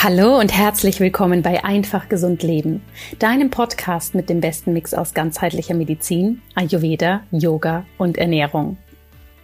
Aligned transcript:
Hallo 0.00 0.38
und 0.38 0.56
herzlich 0.56 1.00
willkommen 1.00 1.42
bei 1.42 1.64
Einfach 1.64 2.08
Gesund 2.08 2.44
Leben, 2.44 2.84
deinem 3.18 3.50
Podcast 3.50 4.14
mit 4.14 4.30
dem 4.30 4.40
besten 4.40 4.72
Mix 4.72 4.94
aus 4.94 5.12
ganzheitlicher 5.12 5.74
Medizin, 5.74 6.40
Ayurveda, 6.54 7.24
Yoga 7.32 7.84
und 7.98 8.16
Ernährung. 8.16 8.76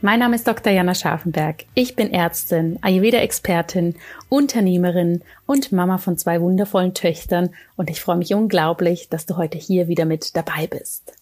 Mein 0.00 0.20
Name 0.20 0.36
ist 0.36 0.46
Dr. 0.46 0.72
Jana 0.72 0.94
Scharfenberg. 0.94 1.64
Ich 1.74 1.96
bin 1.96 2.12
Ärztin, 2.12 2.78
Ayurveda-Expertin, 2.82 3.96
Unternehmerin 4.28 5.22
und 5.44 5.72
Mama 5.72 5.98
von 5.98 6.16
zwei 6.18 6.40
wundervollen 6.40 6.94
Töchtern 6.94 7.50
und 7.74 7.90
ich 7.90 8.00
freue 8.00 8.18
mich 8.18 8.32
unglaublich, 8.32 9.08
dass 9.08 9.26
du 9.26 9.36
heute 9.36 9.58
hier 9.58 9.88
wieder 9.88 10.04
mit 10.04 10.36
dabei 10.36 10.68
bist. 10.68 11.14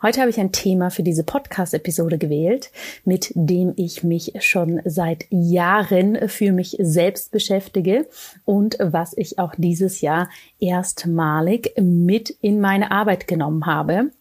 Heute 0.00 0.20
habe 0.20 0.30
ich 0.30 0.38
ein 0.38 0.52
Thema 0.52 0.90
für 0.90 1.02
diese 1.02 1.24
Podcast-Episode 1.24 2.18
gewählt, 2.18 2.70
mit 3.04 3.32
dem 3.34 3.72
ich 3.74 4.04
mich 4.04 4.32
schon 4.38 4.80
seit 4.84 5.26
Jahren 5.30 6.28
für 6.28 6.52
mich 6.52 6.76
selbst 6.78 7.32
beschäftige 7.32 8.06
und 8.44 8.78
was 8.80 9.12
ich 9.16 9.40
auch 9.40 9.54
dieses 9.56 10.00
Jahr 10.00 10.30
erstmalig 10.60 11.72
mit 11.80 12.30
in 12.30 12.60
meine 12.60 12.92
Arbeit 12.92 13.26
genommen 13.26 13.66
habe. 13.66 14.12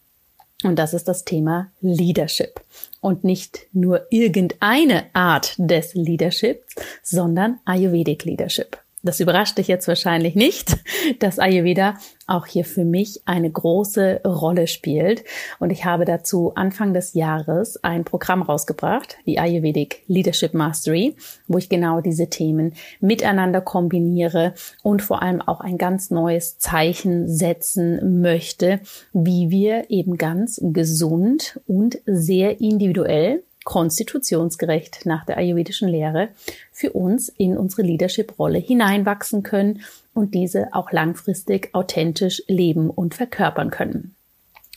Und 0.64 0.80
das 0.80 0.96
ist 0.96 1.08
das 1.08 1.26
Thema 1.26 1.70
Leadership. 1.80 2.60
Und 3.00 3.24
nicht 3.24 3.68
nur 3.72 4.08
irgendeine 4.10 5.04
Art 5.14 5.54
des 5.60 5.94
Leaderships, 5.94 6.74
sondern 7.04 7.60
Ayurvedic 7.66 8.26
Leadership. 8.26 8.80
Das 9.08 9.22
überrascht 9.22 9.58
dich 9.58 9.70
jetzt 9.70 9.88
wahrscheinlich 9.88 10.36
nicht, 10.36 10.76
dass 11.20 11.40
Ayurveda 11.40 11.94
auch 12.28 12.46
hier 12.46 12.66
für 12.66 12.84
mich 12.84 13.22
eine 13.24 13.50
große 13.50 14.20
Rolle 14.26 14.68
spielt. 14.68 15.24
Und 15.60 15.70
ich 15.70 15.86
habe 15.86 16.04
dazu 16.04 16.52
Anfang 16.56 16.94
des 16.94 17.14
Jahres 17.14 17.82
ein 17.86 18.04
Programm 18.04 18.42
rausgebracht, 18.42 19.16
die 19.26 19.40
Ayurvedic 19.40 20.04
Leadership 20.08 20.54
Mastery, 20.54 21.16
wo 21.48 21.58
ich 21.58 21.70
genau 21.70 22.02
diese 22.02 22.30
Themen 22.30 22.74
miteinander 23.00 23.62
kombiniere 23.62 24.54
und 24.84 25.02
vor 25.02 25.22
allem 25.22 25.42
auch 25.42 25.62
ein 25.62 25.78
ganz 25.78 26.12
neues 26.12 26.58
Zeichen 26.58 27.30
setzen 27.30 28.20
möchte, 28.22 28.82
wie 29.14 29.50
wir 29.50 29.90
eben 29.90 30.18
ganz 30.18 30.60
gesund 30.62 31.62
und 31.66 32.00
sehr 32.06 32.60
individuell 32.60 33.44
konstitutionsgerecht 33.68 35.06
nach 35.06 35.26
der 35.26 35.36
ayurvedischen 35.36 35.90
Lehre 35.90 36.30
für 36.72 36.94
uns 36.94 37.28
in 37.28 37.58
unsere 37.58 37.82
Leadership-Rolle 37.82 38.60
hineinwachsen 38.60 39.44
können 39.44 39.82
und 40.14 40.34
diese 40.34 40.74
auch 40.74 40.94
langfristig 40.94 41.76
authentisch 41.76 42.42
leben 42.48 42.90
und 42.90 43.14
verkörpern 43.14 43.70
können. 43.70 44.16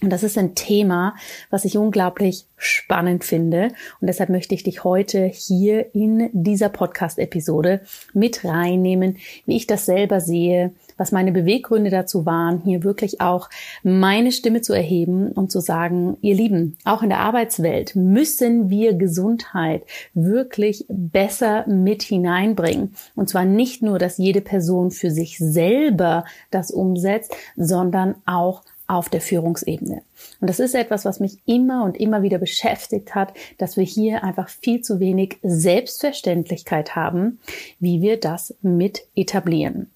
Und 0.03 0.11
das 0.11 0.23
ist 0.23 0.39
ein 0.39 0.55
Thema, 0.55 1.15
was 1.51 1.65
ich 1.65 1.77
unglaublich 1.77 2.47
spannend 2.57 3.25
finde. 3.25 3.69
Und 4.01 4.07
deshalb 4.07 4.31
möchte 4.31 4.55
ich 4.55 4.63
dich 4.63 4.83
heute 4.85 5.27
hier 5.27 5.95
in 5.95 6.31
dieser 6.33 6.71
Podcast-Episode 6.71 7.81
mit 8.15 8.45
reinnehmen, 8.45 9.19
wie 9.45 9.57
ich 9.57 9.67
das 9.67 9.87
selber 9.87 10.21
sehe, 10.21 10.73
was 10.97 11.13
meine 11.13 11.33
Beweggründe 11.33 11.91
dazu 11.91 12.27
waren, 12.27 12.63
hier 12.65 12.83
wirklich 12.83 13.21
auch 13.21 13.49
meine 13.83 14.33
Stimme 14.33 14.61
zu 14.61 14.73
erheben 14.73 15.33
und 15.33 15.51
zu 15.51 15.61
sagen, 15.61 16.17
ihr 16.21 16.35
Lieben, 16.35 16.77
auch 16.85 17.03
in 17.03 17.09
der 17.09 17.21
Arbeitswelt 17.21 17.97
müssen 17.97 18.69
wir 18.69 18.95
Gesundheit 18.95 19.85
wirklich 20.15 20.85
besser 20.89 21.67
mit 21.67 22.03
hineinbringen. 22.03 22.95
Und 23.17 23.29
zwar 23.29 23.45
nicht 23.45 23.83
nur, 23.83 23.99
dass 23.99 24.19
jede 24.19 24.41
Person 24.41 24.91
für 24.91 25.11
sich 25.11 25.39
selber 25.39 26.25
das 26.51 26.71
umsetzt, 26.71 27.35
sondern 27.57 28.17
auch 28.27 28.63
auf 28.91 29.09
der 29.09 29.21
Führungsebene. 29.21 30.03
Und 30.41 30.51
das 30.51 30.59
ist 30.59 30.75
etwas, 30.75 31.05
was 31.05 31.21
mich 31.21 31.39
immer 31.47 31.85
und 31.85 31.97
immer 31.97 32.23
wieder 32.23 32.39
beschäftigt 32.39 33.15
hat, 33.15 33.33
dass 33.59 33.77
wir 33.77 33.85
hier 33.85 34.25
einfach 34.25 34.49
viel 34.49 34.81
zu 34.81 34.99
wenig 34.99 35.39
Selbstverständlichkeit 35.43 36.97
haben, 36.97 37.39
wie 37.79 38.03
wir 38.03 38.19
das 38.19 38.55
mit 38.63 39.03
etablieren. 39.15 39.91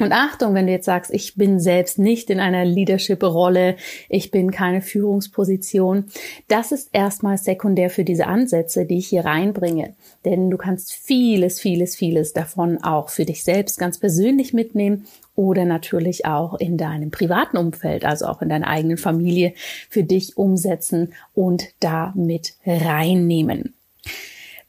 Und 0.00 0.12
Achtung, 0.12 0.54
wenn 0.54 0.66
du 0.66 0.72
jetzt 0.72 0.84
sagst, 0.84 1.12
ich 1.12 1.34
bin 1.34 1.58
selbst 1.58 1.98
nicht 1.98 2.30
in 2.30 2.38
einer 2.38 2.64
Leadership-Rolle, 2.64 3.76
ich 4.08 4.30
bin 4.30 4.52
keine 4.52 4.80
Führungsposition, 4.80 6.04
das 6.46 6.70
ist 6.70 6.90
erstmal 6.92 7.36
sekundär 7.36 7.90
für 7.90 8.04
diese 8.04 8.26
Ansätze, 8.26 8.86
die 8.86 8.98
ich 8.98 9.08
hier 9.08 9.24
reinbringe. 9.24 9.94
Denn 10.24 10.50
du 10.50 10.56
kannst 10.56 10.92
vieles, 10.92 11.58
vieles, 11.58 11.96
vieles 11.96 12.32
davon 12.32 12.82
auch 12.82 13.08
für 13.08 13.24
dich 13.24 13.42
selbst 13.42 13.78
ganz 13.78 13.98
persönlich 13.98 14.52
mitnehmen 14.52 15.06
oder 15.34 15.64
natürlich 15.64 16.26
auch 16.26 16.54
in 16.54 16.76
deinem 16.76 17.10
privaten 17.10 17.56
Umfeld, 17.56 18.04
also 18.04 18.26
auch 18.26 18.40
in 18.40 18.48
deiner 18.48 18.68
eigenen 18.68 18.98
Familie 18.98 19.52
für 19.88 20.04
dich 20.04 20.36
umsetzen 20.36 21.12
und 21.34 21.64
damit 21.80 22.54
reinnehmen. 22.64 23.74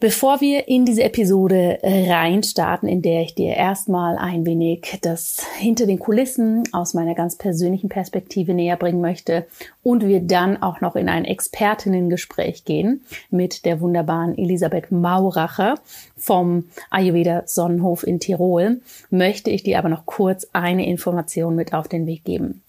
Bevor 0.02 0.40
wir 0.40 0.70
in 0.70 0.86
diese 0.86 1.04
Episode 1.04 1.80
reinstarten, 1.84 2.88
in 2.88 3.02
der 3.02 3.22
ich 3.22 3.36
dir 3.36 3.56
erstmal 3.56 4.18
ein 4.18 4.46
wenig 4.46 4.98
das 5.02 5.46
hinter 5.58 5.88
den 5.88 6.00
Kulissen 6.00 6.64
aus 6.72 6.94
meiner 6.94 7.16
ganz 7.16 7.36
persönlichen 7.36 7.90
Perspektive 7.90 8.54
näher 8.54 8.78
bringen 8.78 9.02
möchte 9.02 9.46
und 9.84 10.08
wir 10.08 10.22
dann 10.22 10.64
auch 10.64 10.80
noch 10.80 10.96
in 10.96 11.10
ein 11.10 11.26
Expertinnengespräch 11.26 12.64
gehen 12.64 13.02
mit 13.30 13.66
der 13.66 13.82
wunderbaren 13.82 14.38
Elisabeth 14.38 14.90
Mauracher 14.90 15.76
vom 16.16 16.70
Ayurveda 16.90 17.44
Sonnenhof 17.46 18.08
in 18.08 18.22
Tirol, 18.22 18.80
möchte 19.10 19.50
ich 19.50 19.64
dir 19.64 19.80
aber 19.80 19.90
noch 19.90 20.06
kurz 20.06 20.48
eine 20.54 20.88
Information 20.88 21.56
mit 21.58 21.74
auf 21.74 21.90
den 21.90 22.08
Weg 22.08 22.24
geben. 22.24 22.62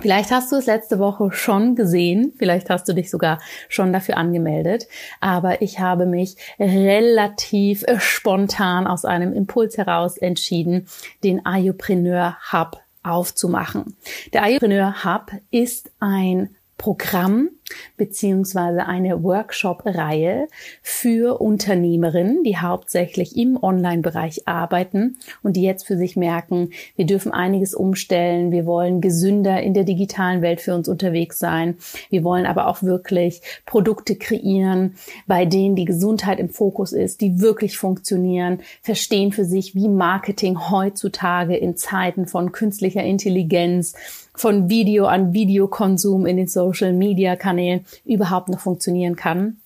Vielleicht 0.00 0.30
hast 0.30 0.50
du 0.50 0.56
es 0.56 0.64
letzte 0.64 0.98
Woche 0.98 1.30
schon 1.30 1.76
gesehen, 1.76 2.32
vielleicht 2.38 2.70
hast 2.70 2.88
du 2.88 2.94
dich 2.94 3.10
sogar 3.10 3.38
schon 3.68 3.92
dafür 3.92 4.16
angemeldet, 4.16 4.88
aber 5.20 5.60
ich 5.60 5.78
habe 5.78 6.06
mich 6.06 6.36
relativ 6.58 7.82
äh, 7.82 8.00
spontan 8.00 8.86
aus 8.86 9.04
einem 9.04 9.34
Impuls 9.34 9.76
heraus 9.76 10.16
entschieden, 10.16 10.86
den 11.22 11.44
Ayurpreneur 11.44 12.38
Hub 12.50 12.80
aufzumachen. 13.02 13.96
Der 14.32 14.42
Ayurpreneur 14.42 15.04
Hub 15.04 15.32
ist 15.50 15.90
ein 16.00 16.56
Programm 16.80 17.50
beziehungsweise 17.98 18.86
eine 18.86 19.22
Workshop-Reihe 19.22 20.48
für 20.80 21.38
Unternehmerinnen, 21.38 22.42
die 22.42 22.56
hauptsächlich 22.56 23.36
im 23.36 23.62
Online-Bereich 23.62 24.48
arbeiten 24.48 25.18
und 25.42 25.56
die 25.56 25.62
jetzt 25.62 25.86
für 25.86 25.98
sich 25.98 26.16
merken, 26.16 26.70
wir 26.96 27.04
dürfen 27.04 27.32
einiges 27.32 27.74
umstellen, 27.74 28.50
wir 28.50 28.64
wollen 28.64 29.02
gesünder 29.02 29.62
in 29.62 29.74
der 29.74 29.84
digitalen 29.84 30.40
Welt 30.40 30.62
für 30.62 30.74
uns 30.74 30.88
unterwegs 30.88 31.38
sein, 31.38 31.76
wir 32.08 32.24
wollen 32.24 32.46
aber 32.46 32.66
auch 32.66 32.82
wirklich 32.82 33.42
Produkte 33.66 34.16
kreieren, 34.16 34.94
bei 35.26 35.44
denen 35.44 35.76
die 35.76 35.84
Gesundheit 35.84 36.40
im 36.40 36.48
Fokus 36.48 36.92
ist, 36.92 37.20
die 37.20 37.40
wirklich 37.40 37.76
funktionieren, 37.76 38.60
verstehen 38.80 39.32
für 39.32 39.44
sich, 39.44 39.74
wie 39.74 39.88
Marketing 39.88 40.70
heutzutage 40.70 41.56
in 41.56 41.76
Zeiten 41.76 42.26
von 42.26 42.52
künstlicher 42.52 43.04
Intelligenz 43.04 43.92
von 44.40 44.70
Video 44.70 45.04
an 45.04 45.34
Videokonsum 45.34 46.24
in 46.24 46.38
den 46.38 46.48
Social 46.48 46.94
Media 46.94 47.36
Kanälen 47.36 47.84
überhaupt 48.06 48.48
noch 48.48 48.60
funktionieren 48.60 49.14
kann. 49.14 49.58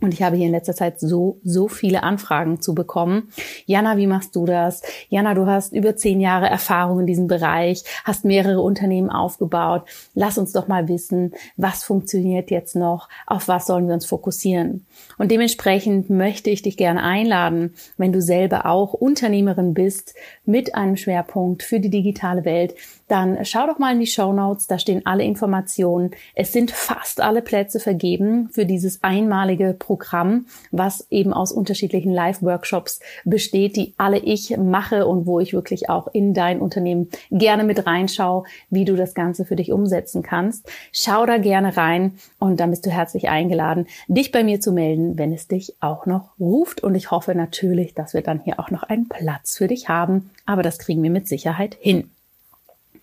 Und 0.00 0.12
ich 0.12 0.22
habe 0.22 0.36
hier 0.36 0.46
in 0.46 0.52
letzter 0.52 0.74
Zeit 0.74 0.98
so, 0.98 1.40
so 1.44 1.68
viele 1.68 2.02
Anfragen 2.02 2.60
zu 2.60 2.74
bekommen. 2.74 3.28
Jana, 3.64 3.96
wie 3.96 4.06
machst 4.06 4.34
du 4.34 4.44
das? 4.44 4.82
Jana, 5.08 5.34
du 5.34 5.46
hast 5.46 5.72
über 5.72 5.94
zehn 5.94 6.20
Jahre 6.20 6.46
Erfahrung 6.46 7.00
in 7.00 7.06
diesem 7.06 7.26
Bereich, 7.26 7.84
hast 8.04 8.24
mehrere 8.24 8.60
Unternehmen 8.60 9.08
aufgebaut. 9.08 9.84
Lass 10.14 10.36
uns 10.36 10.52
doch 10.52 10.68
mal 10.68 10.88
wissen, 10.88 11.32
was 11.56 11.84
funktioniert 11.84 12.50
jetzt 12.50 12.76
noch? 12.76 13.08
Auf 13.26 13.46
was 13.48 13.66
sollen 13.66 13.86
wir 13.86 13.94
uns 13.94 14.04
fokussieren? 14.04 14.84
Und 15.16 15.30
dementsprechend 15.30 16.10
möchte 16.10 16.50
ich 16.50 16.62
dich 16.62 16.76
gerne 16.76 17.02
einladen, 17.02 17.74
wenn 17.96 18.12
du 18.12 18.20
selber 18.20 18.66
auch 18.66 18.94
Unternehmerin 18.94 19.74
bist 19.74 20.14
mit 20.44 20.74
einem 20.74 20.96
Schwerpunkt 20.96 21.62
für 21.62 21.78
die 21.78 21.90
digitale 21.90 22.44
Welt, 22.44 22.74
dann 23.08 23.44
schau 23.44 23.66
doch 23.66 23.78
mal 23.78 23.92
in 23.92 24.00
die 24.00 24.06
Show 24.06 24.32
Notes, 24.32 24.66
da 24.66 24.78
stehen 24.78 25.04
alle 25.04 25.24
Informationen. 25.24 26.12
Es 26.34 26.52
sind 26.52 26.70
fast 26.70 27.20
alle 27.20 27.42
Plätze 27.42 27.80
vergeben 27.80 28.48
für 28.50 28.64
dieses 28.64 29.02
einmalige 29.02 29.74
Programm, 29.78 30.46
was 30.70 31.06
eben 31.10 31.32
aus 31.32 31.52
unterschiedlichen 31.52 32.12
Live-Workshops 32.12 33.00
besteht, 33.24 33.76
die 33.76 33.94
alle 33.98 34.18
ich 34.18 34.56
mache 34.56 35.06
und 35.06 35.26
wo 35.26 35.40
ich 35.40 35.52
wirklich 35.52 35.90
auch 35.90 36.08
in 36.12 36.32
dein 36.34 36.60
Unternehmen 36.60 37.10
gerne 37.30 37.64
mit 37.64 37.86
reinschaue, 37.86 38.44
wie 38.70 38.84
du 38.84 38.96
das 38.96 39.14
Ganze 39.14 39.44
für 39.44 39.56
dich 39.56 39.72
umsetzen 39.72 40.22
kannst. 40.22 40.70
Schau 40.92 41.26
da 41.26 41.38
gerne 41.38 41.76
rein 41.76 42.18
und 42.38 42.60
dann 42.60 42.70
bist 42.70 42.86
du 42.86 42.90
herzlich 42.90 43.28
eingeladen, 43.28 43.86
dich 44.08 44.32
bei 44.32 44.44
mir 44.44 44.60
zu 44.60 44.72
melden, 44.72 45.18
wenn 45.18 45.32
es 45.32 45.46
dich 45.46 45.76
auch 45.80 46.06
noch 46.06 46.38
ruft. 46.40 46.82
Und 46.82 46.94
ich 46.94 47.10
hoffe 47.10 47.34
natürlich, 47.34 47.94
dass 47.94 48.14
wir 48.14 48.22
dann 48.22 48.40
hier 48.40 48.58
auch 48.60 48.70
noch 48.70 48.82
einen 48.82 49.08
Platz 49.08 49.58
für 49.58 49.68
dich 49.68 49.88
haben, 49.88 50.30
aber 50.46 50.62
das 50.62 50.78
kriegen 50.78 51.02
wir 51.02 51.10
mit 51.10 51.28
Sicherheit 51.28 51.76
hin. 51.80 52.10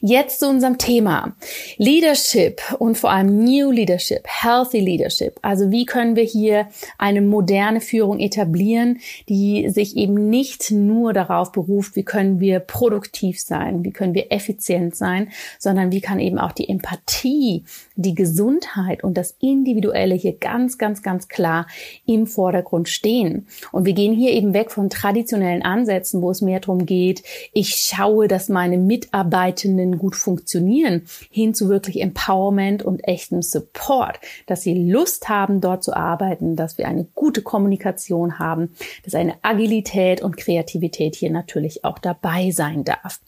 Jetzt 0.00 0.38
zu 0.38 0.48
unserem 0.48 0.78
Thema. 0.78 1.34
Leadership 1.76 2.60
und 2.78 2.96
vor 2.96 3.10
allem 3.10 3.42
New 3.42 3.72
Leadership, 3.72 4.22
Healthy 4.26 4.78
Leadership. 4.78 5.40
Also 5.42 5.72
wie 5.72 5.86
können 5.86 6.14
wir 6.14 6.22
hier 6.22 6.68
eine 6.98 7.20
moderne 7.20 7.80
Führung 7.80 8.20
etablieren, 8.20 9.00
die 9.28 9.68
sich 9.70 9.96
eben 9.96 10.30
nicht 10.30 10.70
nur 10.70 11.12
darauf 11.12 11.50
beruft, 11.50 11.96
wie 11.96 12.04
können 12.04 12.38
wir 12.38 12.60
produktiv 12.60 13.40
sein, 13.40 13.82
wie 13.82 13.90
können 13.90 14.14
wir 14.14 14.30
effizient 14.30 14.94
sein, 14.94 15.30
sondern 15.58 15.90
wie 15.90 16.00
kann 16.00 16.20
eben 16.20 16.38
auch 16.38 16.52
die 16.52 16.68
Empathie, 16.68 17.64
die 17.96 18.14
Gesundheit 18.14 19.02
und 19.02 19.18
das 19.18 19.34
Individuelle 19.40 20.14
hier 20.14 20.34
ganz, 20.34 20.78
ganz, 20.78 21.02
ganz 21.02 21.26
klar 21.26 21.66
im 22.06 22.28
Vordergrund 22.28 22.88
stehen. 22.88 23.48
Und 23.72 23.84
wir 23.84 23.94
gehen 23.94 24.14
hier 24.14 24.30
eben 24.30 24.54
weg 24.54 24.70
von 24.70 24.90
traditionellen 24.90 25.62
Ansätzen, 25.62 26.22
wo 26.22 26.30
es 26.30 26.40
mehr 26.40 26.60
darum 26.60 26.86
geht, 26.86 27.24
ich 27.52 27.74
schaue, 27.74 28.28
dass 28.28 28.48
meine 28.48 28.78
Mitarbeitenden 28.78 29.87
Unternehmen 29.88 29.98
gut 29.98 30.16
funktionieren, 30.16 31.02
hin 31.30 31.54
zu 31.54 31.68
wirklich 31.68 32.00
Empowerment 32.00 32.82
und 32.82 33.06
echtem 33.06 33.42
Support, 33.42 34.20
dass 34.46 34.62
sie 34.62 34.74
Lust 34.74 35.28
haben, 35.28 35.60
dort 35.60 35.84
zu 35.84 35.94
arbeiten, 35.94 36.56
dass 36.56 36.78
wir 36.78 36.88
eine 36.88 37.04
gute 37.14 37.42
Kommunikation 37.42 38.38
haben, 38.38 38.74
dass 39.04 39.14
eine 39.14 39.34
Agilität 39.42 40.22
und 40.22 40.36
Kreativität 40.36 41.16
hier 41.16 41.30
natürlich 41.30 41.84
auch 41.84 41.98
dabei 41.98 42.50
sein 42.50 42.84
darf. 42.84 43.20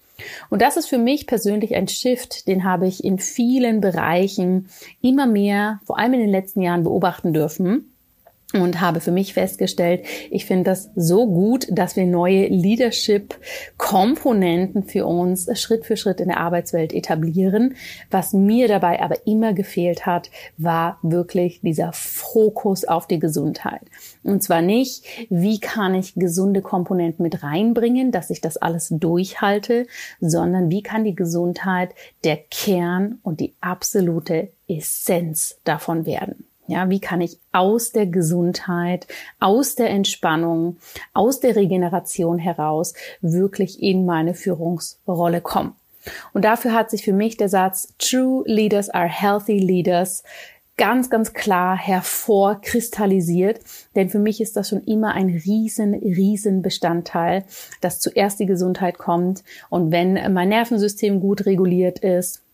Und 0.51 0.61
das 0.61 0.77
ist 0.77 0.89
für 0.89 0.99
mich 0.99 1.27
persönlich 1.27 1.75
ein 1.75 1.89
Shift, 1.89 2.47
den 2.47 2.65
habe 2.65 2.87
ich 2.87 3.03
in 3.03 3.19
vielen 3.19 3.81
Bereichen 3.81 4.69
immer 5.01 5.27
mehr, 5.27 5.81
vor 5.87 5.99
allem 5.99 6.13
in 6.13 6.21
den 6.21 6.29
letzten 6.29 6.61
Jahren 6.61 6.83
beobachten 6.83 7.33
dürfen 7.33 7.90
und 8.53 8.81
habe 8.81 9.01
für 9.01 9.13
mich 9.13 9.35
festgestellt, 9.35 10.05
ich 10.31 10.47
finde 10.47 10.65
das 10.65 10.91
so 10.97 11.27
gut, 11.27 11.67
dass 11.71 11.95
wir 11.97 12.07
neue 12.07 12.47
Leadership-Komponenten 12.49 14.85
für 14.85 15.05
uns 15.07 15.49
Schritt 15.61 15.85
für 15.87 15.97
Schritt 15.97 16.21
in 16.21 16.29
der 16.29 16.39
Arbeitswelt 16.39 16.93
etablieren. 16.93 17.75
Was 18.11 18.33
mir 18.33 18.69
dabei 18.69 19.03
aber 19.03 19.27
immer 19.27 19.53
gefehlt 19.53 20.07
hat, 20.07 20.31
war 20.57 20.99
wirklich 21.03 21.61
dieser 21.61 21.93
Fokus 21.93 22.85
auf 22.85 23.07
die 23.07 23.19
Gesundheit. 23.19 23.83
Und 24.23 24.43
zwar 24.43 24.63
nicht, 24.63 25.05
wie 25.29 25.61
kann 25.61 25.95
ich 25.95 26.15
gesunde 26.15 26.63
Komponenten 26.63 27.23
mit 27.23 27.43
reinbringen, 27.43 28.11
dass 28.11 28.31
ich 28.31 28.41
das 28.41 28.57
alles 28.57 28.89
durchhalte, 28.91 29.87
sondern 30.21 30.71
wie 30.71 30.83
kann 30.83 31.05
die 31.05 31.15
Gesundheit 31.15 31.95
der 32.25 32.37
Kern 32.37 33.19
und 33.23 33.41
die 33.41 33.55
absolute 33.61 34.51
Essenz 34.67 35.59
davon 35.65 36.07
werden. 36.07 36.50
Ja, 36.71 36.89
wie 36.89 37.01
kann 37.01 37.21
ich 37.21 37.41
aus 37.51 37.91
der 37.91 38.07
Gesundheit, 38.07 39.09
aus 39.41 39.75
der 39.75 39.91
Entspannung, 39.91 40.77
aus 41.13 41.41
der 41.41 41.57
Regeneration 41.57 42.39
heraus 42.39 42.95
wirklich 43.21 43.83
in 43.83 44.07
meine 44.07 44.35
Führungsrolle 44.35 45.41
kommen? 45.41 45.75
Und 46.33 46.45
dafür 46.45 46.73
hat 46.73 46.89
sich 46.89 47.05
für 47.05 47.13
mich 47.13 47.37
der 47.37 47.49
Satz 47.49 47.93
True 47.99 48.45
Leaders 48.47 48.89
are 48.89 49.09
Healthy 49.09 49.59
Leaders 49.59 50.23
ganz, 50.77 51.11
ganz 51.11 51.33
klar 51.33 51.77
hervorkristallisiert. 51.77 53.59
Denn 53.97 54.09
für 54.09 54.21
mich 54.21 54.41
ist 54.41 54.57
das 54.57 54.69
schon 54.69 54.85
immer 54.85 55.13
ein 55.15 55.29
riesen, 55.29 55.93
riesen 55.93 56.63
Bestandteil, 56.63 57.47
dass 57.81 57.99
zuerst 57.99 58.39
die 58.39 58.47
Gesundheit 58.47 58.97
kommt. 58.97 59.43
Und 59.71 59.91
wenn 59.91 60.33
mein 60.33 60.51
Nervensystem 60.51 61.19
gut 61.19 61.47
reguliert 61.47 61.99
ist, 61.99 62.45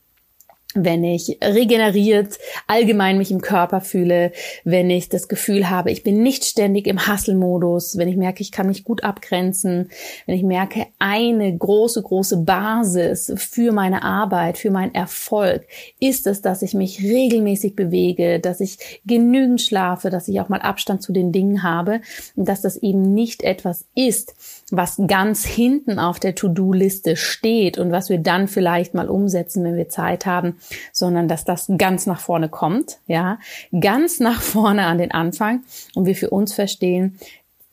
wenn 0.85 1.05
ich 1.05 1.39
regeneriert 1.43 2.39
allgemein 2.67 3.19
mich 3.19 3.31
im 3.31 3.41
Körper 3.41 3.81
fühle, 3.81 4.33
wenn 4.65 4.91
ich 4.91 5.09
das 5.09 5.29
Gefühl 5.29 5.71
habe, 5.71 5.91
ich 5.91 6.03
bin 6.03 6.23
nicht 6.23 6.45
ständig 6.45 6.87
im 6.87 7.07
Hustle-Modus, 7.07 7.97
wenn 7.97 8.09
ich 8.09 8.17
merke, 8.17 8.43
ich 8.43 8.53
kann 8.53 8.67
mich 8.67 8.85
gut 8.85 9.05
abgrenzen, 9.05 9.91
wenn 10.27 10.37
ich 10.37 10.43
merke, 10.43 10.87
eine 10.99 11.57
große, 11.57 12.03
große 12.03 12.39
Basis 12.39 13.33
für 13.37 13.73
meine 13.73 14.03
Arbeit, 14.03 14.59
für 14.59 14.71
meinen 14.71 14.95
Erfolg 14.95 15.67
ist 16.01 16.27
es, 16.27 16.43
dass 16.43 16.63
ich 16.63 16.75
mich 16.75 17.03
regelmäßig 17.03 17.77
bewege, 17.77 18.41
dass 18.41 18.61
ich 18.61 19.01
genügend 19.07 19.63
schlafe, 19.63 20.11
dass 20.11 20.29
ich 20.29 20.41
auch 20.41 20.49
mal 20.49 20.61
Abstand 20.61 21.03
zu 21.03 21.13
den 21.13 21.33
Dingen 21.33 21.63
habe 21.63 22.01
und 22.35 22.49
dass 22.49 22.63
das 22.63 22.77
eben 22.77 23.15
nicht 23.15 23.43
etwas 23.43 23.87
ist, 23.95 24.35
was 24.71 25.01
ganz 25.07 25.45
hinten 25.45 25.99
auf 25.99 26.19
der 26.19 26.35
To-Do-Liste 26.35 27.17
steht 27.17 27.79
und 27.79 27.93
was 27.93 28.09
wir 28.09 28.19
dann 28.19 28.49
vielleicht 28.49 28.95
mal 28.95 29.09
umsetzen, 29.09 29.63
wenn 29.63 29.77
wir 29.77 29.89
Zeit 29.89 30.27
haben, 30.27 30.57
sondern 30.93 31.29
dass 31.29 31.45
das 31.45 31.71
ganz 31.79 32.07
nach 32.07 32.21
vorne 32.21 32.49
kommt, 32.49 32.99
ja, 33.07 33.39
ganz 33.81 34.19
nach 34.19 34.43
vorne 34.43 34.87
an 34.87 34.99
den 34.99 35.13
Anfang 35.13 35.63
und 35.95 36.07
wir 36.07 36.17
für 36.17 36.31
uns 36.31 36.53
verstehen, 36.53 37.19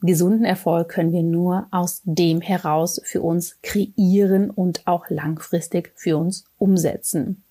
gesunden 0.01 0.45
Erfolg 0.45 0.89
können 0.89 1.13
wir 1.13 1.23
nur 1.23 1.65
aus 1.71 2.01
dem 2.03 2.41
heraus 2.41 3.01
für 3.03 3.21
uns 3.21 3.57
kreieren 3.63 4.51
und 4.51 4.85
auch 4.85 5.09
langfristig 5.09 5.93
für 5.95 6.17
uns 6.17 6.43
umsetzen. 6.59 7.41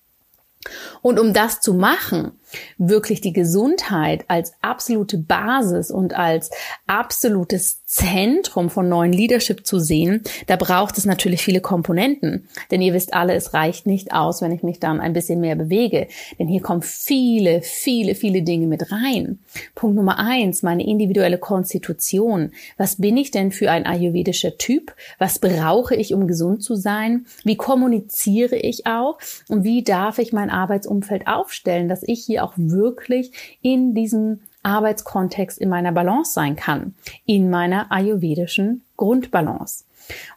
Und 1.01 1.19
um 1.19 1.33
das 1.33 1.59
zu 1.59 1.73
machen, 1.73 2.31
wirklich 2.77 3.21
die 3.21 3.33
Gesundheit 3.33 4.25
als 4.27 4.53
absolute 4.61 5.17
Basis 5.17 5.91
und 5.91 6.13
als 6.13 6.51
absolutes 6.87 7.83
Zentrum 7.85 8.71
von 8.71 8.89
neuen 8.89 9.13
Leadership 9.13 9.67
zu 9.67 9.77
sehen, 9.77 10.23
da 10.47 10.55
braucht 10.55 10.97
es 10.97 11.05
natürlich 11.05 11.43
viele 11.43 11.61
Komponenten. 11.61 12.47
Denn 12.71 12.81
ihr 12.81 12.93
wisst 12.93 13.13
alle, 13.13 13.35
es 13.35 13.53
reicht 13.53 13.85
nicht 13.85 14.13
aus, 14.13 14.41
wenn 14.41 14.51
ich 14.51 14.63
mich 14.63 14.79
dann 14.79 14.99
ein 14.99 15.13
bisschen 15.13 15.39
mehr 15.39 15.55
bewege. 15.55 16.07
Denn 16.39 16.47
hier 16.47 16.61
kommen 16.61 16.81
viele, 16.81 17.61
viele, 17.61 18.15
viele 18.15 18.41
Dinge 18.41 18.65
mit 18.65 18.91
rein. 18.91 19.39
Punkt 19.75 19.95
Nummer 19.95 20.17
eins, 20.17 20.63
meine 20.63 20.85
individuelle 20.85 21.37
Konstitution. 21.37 22.51
Was 22.77 22.95
bin 22.95 23.15
ich 23.15 23.29
denn 23.29 23.51
für 23.51 23.69
ein 23.69 23.85
ayurvedischer 23.85 24.57
Typ? 24.57 24.95
Was 25.19 25.37
brauche 25.37 25.95
ich, 25.95 26.15
um 26.15 26.27
gesund 26.27 26.63
zu 26.63 26.75
sein? 26.75 27.27
Wie 27.43 27.57
kommuniziere 27.57 28.55
ich 28.55 28.87
auch? 28.87 29.19
Und 29.49 29.63
wie 29.63 29.83
darf 29.83 30.17
ich 30.17 30.33
mein 30.33 30.49
Arbeitsumfeld 30.49 31.27
aufstellen, 31.27 31.89
dass 31.89 32.01
ich 32.03 32.25
hier 32.25 32.42
auch 32.43 32.53
wirklich 32.55 33.57
in 33.61 33.93
diesem 33.93 34.41
Arbeitskontext 34.63 35.57
in 35.59 35.69
meiner 35.69 35.91
Balance 35.91 36.33
sein 36.33 36.55
kann, 36.55 36.95
in 37.25 37.49
meiner 37.49 37.91
ayurvedischen 37.91 38.83
Grundbalance. 38.97 39.85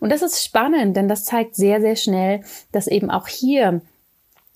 Und 0.00 0.10
das 0.10 0.22
ist 0.22 0.44
spannend, 0.44 0.96
denn 0.96 1.08
das 1.08 1.24
zeigt 1.24 1.54
sehr, 1.54 1.80
sehr 1.80 1.96
schnell, 1.96 2.42
dass 2.72 2.86
eben 2.86 3.10
auch 3.10 3.28
hier 3.28 3.80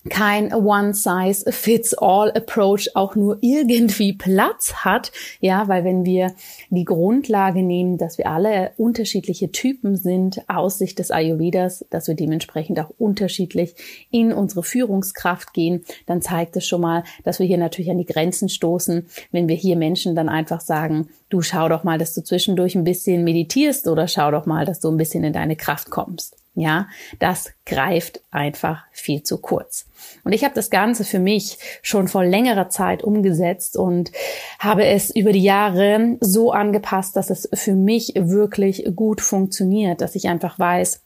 kein 0.09 0.55
One-Size-Fits-All-Approach 0.55 2.93
auch 2.95 3.17
nur 3.17 3.37
irgendwie 3.43 4.15
Platz 4.15 4.77
hat. 4.77 5.13
Ja, 5.41 5.69
weil 5.69 5.85
wenn 5.85 6.07
wir 6.07 6.33
die 6.71 6.87
Grundlage 6.87 7.63
nehmen, 7.63 7.99
dass 7.99 8.17
wir 8.17 8.31
alle 8.31 8.71
unterschiedliche 8.79 9.53
Typen 9.53 9.97
sind 9.97 10.41
aus 10.49 10.79
Sicht 10.79 10.99
des 10.99 11.11
Ayurvedas, 11.11 11.85
dass 11.91 12.09
wir 12.09 12.15
dementsprechend 12.15 12.81
auch 12.81 12.89
unterschiedlich 12.99 13.75
in 14.11 14.33
unsere 14.33 14.63
Führungskraft 14.63 15.53
gehen, 15.53 15.85
dann 16.07 16.23
zeigt 16.23 16.57
es 16.57 16.67
schon 16.67 16.81
mal, 16.81 17.05
dass 17.25 17.39
wir 17.39 17.47
hier 17.47 17.59
natürlich 17.59 17.91
an 17.91 17.99
die 17.99 18.07
Grenzen 18.07 18.49
stoßen, 18.49 19.07
wenn 19.33 19.49
wir 19.49 19.57
hier 19.57 19.77
Menschen 19.77 20.15
dann 20.15 20.31
einfach 20.31 20.63
sagen, 20.63 21.11
du 21.29 21.43
schau 21.43 21.69
doch 21.69 21.85
mal, 21.85 21.99
dass 21.99 22.15
du 22.15 22.25
zwischendurch 22.25 22.75
ein 22.75 22.85
bisschen 22.85 23.23
meditierst 23.23 23.87
oder 23.87 24.09
schau 24.09 24.31
doch 24.31 24.47
mal, 24.47 24.65
dass 24.65 24.81
du 24.81 24.89
ein 24.89 24.97
bisschen 24.97 25.25
in 25.25 25.35
deine 25.35 25.57
Kraft 25.57 25.91
kommst. 25.91 26.40
Ja, 26.55 26.89
das 27.21 27.53
greift 27.65 28.21
einfach 28.33 28.83
viel 28.91 29.23
zu 29.23 29.39
kurz. 29.39 29.87
Und 30.25 30.33
ich 30.33 30.43
habe 30.45 30.55
das 30.55 30.69
Ganze 30.69 31.05
für 31.05 31.21
mich 31.21 31.59
schon 31.81 32.09
vor 32.09 32.25
längerer 32.25 32.69
Zeit 32.69 33.05
umgesetzt 33.05 33.77
und 33.77 34.11
habe 34.59 34.85
es 34.85 35.15
über 35.15 35.33
die 35.33 35.43
Jahre 35.43 36.17
so 36.21 36.51
angepasst, 36.53 37.15
dass 37.15 37.31
es 37.31 37.49
für 37.55 37.75
mich 37.75 38.15
wirklich 38.17 38.85
gut 38.97 39.21
funktioniert, 39.21 40.01
dass 40.01 40.17
ich 40.17 40.29
einfach 40.29 40.59
weiß, 40.59 41.03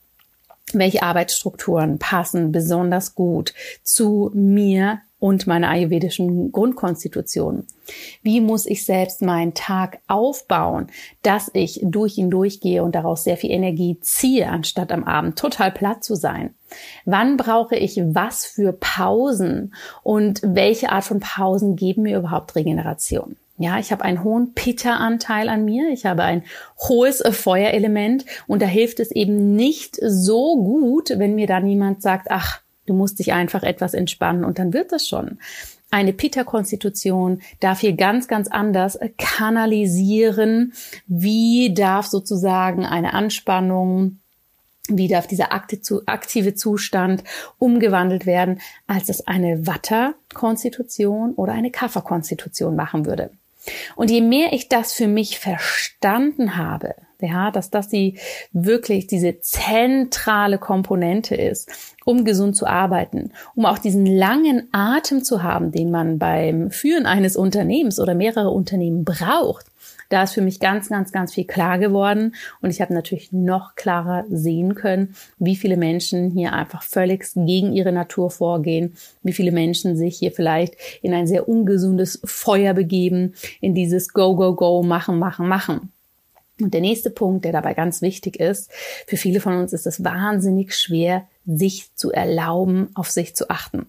welche 0.73 1.03
Arbeitsstrukturen 1.03 1.99
passen 1.99 2.51
besonders 2.51 3.15
gut 3.15 3.53
zu 3.83 4.31
mir, 4.35 5.01
und 5.25 5.47
meiner 5.47 5.71
ayurvedischen 5.71 6.53
Grundkonstitution. 6.53 7.67
Wie 8.23 8.43
muss 8.43 8.67
ich 8.67 8.85
selbst 8.85 9.23
meinen 9.23 9.55
Tag 9.55 10.01
aufbauen, 10.07 10.89
dass 11.23 11.51
ich 11.55 11.81
durch 11.83 12.19
ihn 12.19 12.29
durchgehe 12.29 12.85
und 12.85 12.95
daraus 12.95 13.25
sehr 13.25 13.39
viel 13.39 13.51
Energie 13.51 13.97
ziehe, 14.03 14.51
anstatt 14.51 14.93
am 14.93 15.03
Abend 15.03 15.39
total 15.39 15.71
platt 15.71 16.05
zu 16.05 16.15
sein? 16.15 16.55
Wann 17.07 17.39
brauche 17.39 17.75
ich 17.75 17.97
was 18.05 18.45
für 18.45 18.75
Pausen 18.75 19.75
und 20.03 20.43
welche 20.45 20.93
Art 20.93 21.05
von 21.05 21.21
Pausen 21.21 21.75
geben 21.75 22.03
mir 22.03 22.19
überhaupt 22.19 22.55
Regeneration? 22.55 23.37
Ja, 23.57 23.79
ich 23.79 23.93
habe 23.93 24.05
einen 24.05 24.25
hohen 24.25 24.53
Pitta-Anteil 24.53 25.49
an 25.49 25.65
mir. 25.65 25.89
Ich 25.91 26.05
habe 26.05 26.23
ein 26.25 26.43
hohes 26.87 27.23
Feuerelement 27.31 28.27
und 28.47 28.61
da 28.61 28.67
hilft 28.67 29.01
es 29.01 29.11
eben 29.11 29.57
nicht 29.57 29.97
so 30.03 30.63
gut, 30.63 31.15
wenn 31.17 31.35
mir 31.35 31.47
dann 31.47 31.67
jemand 31.67 32.03
sagt, 32.03 32.27
ach, 32.29 32.64
Du 32.87 32.95
musst 32.95 33.19
dich 33.19 33.33
einfach 33.33 33.63
etwas 33.63 33.95
entspannen 33.95 34.45
und 34.45 34.59
dann 34.59 34.73
wird 34.73 34.93
das 34.93 35.07
schon. 35.07 35.39
Eine 35.91 36.13
Pitta-Konstitution 36.13 37.41
darf 37.61 37.81
hier 37.81 37.93
ganz, 37.93 38.27
ganz 38.27 38.49
anders 38.49 38.99
kanalisieren. 39.17 40.73
Wie 41.07 41.73
darf 41.73 42.07
sozusagen 42.07 42.85
eine 42.85 43.15
Anspannung, 43.15 44.19
wie 44.89 45.09
darf 45.09 45.27
dieser 45.27 45.53
aktive 45.53 46.55
Zustand 46.55 47.25
umgewandelt 47.59 48.27
werden, 48.27 48.61
als 48.87 49.09
es 49.09 49.27
eine 49.27 49.67
Watter-Konstitution 49.67 51.33
oder 51.35 51.53
eine 51.53 51.71
Kaffer-Konstitution 51.71 52.77
machen 52.77 53.07
würde. 53.07 53.31
Und 53.97 54.11
je 54.11 54.21
mehr 54.21 54.53
ich 54.53 54.69
das 54.69 54.93
für 54.93 55.09
mich 55.09 55.39
verstanden 55.39 56.57
habe, 56.57 56.97
ja, 57.21 57.51
dass 57.51 57.71
das 57.71 57.89
die 57.89 58.19
wirklich 58.53 59.07
diese 59.07 59.41
zentrale 59.41 60.59
Komponente 60.59 61.35
ist 61.35 61.71
um 62.05 62.25
gesund 62.25 62.57
zu 62.57 62.67
arbeiten, 62.67 63.33
um 63.55 63.67
auch 63.67 63.79
diesen 63.79 64.07
langen 64.07 64.69
Atem 64.73 65.25
zu 65.25 65.43
haben, 65.43 65.73
den 65.73 65.91
man 65.91 66.19
beim 66.19 66.71
Führen 66.71 67.07
eines 67.07 67.37
Unternehmens 67.37 68.01
oder 68.01 68.15
mehrerer 68.15 68.53
Unternehmen 68.53 69.05
braucht, 69.05 69.67
da 70.11 70.23
ist 70.23 70.35
für 70.35 70.43
mich 70.43 70.61
ganz, 70.61 70.89
ganz, 70.89 71.13
ganz 71.13 71.35
viel 71.35 71.45
klar 71.45 71.79
geworden 71.79 72.35
und 72.61 72.71
ich 72.71 72.81
habe 72.81 72.95
natürlich 72.95 73.33
noch 73.33 73.75
klarer 73.75 74.25
sehen 74.31 74.75
können, 74.75 75.15
wie 75.39 75.57
viele 75.57 75.77
Menschen 75.77 76.31
hier 76.31 76.53
einfach 76.53 76.83
völlig 76.83 77.27
gegen 77.35 77.73
ihre 77.73 77.93
Natur 77.93 78.31
vorgehen, 78.31 78.97
wie 79.23 79.33
viele 79.33 79.51
Menschen 79.51 79.97
sich 79.97 80.19
hier 80.19 80.33
vielleicht 80.33 80.77
in 81.03 81.15
ein 81.15 81.27
sehr 81.27 81.49
ungesundes 81.49 82.21
Feuer 82.25 82.75
begeben, 82.75 83.35
in 83.61 83.75
dieses 83.75 84.13
Go, 84.13 84.37
Go, 84.37 84.55
Go, 84.55 84.83
machen, 84.83 85.19
machen, 85.19 85.49
machen. 85.49 85.93
Und 86.61 86.73
der 86.73 86.81
nächste 86.81 87.11
Punkt, 87.11 87.45
der 87.45 87.53
dabei 87.53 87.75
ganz 87.75 88.01
wichtig 88.01 88.39
ist, 88.39 88.71
für 89.07 89.17
viele 89.17 89.41
von 89.41 89.57
uns 89.57 89.73
ist 89.73 89.87
es 89.87 90.05
wahnsinnig 90.05 90.75
schwer, 90.75 91.27
sich 91.47 91.95
zu 91.95 92.11
erlauben, 92.11 92.91
auf 92.95 93.11
sich 93.11 93.37
zu 93.37 93.51
achten. 93.51 93.87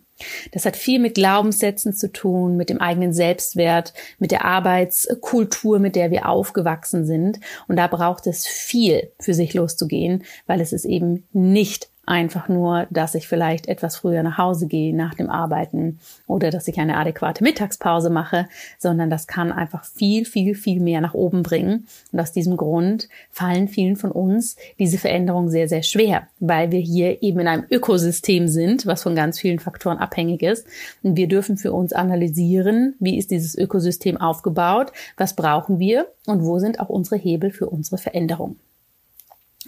Das 0.53 0.65
hat 0.65 0.77
viel 0.77 0.99
mit 0.99 1.15
Glaubenssätzen 1.15 1.93
zu 1.93 2.11
tun, 2.11 2.55
mit 2.55 2.69
dem 2.69 2.79
eigenen 2.79 3.13
Selbstwert, 3.13 3.93
mit 4.17 4.31
der 4.31 4.45
Arbeitskultur, 4.45 5.79
mit 5.79 5.95
der 5.95 6.11
wir 6.11 6.29
aufgewachsen 6.29 7.05
sind. 7.05 7.39
Und 7.67 7.75
da 7.75 7.87
braucht 7.87 8.27
es 8.27 8.47
viel, 8.47 9.11
für 9.19 9.33
sich 9.33 9.53
loszugehen, 9.53 10.23
weil 10.47 10.61
es 10.61 10.71
ist 10.71 10.85
eben 10.85 11.27
nicht 11.33 11.89
einfach 12.05 12.47
nur, 12.47 12.87
dass 12.89 13.15
ich 13.15 13.27
vielleicht 13.27 13.67
etwas 13.67 13.97
früher 13.97 14.23
nach 14.23 14.37
Hause 14.37 14.67
gehe 14.67 14.95
nach 14.95 15.13
dem 15.15 15.29
Arbeiten 15.29 15.99
oder 16.27 16.51
dass 16.51 16.67
ich 16.67 16.79
eine 16.79 16.97
adäquate 16.97 17.43
Mittagspause 17.43 18.09
mache, 18.09 18.47
sondern 18.77 19.09
das 19.09 19.27
kann 19.27 19.51
einfach 19.51 19.83
viel, 19.83 20.25
viel, 20.25 20.55
viel 20.55 20.79
mehr 20.79 21.01
nach 21.01 21.13
oben 21.13 21.43
bringen. 21.43 21.87
Und 22.11 22.19
aus 22.19 22.31
diesem 22.31 22.57
Grund 22.57 23.09
fallen 23.31 23.67
vielen 23.67 23.95
von 23.95 24.11
uns 24.11 24.55
diese 24.79 24.97
Veränderungen 24.97 25.49
sehr, 25.49 25.67
sehr 25.67 25.83
schwer, 25.83 26.27
weil 26.39 26.71
wir 26.71 26.79
hier 26.79 27.21
eben 27.23 27.39
in 27.39 27.47
einem 27.47 27.65
Ökosystem 27.69 28.47
sind, 28.47 28.85
was 28.85 29.03
von 29.03 29.15
ganz 29.15 29.39
vielen 29.39 29.59
Faktoren 29.59 29.97
abhängig 29.97 30.43
ist. 30.43 30.67
Und 31.03 31.17
wir 31.17 31.27
dürfen 31.27 31.57
für 31.57 31.73
uns 31.73 31.93
analysieren, 31.93 32.95
wie 32.99 33.17
ist 33.17 33.31
dieses 33.31 33.55
Ökosystem 33.55 34.17
aufgebaut, 34.17 34.91
was 35.17 35.35
brauchen 35.35 35.79
wir 35.79 36.07
und 36.27 36.43
wo 36.43 36.59
sind 36.59 36.79
auch 36.79 36.89
unsere 36.89 37.17
Hebel 37.17 37.51
für 37.51 37.67
unsere 37.67 37.97
Veränderung. 37.97 38.57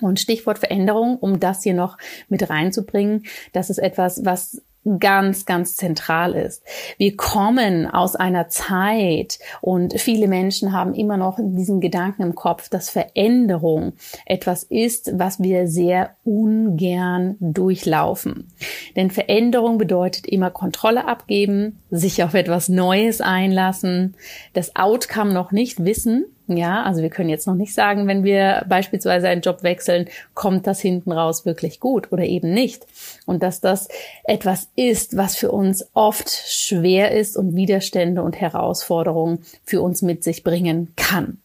Und 0.02 0.20
Stichwort 0.20 0.60
Veränderung, 0.60 1.18
um 1.18 1.40
das 1.40 1.64
hier 1.64 1.74
noch 1.74 1.98
mit 2.30 2.50
reinzubringen, 2.50 3.26
das 3.54 3.70
ist 3.70 3.80
etwas, 3.80 4.26
was 4.26 4.62
ganz, 5.00 5.46
ganz 5.46 5.76
zentral 5.76 6.34
ist. 6.34 6.64
Wir 6.98 7.16
kommen 7.18 7.88
aus 7.88 8.16
einer 8.16 8.48
Zeit 8.50 9.40
und 9.62 10.00
viele 10.00 10.28
Menschen 10.28 10.72
haben 10.72 10.94
immer 10.94 11.18
noch 11.18 11.38
diesen 11.40 11.82
Gedanken 11.82 12.24
im 12.24 12.36
Kopf, 12.36 12.70
dass 12.70 12.90
Veränderung 12.90 13.94
etwas 14.26 14.64
ist, 14.64 15.12
was 15.18 15.42
wir 15.42 15.68
sehr 15.68 16.12
ungern 16.24 17.36
durchlaufen. 17.40 18.52
Denn 18.96 19.12
Veränderung 19.12 19.78
bedeutet 19.78 20.26
immer 20.26 20.52
Kontrolle 20.52 21.08
abgeben, 21.08 21.80
sich 21.92 22.24
auf 22.24 22.34
etwas 22.34 22.70
Neues 22.70 23.22
einlassen, 23.22 24.16
das 24.54 24.76
Outcome 24.76 25.34
noch 25.34 25.52
nicht 25.52 25.84
wissen, 25.84 26.26
ja, 26.48 26.84
also 26.84 27.02
wir 27.02 27.10
können 27.10 27.30
jetzt 27.30 27.46
noch 27.46 27.56
nicht 27.56 27.74
sagen, 27.74 28.08
wenn 28.08 28.24
wir 28.24 28.66
beispielsweise 28.70 29.28
einen 29.28 29.42
Job 29.42 29.64
wechseln, 29.64 30.08
kommt 30.34 30.66
das 30.66 30.80
hinten 30.80 31.12
raus 31.12 31.46
wirklich 31.46 31.80
gut 31.80 32.12
oder 32.12 32.24
eben 32.24 32.54
nicht. 32.54 32.86
Und 33.26 33.44
dass 33.44 33.60
das 33.60 33.90
etwas 34.24 34.70
ist, 34.76 35.18
was 35.18 35.36
für 35.36 35.52
uns 35.52 35.90
oft 35.94 36.30
schwer 36.30 37.12
ist 37.12 37.36
und 37.36 37.56
Widerstände 37.56 38.22
und 38.24 38.40
Herausforderungen 38.40 39.40
für 39.66 39.82
uns 39.82 40.02
mit 40.02 40.24
sich 40.24 40.44
bringen 40.44 40.94
kann. 40.96 41.40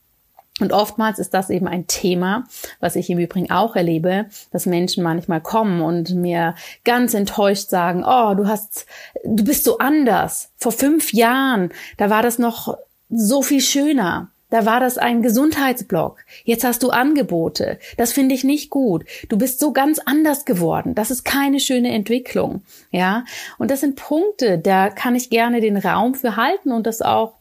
Und 0.61 0.73
oftmals 0.73 1.19
ist 1.19 1.35
das 1.35 1.51
eben 1.51 1.67
ein 1.67 1.87
Thema, 1.87 2.45
was 2.79 2.95
ich 2.95 3.11
im 3.11 3.19
Übrigen 3.19 3.51
auch 3.51 3.75
erlebe, 3.75 4.27
dass 4.53 4.67
Menschen 4.67 5.03
manchmal 5.03 5.41
kommen 5.41 5.81
und 5.81 6.15
mir 6.15 6.55
ganz 6.85 7.15
enttäuscht 7.15 7.69
sagen, 7.69 8.05
oh, 8.07 8.35
du 8.35 8.47
hast, 8.47 8.87
du 9.25 9.45
bist 9.45 9.65
so 9.65 9.79
anders. 9.79 10.51
Vor 10.57 10.73
fünf 10.73 11.13
Jahren, 11.13 11.71
da 11.97 12.11
war 12.11 12.23
das 12.23 12.39
noch 12.39 12.77
so 13.09 13.43
viel 13.43 13.61
schöner. 13.61 14.32
Da 14.53 14.67
war 14.67 14.81
das 14.81 14.99
ein 14.99 15.23
Gesundheitsblock. 15.23 16.19
Jetzt 16.45 16.63
hast 16.63 16.83
du 16.83 16.91
Angebote. 16.91 17.79
Das 17.97 18.13
finde 18.13 18.35
ich 18.35 18.45
nicht 18.45 18.69
gut. 18.69 19.07
Du 19.31 19.39
bist 19.39 19.59
so 19.59 19.73
ganz 19.73 19.99
anders 19.99 20.45
geworden. 20.45 20.95
Das 20.95 21.11
ist 21.11 21.25
keine 21.25 21.59
schöne 21.59 21.91
Entwicklung. 21.91 22.61
Ja. 22.91 23.25
Und 23.57 23.71
das 23.71 23.81
sind 23.81 23.97
Punkte, 23.97 24.59
da 24.59 24.91
kann 24.91 25.17
ich 25.17 25.31
gerne 25.31 25.63
den 25.63 25.79
Raum 25.79 26.15
für 26.15 26.37
halten 26.37 26.71
und 26.71 26.87
das 26.87 27.01
auch 27.01 27.33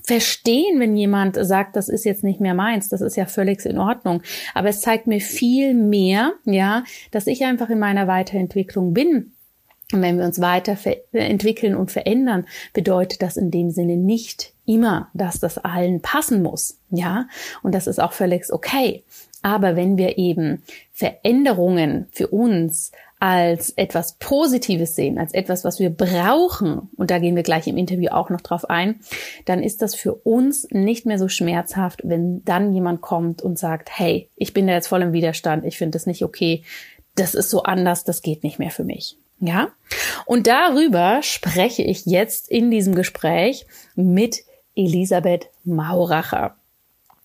verstehen, 0.00 0.78
wenn 0.78 0.96
jemand 0.96 1.36
sagt, 1.44 1.74
das 1.74 1.88
ist 1.88 2.04
jetzt 2.04 2.22
nicht 2.22 2.38
mehr 2.40 2.54
meins, 2.54 2.88
das 2.88 3.00
ist 3.00 3.16
ja 3.16 3.26
völlig 3.26 3.66
in 3.66 3.78
Ordnung. 3.78 4.22
Aber 4.54 4.68
es 4.68 4.80
zeigt 4.80 5.08
mir 5.08 5.20
viel 5.20 5.74
mehr, 5.74 6.34
ja, 6.44 6.84
dass 7.10 7.26
ich 7.26 7.44
einfach 7.44 7.70
in 7.70 7.80
meiner 7.80 8.06
Weiterentwicklung 8.06 8.94
bin 8.94 9.32
und 9.92 10.02
wenn 10.02 10.18
wir 10.18 10.24
uns 10.24 10.40
weiterentwickeln 10.40 11.74
und 11.74 11.90
verändern, 11.90 12.46
bedeutet 12.72 13.22
das 13.22 13.36
in 13.36 13.50
dem 13.50 13.70
Sinne 13.70 13.96
nicht 13.96 14.52
immer, 14.66 15.08
dass 15.14 15.40
das 15.40 15.58
allen 15.58 16.00
passen 16.00 16.42
muss. 16.42 16.78
Ja, 16.90 17.26
und 17.62 17.74
das 17.74 17.86
ist 17.86 18.00
auch 18.00 18.12
völlig 18.12 18.52
okay. 18.52 19.04
Aber 19.42 19.74
wenn 19.74 19.96
wir 19.96 20.18
eben 20.18 20.62
Veränderungen 20.92 22.06
für 22.12 22.28
uns 22.28 22.92
als 23.18 23.70
etwas 23.70 24.14
Positives 24.18 24.94
sehen, 24.94 25.18
als 25.18 25.34
etwas, 25.34 25.64
was 25.64 25.78
wir 25.78 25.90
brauchen, 25.90 26.88
und 26.96 27.10
da 27.10 27.18
gehen 27.18 27.36
wir 27.36 27.42
gleich 27.42 27.66
im 27.66 27.76
Interview 27.76 28.10
auch 28.10 28.30
noch 28.30 28.40
drauf 28.40 28.68
ein, 28.68 29.00
dann 29.44 29.62
ist 29.62 29.82
das 29.82 29.94
für 29.94 30.14
uns 30.14 30.68
nicht 30.70 31.04
mehr 31.04 31.18
so 31.18 31.28
schmerzhaft, 31.28 32.00
wenn 32.04 32.44
dann 32.44 32.72
jemand 32.72 33.02
kommt 33.02 33.42
und 33.42 33.58
sagt, 33.58 33.90
hey, 33.98 34.30
ich 34.36 34.54
bin 34.54 34.66
da 34.66 34.72
jetzt 34.72 34.88
voll 34.88 35.02
im 35.02 35.12
Widerstand, 35.12 35.64
ich 35.64 35.76
finde 35.76 35.92
das 35.92 36.06
nicht 36.06 36.24
okay, 36.24 36.62
das 37.14 37.34
ist 37.34 37.50
so 37.50 37.62
anders, 37.62 38.04
das 38.04 38.22
geht 38.22 38.42
nicht 38.42 38.58
mehr 38.58 38.70
für 38.70 38.84
mich. 38.84 39.18
Ja? 39.40 39.70
Und 40.26 40.46
darüber 40.46 41.22
spreche 41.22 41.82
ich 41.82 42.06
jetzt 42.06 42.48
in 42.48 42.70
diesem 42.70 42.94
Gespräch 42.94 43.66
mit 43.96 44.44
Elisabeth 44.76 45.48
Mauracher. 45.64 46.56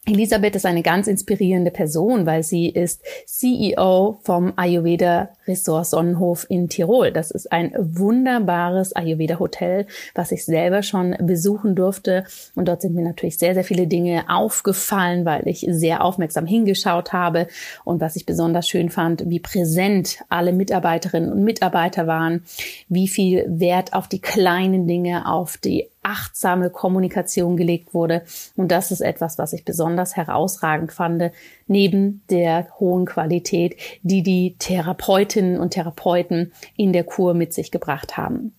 Elisabeth 0.08 0.56
ist 0.56 0.68
eine 0.68 0.84
ganz 0.84 1.08
inspirierende 1.08 1.72
Person, 1.72 2.28
weil 2.28 2.44
sie 2.44 2.70
ist 2.70 3.02
CEO 3.26 4.20
vom 4.22 4.54
Ayurveda 4.56 5.30
Resort 5.48 5.88
Sonnenhof 5.88 6.46
in 6.48 6.70
Tirol. 6.70 7.12
Das 7.12 7.32
ist 7.32 7.52
ein 7.52 7.74
wunderbares 7.76 8.96
Ayurveda 8.96 9.40
Hotel, 9.40 9.88
was 10.14 10.32
ich 10.32 10.46
selber 10.46 10.84
schon 10.84 11.16
besuchen 11.20 11.76
durfte. 11.76 12.24
Und 12.54 12.68
dort 12.68 12.84
sind 12.84 12.94
mir 12.94 13.04
natürlich 13.04 13.40
sehr, 13.40 13.56
sehr 13.56 13.64
viele 13.64 13.88
Dinge 13.88 14.26
aufgefallen, 14.28 15.26
weil 15.26 15.48
ich 15.48 15.66
sehr 15.68 16.04
aufmerksam 16.04 16.46
hingeschaut 16.46 17.12
habe. 17.12 17.48
Und 17.84 18.00
was 18.00 18.16
ich 18.16 18.28
besonders 18.28 18.70
schön 18.70 18.92
fand, 18.92 19.28
wie 19.28 19.40
präsent 19.40 20.20
alle 20.30 20.54
Mitarbeiterinnen 20.54 21.32
und 21.32 21.44
Mitarbeiter 21.44 22.06
waren, 22.06 22.44
wie 22.90 23.08
viel 23.08 23.46
Wert 23.48 23.94
auf 23.94 24.08
die 24.08 24.22
kleinen 24.22 24.86
Dinge, 24.86 25.28
auf 25.32 25.58
die 25.58 25.88
achtsame 26.06 26.70
Kommunikation 26.70 27.58
gelegt 27.58 27.94
wurde. 27.94 28.24
Und 28.56 28.72
das 28.72 28.92
ist 28.92 29.02
etwas, 29.02 29.38
was 29.38 29.54
ich 29.54 29.66
besonders 29.66 30.16
herausragend 30.16 30.92
fand, 30.92 31.32
neben 31.68 32.24
der 32.30 32.68
hohen 32.80 33.06
Qualität, 33.06 33.76
die 34.04 34.22
die 34.22 34.56
Therapeutinnen 34.60 35.60
und 35.60 35.72
Therapeuten 35.72 36.54
in 36.78 36.94
der 36.94 37.04
Kur 37.04 37.34
mit 37.34 37.54
sich 37.54 37.72
gebracht 37.72 38.18
haben. 38.18 38.54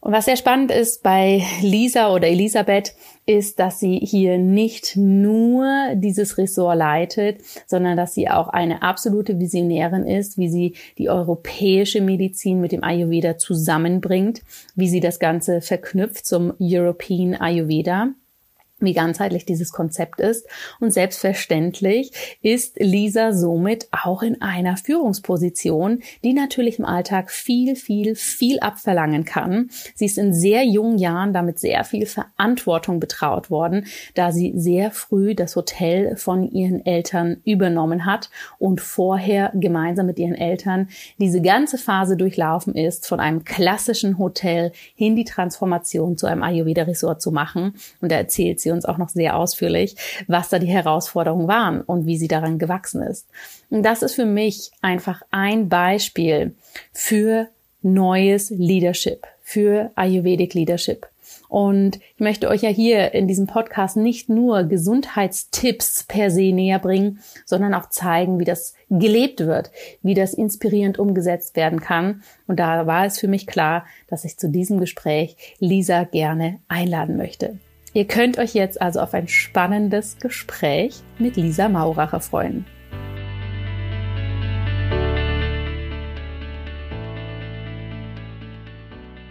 Und 0.00 0.12
was 0.12 0.26
sehr 0.26 0.36
spannend 0.36 0.70
ist 0.70 1.02
bei 1.02 1.42
Lisa 1.62 2.12
oder 2.12 2.28
Elisabeth, 2.28 2.94
ist, 3.26 3.58
dass 3.58 3.80
sie 3.80 3.98
hier 3.98 4.36
nicht 4.36 4.96
nur 4.96 5.94
dieses 5.94 6.36
Ressort 6.36 6.76
leitet, 6.76 7.40
sondern 7.66 7.96
dass 7.96 8.12
sie 8.12 8.28
auch 8.28 8.48
eine 8.48 8.82
absolute 8.82 9.40
Visionärin 9.40 10.06
ist, 10.06 10.36
wie 10.36 10.50
sie 10.50 10.74
die 10.98 11.08
europäische 11.08 12.02
Medizin 12.02 12.60
mit 12.60 12.72
dem 12.72 12.84
Ayurveda 12.84 13.38
zusammenbringt, 13.38 14.42
wie 14.74 14.88
sie 14.88 15.00
das 15.00 15.18
Ganze 15.18 15.62
verknüpft 15.62 16.26
zum 16.26 16.52
European 16.60 17.34
Ayurveda 17.34 18.10
wie 18.84 18.92
ganzheitlich 18.92 19.44
dieses 19.44 19.72
Konzept 19.72 20.20
ist. 20.20 20.46
Und 20.80 20.92
selbstverständlich 20.92 22.12
ist 22.42 22.78
Lisa 22.78 23.32
somit 23.32 23.88
auch 23.90 24.22
in 24.22 24.42
einer 24.42 24.76
Führungsposition, 24.76 26.02
die 26.22 26.32
natürlich 26.32 26.78
im 26.78 26.84
Alltag 26.84 27.30
viel, 27.30 27.76
viel, 27.76 28.14
viel 28.14 28.60
abverlangen 28.60 29.24
kann. 29.24 29.70
Sie 29.94 30.06
ist 30.06 30.18
in 30.18 30.32
sehr 30.32 30.64
jungen 30.64 30.98
Jahren 30.98 31.32
damit 31.32 31.58
sehr 31.58 31.84
viel 31.84 32.06
Verantwortung 32.06 33.00
betraut 33.00 33.50
worden, 33.50 33.86
da 34.14 34.32
sie 34.32 34.52
sehr 34.56 34.90
früh 34.90 35.34
das 35.34 35.56
Hotel 35.56 36.16
von 36.16 36.50
ihren 36.50 36.84
Eltern 36.84 37.38
übernommen 37.44 38.06
hat 38.06 38.30
und 38.58 38.80
vorher 38.80 39.50
gemeinsam 39.54 40.06
mit 40.06 40.18
ihren 40.18 40.34
Eltern 40.34 40.88
diese 41.18 41.40
ganze 41.40 41.78
Phase 41.78 42.16
durchlaufen 42.16 42.74
ist, 42.74 43.06
von 43.06 43.20
einem 43.20 43.44
klassischen 43.44 44.18
Hotel 44.18 44.72
hin 44.94 45.16
die 45.16 45.24
Transformation 45.24 46.16
zu 46.16 46.26
einem 46.26 46.42
Ayurveda-Resort 46.42 47.20
zu 47.20 47.30
machen. 47.30 47.74
Und 48.00 48.12
da 48.12 48.16
erzählt 48.16 48.60
sie 48.60 48.70
uns 48.74 48.84
auch 48.84 48.98
noch 48.98 49.08
sehr 49.08 49.36
ausführlich, 49.36 49.96
was 50.26 50.50
da 50.50 50.58
die 50.58 50.66
Herausforderungen 50.66 51.48
waren 51.48 51.80
und 51.80 52.06
wie 52.06 52.18
sie 52.18 52.28
daran 52.28 52.58
gewachsen 52.58 53.02
ist. 53.02 53.28
Und 53.70 53.82
das 53.82 54.02
ist 54.02 54.14
für 54.14 54.26
mich 54.26 54.70
einfach 54.82 55.22
ein 55.30 55.68
Beispiel 55.68 56.54
für 56.92 57.48
neues 57.82 58.50
Leadership, 58.50 59.26
für 59.40 59.90
Ayurvedic 59.94 60.54
Leadership. 60.54 61.06
Und 61.48 62.00
ich 62.16 62.20
möchte 62.20 62.48
euch 62.48 62.62
ja 62.62 62.70
hier 62.70 63.14
in 63.14 63.28
diesem 63.28 63.46
Podcast 63.46 63.96
nicht 63.96 64.28
nur 64.28 64.64
Gesundheitstipps 64.64 66.04
per 66.04 66.30
se 66.30 66.52
näher 66.52 66.78
bringen, 66.78 67.20
sondern 67.44 67.74
auch 67.74 67.90
zeigen, 67.90 68.40
wie 68.40 68.44
das 68.44 68.74
gelebt 68.90 69.40
wird, 69.40 69.70
wie 70.02 70.14
das 70.14 70.34
inspirierend 70.34 70.98
umgesetzt 70.98 71.56
werden 71.56 71.80
kann. 71.80 72.22
Und 72.46 72.58
da 72.58 72.86
war 72.86 73.06
es 73.06 73.20
für 73.20 73.28
mich 73.28 73.46
klar, 73.46 73.86
dass 74.08 74.24
ich 74.24 74.36
zu 74.36 74.48
diesem 74.48 74.80
Gespräch 74.80 75.36
Lisa 75.60 76.04
gerne 76.04 76.60
einladen 76.68 77.16
möchte. 77.16 77.58
Ihr 77.96 78.08
könnt 78.08 78.38
euch 78.38 78.54
jetzt 78.54 78.82
also 78.82 78.98
auf 78.98 79.14
ein 79.14 79.28
spannendes 79.28 80.18
Gespräch 80.18 80.96
mit 81.20 81.36
Lisa 81.36 81.68
Mauracher 81.68 82.18
freuen. 82.18 82.66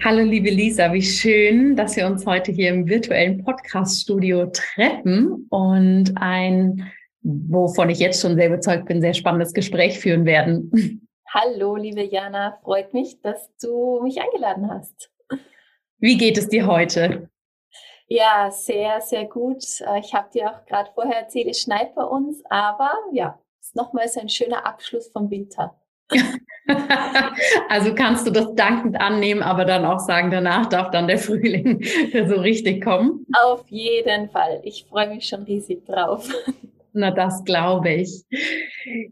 Hallo 0.02 0.24
liebe 0.24 0.50
Lisa, 0.50 0.94
wie 0.94 1.02
schön, 1.02 1.76
dass 1.76 1.98
wir 1.98 2.08
uns 2.08 2.26
heute 2.26 2.54
hier 2.54 2.70
im 2.70 2.88
virtuellen 2.88 3.44
Podcast-Studio 3.44 4.46
treffen 4.54 5.46
und 5.50 6.14
ein, 6.16 6.90
wovon 7.22 7.90
ich 7.90 8.00
jetzt 8.00 8.22
schon 8.22 8.38
sehr 8.38 8.48
überzeugt 8.48 8.86
bin, 8.86 9.02
sehr 9.02 9.14
spannendes 9.14 9.54
Gespräch 9.54 10.00
führen 10.00 10.24
werden. 10.24 11.06
Hallo 11.28 11.76
liebe 11.76 12.04
Jana, 12.04 12.60
freut 12.64 12.94
mich, 12.94 13.20
dass 13.22 13.50
du 13.62 14.00
mich 14.04 14.22
eingeladen 14.22 14.70
hast. 14.72 15.12
Wie 16.00 16.18
geht 16.18 16.38
es 16.38 16.48
dir 16.48 16.66
heute? 16.66 17.30
Ja, 18.08 18.52
sehr, 18.52 19.02
sehr 19.02 19.26
gut. 19.26 19.64
Ich 20.00 20.14
habe 20.14 20.30
dir 20.34 20.52
auch 20.52 20.66
gerade 20.66 20.90
vorher 20.94 21.22
erzählt, 21.22 21.48
es 21.48 21.62
schneit 21.62 21.96
bei 21.96 22.04
uns, 22.04 22.44
aber 22.50 22.92
ja, 23.12 23.40
es 23.60 23.68
ist 23.68 23.76
nochmals 23.76 24.18
ein 24.18 24.30
schöner 24.30 24.66
Abschluss 24.66 25.08
vom 25.08 25.30
Winter. 25.30 25.76
also 27.70 27.96
kannst 27.96 28.28
du 28.28 28.32
das 28.32 28.54
dankend 28.56 29.00
annehmen, 29.00 29.42
aber 29.42 29.66
dann 29.66 29.86
auch 29.86 30.00
sagen, 30.00 30.32
danach 30.32 30.68
darf 30.68 30.92
dann 30.92 31.08
der 31.08 31.18
Frühling 31.18 31.84
so 32.28 32.36
richtig 32.36 32.84
kommen. 32.84 33.26
Auf 33.42 33.68
jeden 33.70 34.30
Fall. 34.30 34.62
Ich 34.64 34.86
freue 34.86 35.08
mich 35.08 35.28
schon 35.28 35.44
riesig 35.44 35.86
drauf. 35.86 36.30
Na, 36.96 37.10
das 37.10 37.44
glaube 37.44 37.92
ich. 37.92 38.24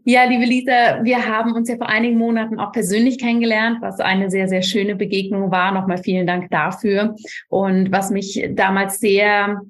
Ja, 0.04 0.24
liebe 0.24 0.44
Lisa, 0.44 1.02
wir 1.02 1.26
haben 1.26 1.52
uns 1.52 1.68
ja 1.68 1.76
vor 1.76 1.88
einigen 1.88 2.16
Monaten 2.16 2.60
auch 2.60 2.70
persönlich 2.70 3.18
kennengelernt, 3.18 3.78
was 3.80 3.98
eine 3.98 4.30
sehr, 4.30 4.46
sehr 4.46 4.62
schöne 4.62 4.94
Begegnung 4.94 5.50
war. 5.50 5.72
Nochmal 5.72 5.98
vielen 5.98 6.26
Dank 6.26 6.48
dafür. 6.50 7.16
Und 7.48 7.90
was 7.90 8.10
mich 8.10 8.48
damals 8.52 9.00
sehr 9.00 9.62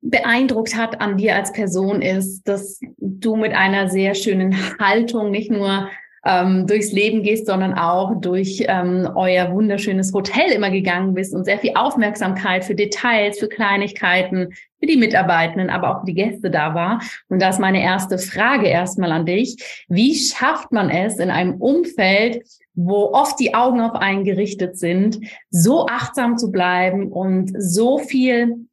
beeindruckt 0.00 0.76
hat 0.76 1.00
an 1.00 1.16
dir 1.16 1.34
als 1.34 1.52
Person 1.52 2.02
ist, 2.02 2.44
dass 2.44 2.78
du 2.98 3.34
mit 3.34 3.52
einer 3.52 3.88
sehr 3.88 4.14
schönen 4.14 4.54
Haltung 4.78 5.32
nicht 5.32 5.50
nur 5.50 5.88
ähm, 6.24 6.66
durchs 6.66 6.92
Leben 6.92 7.22
gehst, 7.22 7.46
sondern 7.46 7.74
auch 7.74 8.20
durch 8.20 8.64
ähm, 8.68 9.08
euer 9.14 9.52
wunderschönes 9.52 10.12
Hotel 10.12 10.52
immer 10.52 10.70
gegangen 10.70 11.14
bist 11.14 11.34
und 11.34 11.44
sehr 11.44 11.58
viel 11.58 11.72
Aufmerksamkeit 11.74 12.64
für 12.64 12.74
Details, 12.74 13.38
für 13.38 13.48
Kleinigkeiten, 13.48 14.50
für 14.78 14.86
die 14.86 14.96
Mitarbeitenden, 14.96 15.70
aber 15.70 15.90
auch 15.90 16.00
für 16.00 16.06
die 16.06 16.14
Gäste 16.14 16.50
da 16.50 16.74
war. 16.74 17.00
Und 17.28 17.40
da 17.42 17.48
ist 17.48 17.58
meine 17.58 17.82
erste 17.82 18.18
Frage 18.18 18.68
erstmal 18.68 19.12
an 19.12 19.26
dich. 19.26 19.84
Wie 19.88 20.14
schafft 20.14 20.72
man 20.72 20.90
es 20.90 21.18
in 21.18 21.30
einem 21.30 21.60
Umfeld, 21.60 22.44
wo 22.74 23.12
oft 23.12 23.40
die 23.40 23.54
Augen 23.54 23.80
auf 23.80 23.94
einen 23.94 24.24
gerichtet 24.24 24.78
sind, 24.78 25.18
so 25.50 25.86
achtsam 25.86 26.38
zu 26.38 26.52
bleiben 26.52 27.12
und 27.12 27.52
so 27.58 27.98
viel 27.98 28.68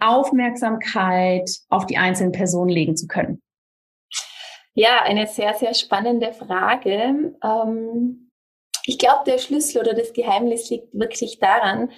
Aufmerksamkeit 0.00 1.50
auf 1.68 1.86
die 1.86 1.98
einzelnen 1.98 2.32
Personen 2.32 2.70
legen 2.70 2.96
zu 2.96 3.06
können? 3.06 3.42
Ja, 4.74 5.02
eine 5.02 5.26
sehr, 5.26 5.52
sehr 5.54 5.74
spannende 5.74 6.32
Frage. 6.32 7.34
Ähm, 7.44 8.30
ich 8.86 8.98
glaube, 8.98 9.24
der 9.26 9.38
Schlüssel 9.38 9.82
oder 9.82 9.94
das 9.94 10.14
Geheimnis 10.14 10.70
liegt 10.70 10.94
wirklich 10.94 11.38
daran, 11.38 11.90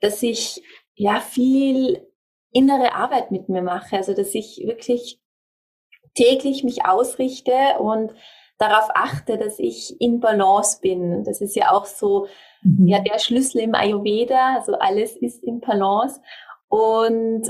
dass 0.00 0.22
ich 0.22 0.62
ja 0.94 1.20
viel 1.20 2.04
innere 2.52 2.94
Arbeit 2.94 3.30
mit 3.30 3.48
mir 3.48 3.62
mache. 3.62 3.96
Also, 3.96 4.14
dass 4.14 4.34
ich 4.34 4.62
wirklich 4.64 5.20
täglich 6.14 6.64
mich 6.64 6.84
ausrichte 6.84 7.52
und 7.78 8.12
darauf 8.58 8.90
achte, 8.94 9.38
dass 9.38 9.58
ich 9.58 10.00
in 10.00 10.20
Balance 10.20 10.80
bin. 10.80 11.24
Das 11.24 11.40
ist 11.40 11.54
ja 11.54 11.70
auch 11.70 11.86
so 11.86 12.26
mhm. 12.62 12.86
ja 12.86 12.98
der 12.98 13.18
Schlüssel 13.18 13.60
im 13.60 13.74
Ayurveda. 13.74 14.56
Also 14.56 14.74
alles 14.74 15.16
ist 15.16 15.42
in 15.44 15.60
Balance. 15.60 16.20
Und 16.68 17.48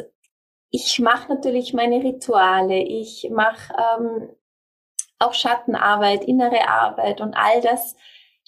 ich 0.70 0.98
mache 1.00 1.32
natürlich 1.32 1.72
meine 1.72 2.02
Rituale. 2.04 2.78
Ich 2.78 3.28
mache 3.32 3.72
ähm, 3.72 4.28
auch 5.18 5.32
Schattenarbeit, 5.32 6.24
innere 6.24 6.68
Arbeit 6.68 7.20
und 7.20 7.34
all 7.34 7.60
das. 7.62 7.96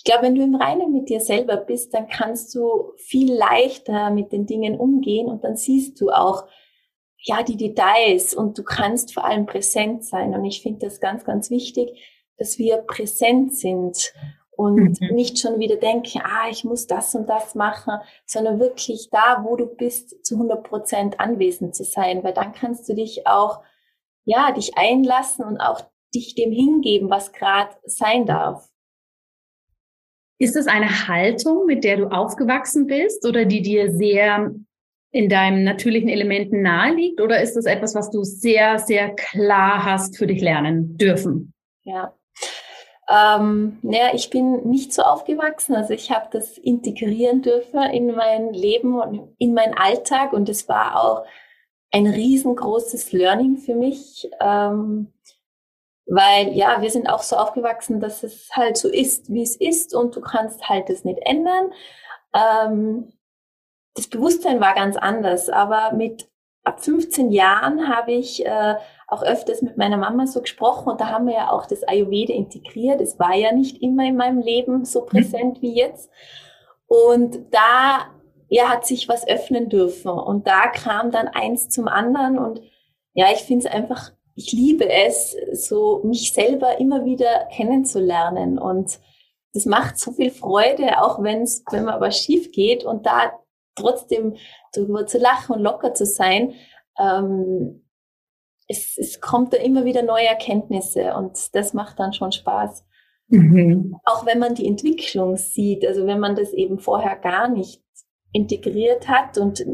Ich 0.01 0.05
glaube, 0.05 0.23
wenn 0.23 0.35
du 0.35 0.43
im 0.43 0.55
Reinen 0.55 0.95
mit 0.95 1.11
dir 1.11 1.21
selber 1.21 1.59
bist, 1.59 1.93
dann 1.93 2.09
kannst 2.09 2.55
du 2.55 2.95
viel 2.97 3.35
leichter 3.35 4.09
mit 4.09 4.33
den 4.33 4.47
Dingen 4.47 4.81
umgehen 4.81 5.27
und 5.27 5.45
dann 5.45 5.57
siehst 5.57 6.01
du 6.01 6.09
auch, 6.09 6.47
ja, 7.19 7.43
die 7.43 7.59
Details 7.59 8.33
und 8.33 8.57
du 8.57 8.63
kannst 8.63 9.13
vor 9.13 9.27
allem 9.27 9.45
präsent 9.45 10.03
sein. 10.03 10.33
Und 10.33 10.47
ich 10.47 10.63
finde 10.63 10.87
das 10.87 11.01
ganz, 11.01 11.27
ganz 11.27 11.51
wichtig, 11.51 12.01
dass 12.39 12.59
wir 12.59 12.79
präsent 12.79 13.55
sind 13.55 14.15
und 14.53 14.99
mhm. 15.03 15.15
nicht 15.15 15.39
schon 15.39 15.59
wieder 15.59 15.77
denken, 15.77 16.23
ah, 16.25 16.49
ich 16.51 16.65
muss 16.65 16.87
das 16.87 17.15
und 17.15 17.29
das 17.29 17.55
machen, 17.55 17.99
sondern 18.25 18.59
wirklich 18.59 19.11
da, 19.11 19.45
wo 19.45 19.55
du 19.57 19.67
bist, 19.67 20.25
zu 20.25 20.37
100 20.37 20.65
Prozent 20.65 21.21
anwesend 21.21 21.75
zu 21.75 21.85
sein, 21.85 22.25
weil 22.25 22.33
dann 22.33 22.55
kannst 22.55 22.89
du 22.89 22.95
dich 22.95 23.27
auch, 23.27 23.61
ja, 24.25 24.51
dich 24.53 24.79
einlassen 24.79 25.45
und 25.45 25.61
auch 25.61 25.83
dich 26.15 26.35
dem 26.37 26.53
hingeben, 26.53 27.11
was 27.11 27.33
gerade 27.33 27.77
sein 27.85 28.25
darf. 28.25 28.71
Ist 30.41 30.57
es 30.57 30.67
eine 30.67 31.07
Haltung, 31.07 31.67
mit 31.67 31.85
der 31.85 31.99
du 31.99 32.07
aufgewachsen 32.07 32.87
bist 32.87 33.29
oder 33.29 33.45
die 33.45 33.61
dir 33.61 33.93
sehr 33.93 34.55
in 35.13 35.29
deinem 35.29 35.65
natürlichen 35.65 36.09
Elementen 36.09 36.63
nahe 36.63 36.95
liegt? 36.95 37.21
Oder 37.21 37.43
ist 37.43 37.59
es 37.59 37.67
etwas, 37.67 37.95
was 37.95 38.11
du 38.11 38.25
sehr, 38.25 38.79
sehr 38.79 39.11
klar 39.11 39.85
hast 39.85 40.17
für 40.17 40.27
dich 40.27 40.41
lernen 40.41 40.97
dürfen? 40.97 41.53
Ja. 41.83 42.15
Ähm, 43.11 43.81
naja, 43.83 44.13
ich 44.15 44.31
bin 44.31 44.67
nicht 44.67 44.95
so 44.95 45.03
aufgewachsen. 45.03 45.75
Also 45.75 45.93
ich 45.93 46.11
habe 46.11 46.29
das 46.33 46.57
integrieren 46.57 47.43
dürfen 47.43 47.83
in 47.93 48.15
mein 48.15 48.55
Leben 48.55 48.99
und 48.99 49.35
in 49.37 49.53
meinen 49.53 49.75
Alltag. 49.75 50.33
Und 50.33 50.49
es 50.49 50.71
war 50.71 51.05
auch 51.05 51.27
ein 51.93 52.07
riesengroßes 52.07 53.13
Learning 53.13 53.59
für 53.59 53.75
mich. 53.75 54.31
Ähm, 54.41 55.09
weil 56.11 56.53
ja, 56.57 56.83
wir 56.83 56.91
sind 56.91 57.09
auch 57.09 57.23
so 57.23 57.37
aufgewachsen, 57.37 58.01
dass 58.01 58.25
es 58.25 58.51
halt 58.53 58.77
so 58.77 58.89
ist, 58.89 59.33
wie 59.33 59.43
es 59.43 59.55
ist 59.57 59.95
und 59.95 60.17
du 60.17 60.21
kannst 60.21 60.69
halt 60.69 60.91
es 60.91 61.05
nicht 61.05 61.21
ändern. 61.25 61.73
Ähm, 62.35 63.13
das 63.95 64.09
Bewusstsein 64.09 64.61
war 64.61 64.75
ganz 64.75 64.97
anders, 64.97 65.49
aber 65.49 65.93
mit 65.93 66.29
ab 66.65 66.83
15 66.83 67.31
Jahren 67.31 67.89
habe 67.89 68.13
ich 68.13 68.45
äh, 68.45 68.75
auch 69.07 69.23
öfters 69.23 69.63
mit 69.63 69.77
meiner 69.77 69.97
Mama 69.97 70.27
so 70.27 70.41
gesprochen 70.43 70.89
und 70.89 71.01
da 71.01 71.11
haben 71.11 71.27
wir 71.27 71.35
ja 71.35 71.51
auch 71.51 71.67
das 71.67 71.85
Ayurveda 71.85 72.35
integriert. 72.35 73.01
Es 73.01 73.19
war 73.21 73.35
ja 73.35 73.53
nicht 73.53 73.81
immer 73.81 74.05
in 74.05 74.17
meinem 74.17 74.41
Leben 74.41 74.85
so 74.85 75.03
mhm. 75.03 75.07
präsent 75.07 75.63
wie 75.63 75.75
jetzt. 75.75 76.11
Und 76.87 77.55
da 77.55 78.11
ja, 78.49 78.69
hat 78.69 78.85
sich 78.85 79.09
was 79.09 79.29
öffnen 79.29 79.69
dürfen 79.69 80.11
und 80.11 80.49
da 80.49 80.67
kam 80.67 81.13
dann 81.13 81.29
eins 81.29 81.69
zum 81.69 81.87
anderen 81.87 82.37
und 82.37 82.63
ja, 83.13 83.27
ich 83.33 83.43
finde 83.43 83.67
es 83.67 83.73
einfach 83.73 84.11
ich 84.35 84.53
liebe 84.53 84.89
es, 84.89 85.37
so 85.53 86.03
mich 86.05 86.33
selber 86.33 86.81
immer 86.81 87.05
wieder 87.05 87.49
kennenzulernen 87.55 88.59
und 88.59 89.01
das 89.53 89.67
macht 89.67 89.99
so 89.99 90.13
viel 90.13 90.31
Freude, 90.31 91.03
auch 91.03 91.23
wenn 91.23 91.43
es, 91.43 91.65
wenn 91.71 91.85
man 91.85 92.01
was 92.01 92.19
schief 92.19 92.53
geht 92.53 92.85
und 92.85 93.07
da 93.07 93.33
trotzdem 93.75 94.37
darüber 94.73 95.07
zu 95.07 95.19
lachen 95.19 95.57
und 95.57 95.63
locker 95.63 95.93
zu 95.95 96.07
sein. 96.07 96.55
Ähm, 96.99 97.85
es, 98.69 98.97
es 98.97 99.21
kommt 99.21 99.53
da 99.53 99.57
immer 99.57 99.85
wieder 99.85 100.03
neue 100.03 100.27
Erkenntnisse 100.27 101.15
und 101.15 101.55
das 101.55 101.75
macht 101.75 101.99
dann 101.99 102.13
schon 102.13 102.31
Spaß. 102.31 102.85
Mhm. 103.29 103.97
Auch 104.05 104.27
wenn 104.27 104.39
man 104.39 104.55
die 104.55 104.67
Entwicklung 104.67 105.37
sieht, 105.37 105.85
also 105.85 106.07
wenn 106.07 106.21
man 106.21 106.37
das 106.37 106.53
eben 106.53 106.79
vorher 106.79 107.17
gar 107.17 107.49
nicht 107.49 107.83
integriert 108.33 109.09
hat 109.09 109.39
und 109.39 109.65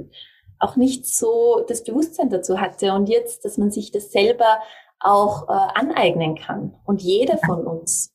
auch 0.59 0.77
nicht 0.77 1.07
so 1.07 1.64
das 1.69 1.85
Bewusstsein 1.85 2.31
dazu 2.31 2.61
hatte 2.61 2.92
und 2.92 3.09
jetzt, 3.09 3.45
dass 3.45 3.59
man 3.59 3.71
sich 3.71 3.90
das 3.90 4.12
selber 4.12 4.61
auch 5.01 5.49
äh, 5.49 5.53
aneignen 5.75 6.37
kann 6.37 6.75
und 6.85 7.03
jeder 7.03 7.38
von 7.38 7.66
uns. 7.66 8.12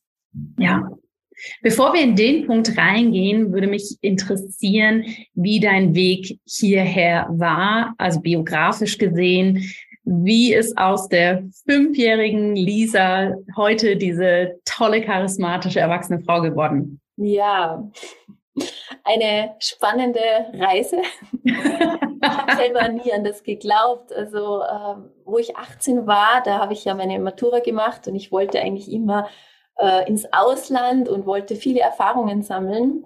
Ja. 0.58 0.90
Bevor 1.62 1.92
wir 1.92 2.02
in 2.02 2.14
den 2.14 2.46
Punkt 2.46 2.76
reingehen, 2.76 3.52
würde 3.52 3.66
mich 3.66 3.96
interessieren, 4.00 5.04
wie 5.34 5.60
dein 5.60 5.94
Weg 5.94 6.38
hierher 6.44 7.26
war, 7.30 7.94
also 7.98 8.20
biografisch 8.20 8.98
gesehen, 8.98 9.64
wie 10.04 10.52
ist 10.52 10.76
aus 10.78 11.08
der 11.08 11.44
fünfjährigen 11.68 12.56
Lisa 12.56 13.34
heute 13.56 13.96
diese 13.96 14.60
tolle, 14.64 15.00
charismatische, 15.00 15.80
erwachsene 15.80 16.20
Frau 16.20 16.42
geworden? 16.42 17.00
Ja, 17.16 17.88
eine 19.04 19.56
spannende 19.58 20.20
Reise. 20.54 20.98
ich 21.42 21.54
habe 22.24 22.56
selber 22.56 22.88
nie 22.88 23.12
an 23.12 23.24
das 23.24 23.42
geglaubt. 23.42 24.12
Also, 24.12 24.62
ähm, 24.62 25.10
wo 25.24 25.38
ich 25.38 25.56
18 25.56 26.06
war, 26.06 26.42
da 26.44 26.58
habe 26.58 26.72
ich 26.72 26.84
ja 26.84 26.94
meine 26.94 27.18
Matura 27.18 27.60
gemacht 27.60 28.06
und 28.08 28.14
ich 28.14 28.32
wollte 28.32 28.60
eigentlich 28.60 28.90
immer 28.92 29.28
äh, 29.78 30.08
ins 30.08 30.32
Ausland 30.32 31.08
und 31.08 31.26
wollte 31.26 31.56
viele 31.56 31.80
Erfahrungen 31.80 32.42
sammeln. 32.42 33.04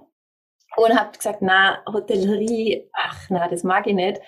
und 0.76 0.98
habe 0.98 1.16
gesagt, 1.16 1.38
na, 1.40 1.78
Hotellerie, 1.90 2.90
ach 2.92 3.26
na, 3.30 3.48
das 3.48 3.62
mag 3.64 3.86
ich 3.86 3.94
nicht. 3.94 4.20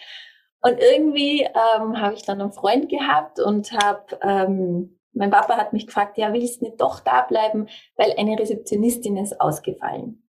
Und 0.63 0.79
irgendwie 0.81 1.43
ähm, 1.43 2.01
habe 2.01 2.15
ich 2.15 2.25
dann 2.25 2.41
einen 2.41 2.53
Freund 2.53 2.89
gehabt 2.89 3.39
und 3.39 3.73
habe, 3.73 4.19
ähm, 4.23 4.99
mein 5.13 5.31
Papa 5.31 5.57
hat 5.57 5.73
mich 5.73 5.87
gefragt, 5.87 6.19
ja, 6.19 6.33
willst 6.33 6.61
du 6.61 6.67
nicht 6.67 6.81
doch 6.81 7.01
da 7.01 7.23
bleiben, 7.23 7.69
weil 7.97 8.15
eine 8.17 8.39
Rezeptionistin 8.39 9.17
ist 9.17 9.41
ausgefallen. 9.41 10.28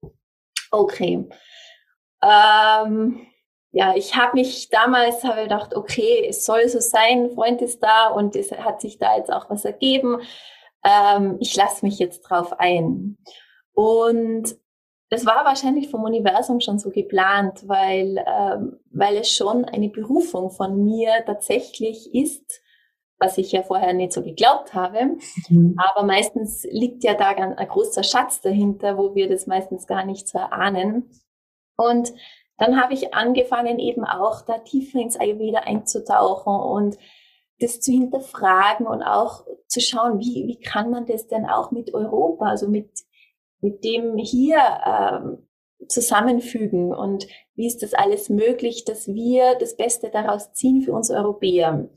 Okay. 0.71 1.29
Ähm, 2.23 3.27
ja, 3.73 3.95
ich 3.95 4.17
habe 4.17 4.37
mich 4.37 4.71
damals 4.71 5.23
habe 5.23 5.43
gedacht, 5.43 5.75
okay, 5.75 6.27
es 6.29 6.47
soll 6.47 6.69
so 6.69 6.81
sein, 6.81 7.31
Freund 7.35 7.61
ist 7.61 7.83
da 7.83 8.09
und 8.09 8.35
es 8.35 8.51
hat 8.53 8.81
sich 8.81 8.99
da 8.99 9.17
jetzt 9.17 9.31
auch 9.31 9.51
was 9.51 9.65
ergeben. 9.65 10.21
Ähm, 10.85 11.37
ich 11.41 11.55
lasse 11.57 11.85
mich 11.85 11.99
jetzt 11.99 12.23
drauf 12.23 12.59
ein. 12.59 13.19
Und 13.75 14.57
das 15.11 15.27
war 15.27 15.45
wahrscheinlich 15.45 15.91
vom 15.91 16.05
Universum 16.05 16.61
schon 16.61 16.79
so 16.79 16.91
geplant, 16.91 17.69
weil, 17.69 18.25
ähm, 18.27 18.81
weil 18.91 19.19
es 19.19 19.31
schon 19.31 19.65
eine 19.65 19.89
Berufung 19.89 20.51
von 20.51 20.83
mir 20.85 21.11
tatsächlich 21.27 22.15
ist, 22.15 22.61
was 23.19 23.39
ich 23.39 23.53
ja 23.53 23.63
vorher 23.63 23.93
nicht 23.93 24.13
so 24.13 24.23
geglaubt 24.23 24.75
habe. 24.75 25.17
Mhm. 25.49 25.77
Aber 25.79 26.07
meistens 26.07 26.65
liegt 26.71 27.05
ja 27.05 27.15
da 27.15 27.29
ein 27.29 27.69
großer 27.69 28.03
Schatz 28.03 28.41
dahinter, 28.41 28.99
wo 28.99 29.15
wir 29.15 29.29
das 29.29 29.47
meistens 29.47 29.87
gar 29.87 30.05
nicht 30.05 30.29
so 30.29 30.39
erahnen. 30.39 31.11
Und 31.77 32.13
dann 32.59 32.81
habe 32.81 32.95
ich 32.95 33.15
angefangen, 33.15 33.79
eben 33.79 34.05
auch 34.05 34.43
da 34.43 34.59
tiefer 34.59 34.99
ins 34.99 35.19
Ayurveda 35.19 35.61
einzutauchen 35.61 36.55
und 36.55 36.99
das 37.59 37.81
zu 37.81 37.91
hinterfragen 37.91 38.87
und 38.87 39.03
auch 39.03 39.47
zu 39.67 39.81
schauen, 39.81 40.19
wie, 40.19 40.47
wie 40.47 40.61
kann 40.61 40.91
man 40.91 41.07
das 41.07 41.27
denn 41.27 41.47
auch 41.47 41.71
mit 41.71 41.95
Europa, 41.95 42.47
also 42.47 42.69
mit 42.69 42.91
mit 43.61 43.85
dem 43.85 44.17
hier 44.17 44.59
ähm, 44.87 45.49
zusammenfügen 45.89 46.95
und 46.95 47.27
wie 47.55 47.67
ist 47.67 47.83
das 47.83 47.95
alles 47.95 48.29
möglich, 48.29 48.85
dass 48.85 49.09
wir 49.09 49.57
das 49.59 49.77
Beste 49.77 50.11
daraus 50.11 50.53
ziehen 50.53 50.83
für 50.83 50.93
uns 50.93 51.11
Europäer. 51.11 51.89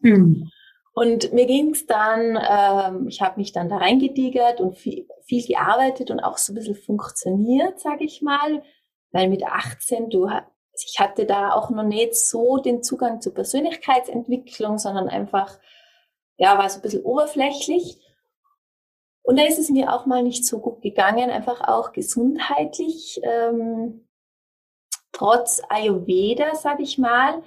Mhm. 0.00 0.50
Und 0.98 1.34
mir 1.34 1.44
ging 1.44 1.72
es 1.72 1.84
dann, 1.84 2.38
ähm, 2.42 3.06
ich 3.08 3.20
habe 3.20 3.38
mich 3.38 3.52
dann 3.52 3.68
da 3.68 3.76
reingedigert 3.76 4.62
und 4.62 4.78
viel, 4.78 5.06
viel 5.26 5.46
gearbeitet 5.46 6.10
und 6.10 6.20
auch 6.20 6.38
so 6.38 6.52
ein 6.52 6.54
bisschen 6.54 6.74
funktioniert, 6.74 7.78
sage 7.78 8.04
ich 8.04 8.22
mal, 8.22 8.62
weil 9.12 9.28
mit 9.28 9.44
18, 9.44 10.08
du, 10.08 10.26
ich 10.72 10.98
hatte 10.98 11.26
da 11.26 11.52
auch 11.52 11.68
noch 11.68 11.82
nicht 11.82 12.16
so 12.16 12.56
den 12.56 12.82
Zugang 12.82 13.20
zur 13.20 13.34
Persönlichkeitsentwicklung, 13.34 14.78
sondern 14.78 15.10
einfach, 15.10 15.58
ja, 16.38 16.56
war 16.56 16.70
so 16.70 16.78
ein 16.78 16.82
bisschen 16.82 17.04
oberflächlich. 17.04 17.98
Und 19.22 19.38
da 19.38 19.44
ist 19.44 19.58
es 19.58 19.68
mir 19.68 19.92
auch 19.92 20.06
mal 20.06 20.22
nicht 20.22 20.46
so 20.46 20.60
gut 20.60 20.80
gegangen, 20.80 21.28
einfach 21.28 21.60
auch 21.68 21.92
gesundheitlich, 21.92 23.20
ähm, 23.22 24.08
trotz 25.12 25.60
Ayurveda, 25.68 26.54
sage 26.54 26.84
ich 26.84 26.96
mal. 26.96 27.42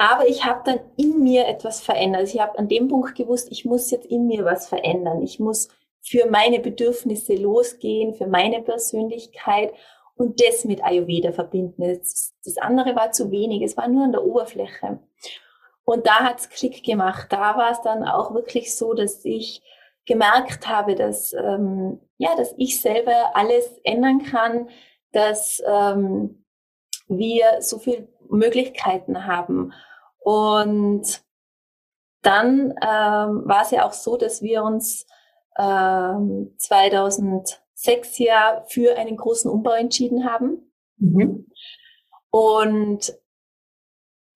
Aber 0.00 0.26
ich 0.26 0.46
habe 0.46 0.62
dann 0.64 0.80
in 0.96 1.22
mir 1.22 1.46
etwas 1.46 1.82
verändert. 1.82 2.22
Also 2.22 2.34
ich 2.34 2.40
habe 2.40 2.58
an 2.58 2.68
dem 2.68 2.88
Punkt 2.88 3.14
gewusst, 3.16 3.48
ich 3.50 3.66
muss 3.66 3.90
jetzt 3.90 4.06
in 4.06 4.26
mir 4.26 4.46
was 4.46 4.66
verändern. 4.66 5.20
Ich 5.20 5.38
muss 5.38 5.68
für 6.00 6.24
meine 6.30 6.58
Bedürfnisse 6.58 7.34
losgehen, 7.34 8.14
für 8.14 8.26
meine 8.26 8.62
Persönlichkeit 8.62 9.74
und 10.14 10.40
das 10.40 10.64
mit 10.64 10.82
Ayurveda 10.82 11.32
verbinden. 11.32 11.82
Das, 11.82 12.32
das 12.42 12.56
andere 12.56 12.96
war 12.96 13.12
zu 13.12 13.30
wenig, 13.30 13.60
es 13.60 13.76
war 13.76 13.88
nur 13.88 14.04
an 14.04 14.12
der 14.12 14.24
Oberfläche. 14.24 15.00
Und 15.84 16.06
da 16.06 16.20
hat's 16.20 16.48
Klick 16.48 16.82
gemacht. 16.82 17.26
Da 17.28 17.58
war 17.58 17.72
es 17.72 17.82
dann 17.82 18.02
auch 18.02 18.32
wirklich 18.32 18.74
so, 18.74 18.94
dass 18.94 19.22
ich 19.26 19.60
gemerkt 20.06 20.66
habe, 20.66 20.94
dass, 20.94 21.34
ähm, 21.34 22.00
ja, 22.16 22.34
dass 22.36 22.54
ich 22.56 22.80
selber 22.80 23.32
alles 23.34 23.78
ändern 23.84 24.22
kann, 24.22 24.70
dass 25.12 25.62
ähm, 25.66 26.46
wir 27.06 27.60
so 27.60 27.78
viele 27.78 28.08
Möglichkeiten 28.30 29.26
haben. 29.26 29.74
Und 30.20 31.22
dann 32.22 32.74
ähm, 32.82 33.42
war 33.46 33.62
es 33.62 33.70
ja 33.70 33.86
auch 33.86 33.92
so, 33.92 34.16
dass 34.16 34.42
wir 34.42 34.62
uns 34.62 35.06
ähm, 35.58 36.54
2006 36.58 38.18
ja 38.18 38.64
für 38.68 38.96
einen 38.96 39.16
großen 39.16 39.50
Umbau 39.50 39.72
entschieden 39.72 40.24
haben. 40.24 40.72
Mhm. 40.98 41.46
Und 42.30 43.14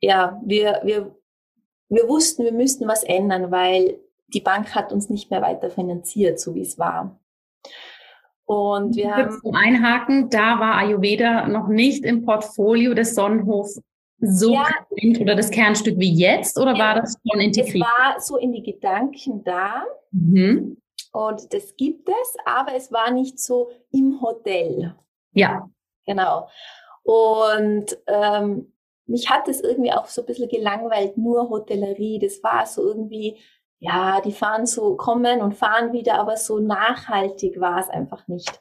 ja, 0.01 0.41
wir, 0.45 0.81
wir, 0.85 1.15
wir 1.89 2.09
wussten, 2.09 2.45
wir 2.45 2.53
müssten 2.53 2.89
was 2.89 3.05
ändern, 3.05 3.51
weil 3.51 4.01
die 4.29 4.41
Bank 4.41 4.75
hat 4.75 4.93
uns 4.93 5.09
nicht 5.09 5.31
mehr 5.31 5.43
weiter 5.43 5.71
finanziert, 5.71 6.41
so 6.41 6.55
wie 6.55 6.63
es 6.63 6.79
war. 6.79 7.21
Und 8.47 8.97
wir 8.97 9.15
haben 9.15 9.31
zum 9.41 9.55
Einhaken, 9.55 10.29
da 10.29 10.61
war 10.61 10.75
Ayurveda 10.77 11.49
noch 11.49 11.69
nicht 11.69 12.05
im 12.05 12.25
Portfolio 12.25 12.93
des 12.93 13.15
Sonnenhof 13.15 13.69
so 14.27 14.53
ja, 14.53 14.67
präsent 14.89 15.21
oder 15.21 15.35
das 15.35 15.51
Kernstück 15.51 15.99
wie 15.99 16.13
jetzt 16.13 16.59
oder 16.59 16.73
ja, 16.73 16.79
war 16.79 16.95
das 17.01 17.17
schon 17.31 17.41
integriert? 17.41 17.87
Es 17.87 18.03
war 18.03 18.21
so 18.21 18.37
in 18.37 18.53
die 18.53 18.63
Gedanken 18.63 19.45
da 19.45 19.85
mhm. 20.11 20.77
und 21.13 21.53
das 21.53 21.77
gibt 21.77 22.09
es, 22.09 22.37
aber 22.45 22.75
es 22.75 22.93
war 22.93 23.11
nicht 23.11 23.39
so 23.39 23.71
im 23.93 24.21
Hotel. 24.21 24.95
Ja. 25.33 25.69
Genau. 26.07 26.49
Und 27.03 27.97
ähm, 28.07 28.73
mich 29.07 29.31
hat 29.31 29.49
es 29.49 29.61
irgendwie 29.61 29.93
auch 29.93 30.07
so 30.07 30.23
ein 30.23 30.27
bisschen 30.27 30.49
gelangweilt, 30.49 31.17
nur 31.17 31.49
Hotellerie. 31.51 32.19
Das 32.19 32.43
war 32.43 32.67
so 32.67 32.83
irgendwie 32.83 33.39
ja, 33.85 34.23
die 34.23 34.33
fahren 34.33 34.65
so, 34.65 34.97
kommen 34.97 35.43
und 35.43 35.55
fahren 35.55 35.93
wieder, 35.93 36.19
aber 36.19 36.39
so 36.39 36.59
nachhaltig 36.59 37.61
war 37.61 37.81
es 37.81 37.91
einfach 37.91 38.27
nicht. 38.29 38.61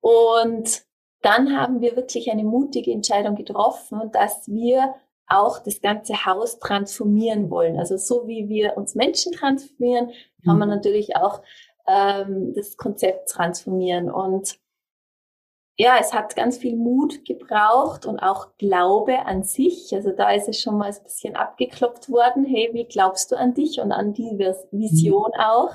Und 0.00 0.82
dann 1.22 1.56
haben 1.56 1.80
wir 1.80 1.96
wirklich 1.96 2.30
eine 2.30 2.44
mutige 2.44 2.92
Entscheidung 2.92 3.34
getroffen, 3.34 4.10
dass 4.12 4.48
wir 4.48 4.94
auch 5.26 5.60
das 5.60 5.80
ganze 5.80 6.26
Haus 6.26 6.58
transformieren 6.58 7.50
wollen. 7.50 7.78
Also 7.78 7.96
so 7.96 8.26
wie 8.26 8.48
wir 8.48 8.76
uns 8.76 8.94
Menschen 8.94 9.32
transformieren, 9.32 10.10
kann 10.44 10.58
man 10.58 10.68
mhm. 10.68 10.74
natürlich 10.74 11.16
auch 11.16 11.40
ähm, 11.86 12.52
das 12.54 12.76
Konzept 12.76 13.28
transformieren. 13.30 14.10
Und 14.10 14.58
ja, 15.76 15.96
es 15.98 16.12
hat 16.12 16.36
ganz 16.36 16.58
viel 16.58 16.76
Mut 16.76 17.24
gebraucht 17.24 18.06
und 18.06 18.18
auch 18.18 18.56
Glaube 18.58 19.24
an 19.24 19.44
sich. 19.44 19.94
Also 19.94 20.10
da 20.10 20.30
ist 20.32 20.48
es 20.48 20.60
schon 20.60 20.76
mal 20.76 20.90
ein 20.90 21.02
bisschen 21.02 21.36
abgeklopft 21.36 22.10
worden. 22.10 22.44
Hey, 22.44 22.70
wie 22.72 22.84
glaubst 22.84 23.30
du 23.32 23.36
an 23.36 23.54
dich 23.54 23.80
und 23.80 23.92
an 23.92 24.12
die 24.12 24.36
Vision 24.72 25.30
mhm. 25.34 25.40
auch? 25.40 25.74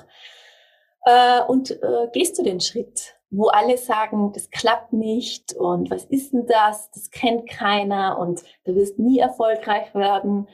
Äh, 1.06 1.42
und 1.48 1.72
äh, 1.72 2.08
gehst 2.14 2.38
du 2.38 2.44
den 2.44 2.60
Schritt, 2.60 3.15
wo 3.36 3.48
alle 3.48 3.78
sagen, 3.78 4.32
das 4.34 4.50
klappt 4.50 4.94
nicht 4.94 5.54
und 5.54 5.90
was 5.92 6.06
ist 6.06 6.34
denn 6.34 6.46
das? 6.46 6.90
Das 6.92 7.12
kennt 7.12 7.50
keiner 7.50 8.18
und 8.20 8.44
du 8.66 8.76
wirst 8.76 9.00
nie 9.00 9.20
erfolgreich 9.20 9.94
werden. 9.94 10.48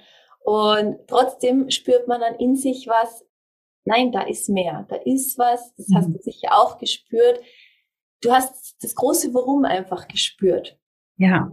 Und 0.43 0.97
trotzdem 1.07 1.69
spürt 1.69 2.07
man 2.07 2.21
dann 2.21 2.35
in 2.35 2.55
sich 2.55 2.87
was, 2.87 3.25
nein, 3.85 4.11
da 4.11 4.21
ist 4.21 4.49
mehr, 4.49 4.85
da 4.89 4.95
ist 4.95 5.37
was, 5.37 5.73
das 5.75 5.87
hast 5.93 6.09
mhm. 6.09 6.13
du 6.13 6.19
sicher 6.19 6.49
auch 6.53 6.77
gespürt 6.77 7.39
du 8.21 8.31
hast 8.31 8.77
das 8.81 8.95
große 8.95 9.33
Warum 9.33 9.65
einfach 9.65 10.07
gespürt. 10.07 10.79
Ja. 11.17 11.51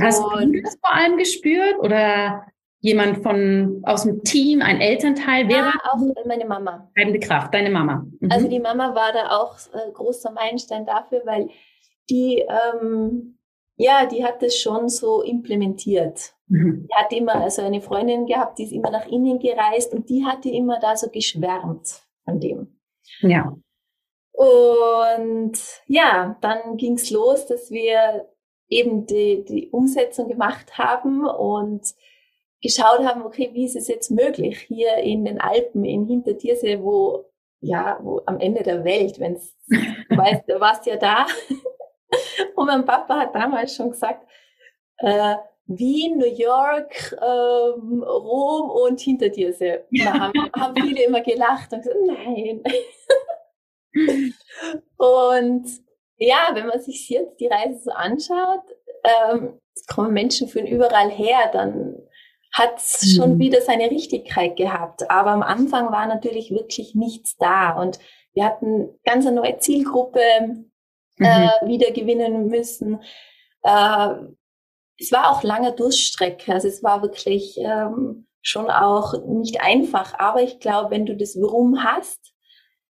Hast 0.00 0.22
und 0.22 0.52
du 0.52 0.62
das 0.62 0.76
vor 0.80 0.92
allem 0.92 1.16
gespürt 1.16 1.78
oder 1.78 2.46
jemand 2.80 3.22
von 3.22 3.82
aus 3.84 4.04
dem 4.04 4.22
Team, 4.22 4.62
ein 4.62 4.80
Elternteil? 4.80 5.48
Wer 5.48 5.56
ja, 5.56 5.72
auch 5.90 5.98
meine 6.26 6.46
Mama. 6.46 6.90
Treibende 6.94 7.20
Kraft, 7.20 7.52
deine 7.54 7.70
Mama. 7.70 8.06
Mhm. 8.20 8.30
Also 8.30 8.48
die 8.48 8.60
Mama 8.60 8.94
war 8.94 9.12
da 9.12 9.38
auch 9.38 9.56
äh, 9.74 9.90
großer 9.92 10.30
Meilenstein 10.32 10.86
dafür, 10.86 11.22
weil 11.24 11.48
die 12.08 12.44
ähm, 12.48 13.38
ja, 13.78 14.06
die 14.06 14.24
hat 14.24 14.42
das 14.42 14.56
schon 14.56 14.88
so 14.88 15.22
implementiert. 15.22 16.34
Mhm. 16.48 16.88
Die 16.88 16.94
hat 16.94 17.12
immer 17.12 17.36
also 17.36 17.62
eine 17.62 17.80
Freundin 17.80 18.26
gehabt, 18.26 18.58
die 18.58 18.64
ist 18.64 18.72
immer 18.72 18.90
nach 18.90 19.06
innen 19.06 19.38
gereist 19.38 19.94
und 19.94 20.10
die 20.10 20.24
hatte 20.24 20.50
immer 20.50 20.80
da 20.80 20.96
so 20.96 21.08
geschwärmt 21.08 22.02
von 22.24 22.40
dem. 22.40 22.78
Ja. 23.20 23.56
Und 24.32 25.58
ja, 25.86 26.36
dann 26.40 26.76
ging's 26.76 27.10
los, 27.10 27.46
dass 27.46 27.70
wir 27.70 28.28
eben 28.68 29.06
die, 29.06 29.44
die 29.44 29.70
Umsetzung 29.70 30.28
gemacht 30.28 30.76
haben 30.76 31.24
und 31.24 31.82
geschaut 32.62 33.04
haben, 33.04 33.22
okay, 33.22 33.50
wie 33.52 33.64
ist 33.64 33.76
es 33.76 33.88
jetzt 33.88 34.10
möglich 34.10 34.60
hier 34.60 34.96
in 34.98 35.24
den 35.24 35.40
Alpen, 35.40 35.84
in 35.84 36.06
Hintertiersee, 36.06 36.80
wo, 36.80 37.24
ja, 37.60 37.98
wo 38.02 38.22
am 38.26 38.40
Ende 38.40 38.62
der 38.62 38.84
Welt, 38.84 39.18
wenn's, 39.20 39.56
du 39.68 39.76
weißt, 40.16 40.48
du 40.48 40.60
warst 40.60 40.86
ja 40.86 40.96
da. 40.96 41.26
Und 42.56 42.66
mein 42.66 42.84
Papa 42.84 43.20
hat 43.20 43.34
damals 43.34 43.74
schon 43.74 43.90
gesagt, 43.90 44.26
äh, 44.98 45.36
Wien, 45.66 46.16
New 46.16 46.34
York, 46.34 47.14
ähm, 47.20 48.02
Rom 48.02 48.70
und 48.70 49.00
Hintertiersee. 49.00 49.80
Da 49.90 50.12
haben, 50.20 50.50
haben 50.56 50.74
viele 50.80 51.04
immer 51.04 51.20
gelacht 51.20 51.72
und 51.72 51.82
gesagt, 51.82 52.00
nein. 52.06 52.62
Und 54.96 55.66
ja, 56.16 56.50
wenn 56.52 56.66
man 56.66 56.80
sich 56.80 57.08
jetzt 57.08 57.40
die 57.40 57.46
Reise 57.46 57.80
so 57.80 57.90
anschaut, 57.90 58.62
ähm, 59.04 59.60
kommen 59.86 60.12
Menschen 60.12 60.48
von 60.48 60.66
überall 60.66 61.10
her, 61.10 61.50
dann 61.52 61.87
hat 62.58 62.78
es 62.78 63.02
mhm. 63.02 63.16
schon 63.16 63.38
wieder 63.38 63.60
seine 63.60 63.90
Richtigkeit 63.90 64.56
gehabt. 64.56 65.10
Aber 65.10 65.30
am 65.30 65.42
Anfang 65.42 65.92
war 65.92 66.06
natürlich 66.06 66.50
wirklich 66.50 66.94
nichts 66.94 67.36
da 67.36 67.70
und 67.80 67.98
wir 68.34 68.44
hatten 68.44 68.98
ganz 69.04 69.26
eine 69.26 69.36
neue 69.36 69.58
Zielgruppe. 69.58 70.20
mhm. 71.18 71.26
äh, 71.26 71.66
wieder 71.66 71.90
gewinnen 71.90 72.46
müssen. 72.46 73.00
Äh, 73.62 74.14
es 74.98 75.12
war 75.12 75.30
auch 75.30 75.42
lange 75.42 75.72
Durststrecke. 75.72 76.52
Also 76.52 76.68
es 76.68 76.82
war 76.82 77.02
wirklich 77.02 77.56
ähm, 77.58 78.26
schon 78.42 78.70
auch 78.70 79.14
nicht 79.26 79.60
einfach. 79.60 80.18
Aber 80.18 80.42
ich 80.42 80.58
glaube, 80.58 80.90
wenn 80.90 81.06
du 81.06 81.16
das 81.16 81.36
Warum 81.40 81.84
hast, 81.84 82.34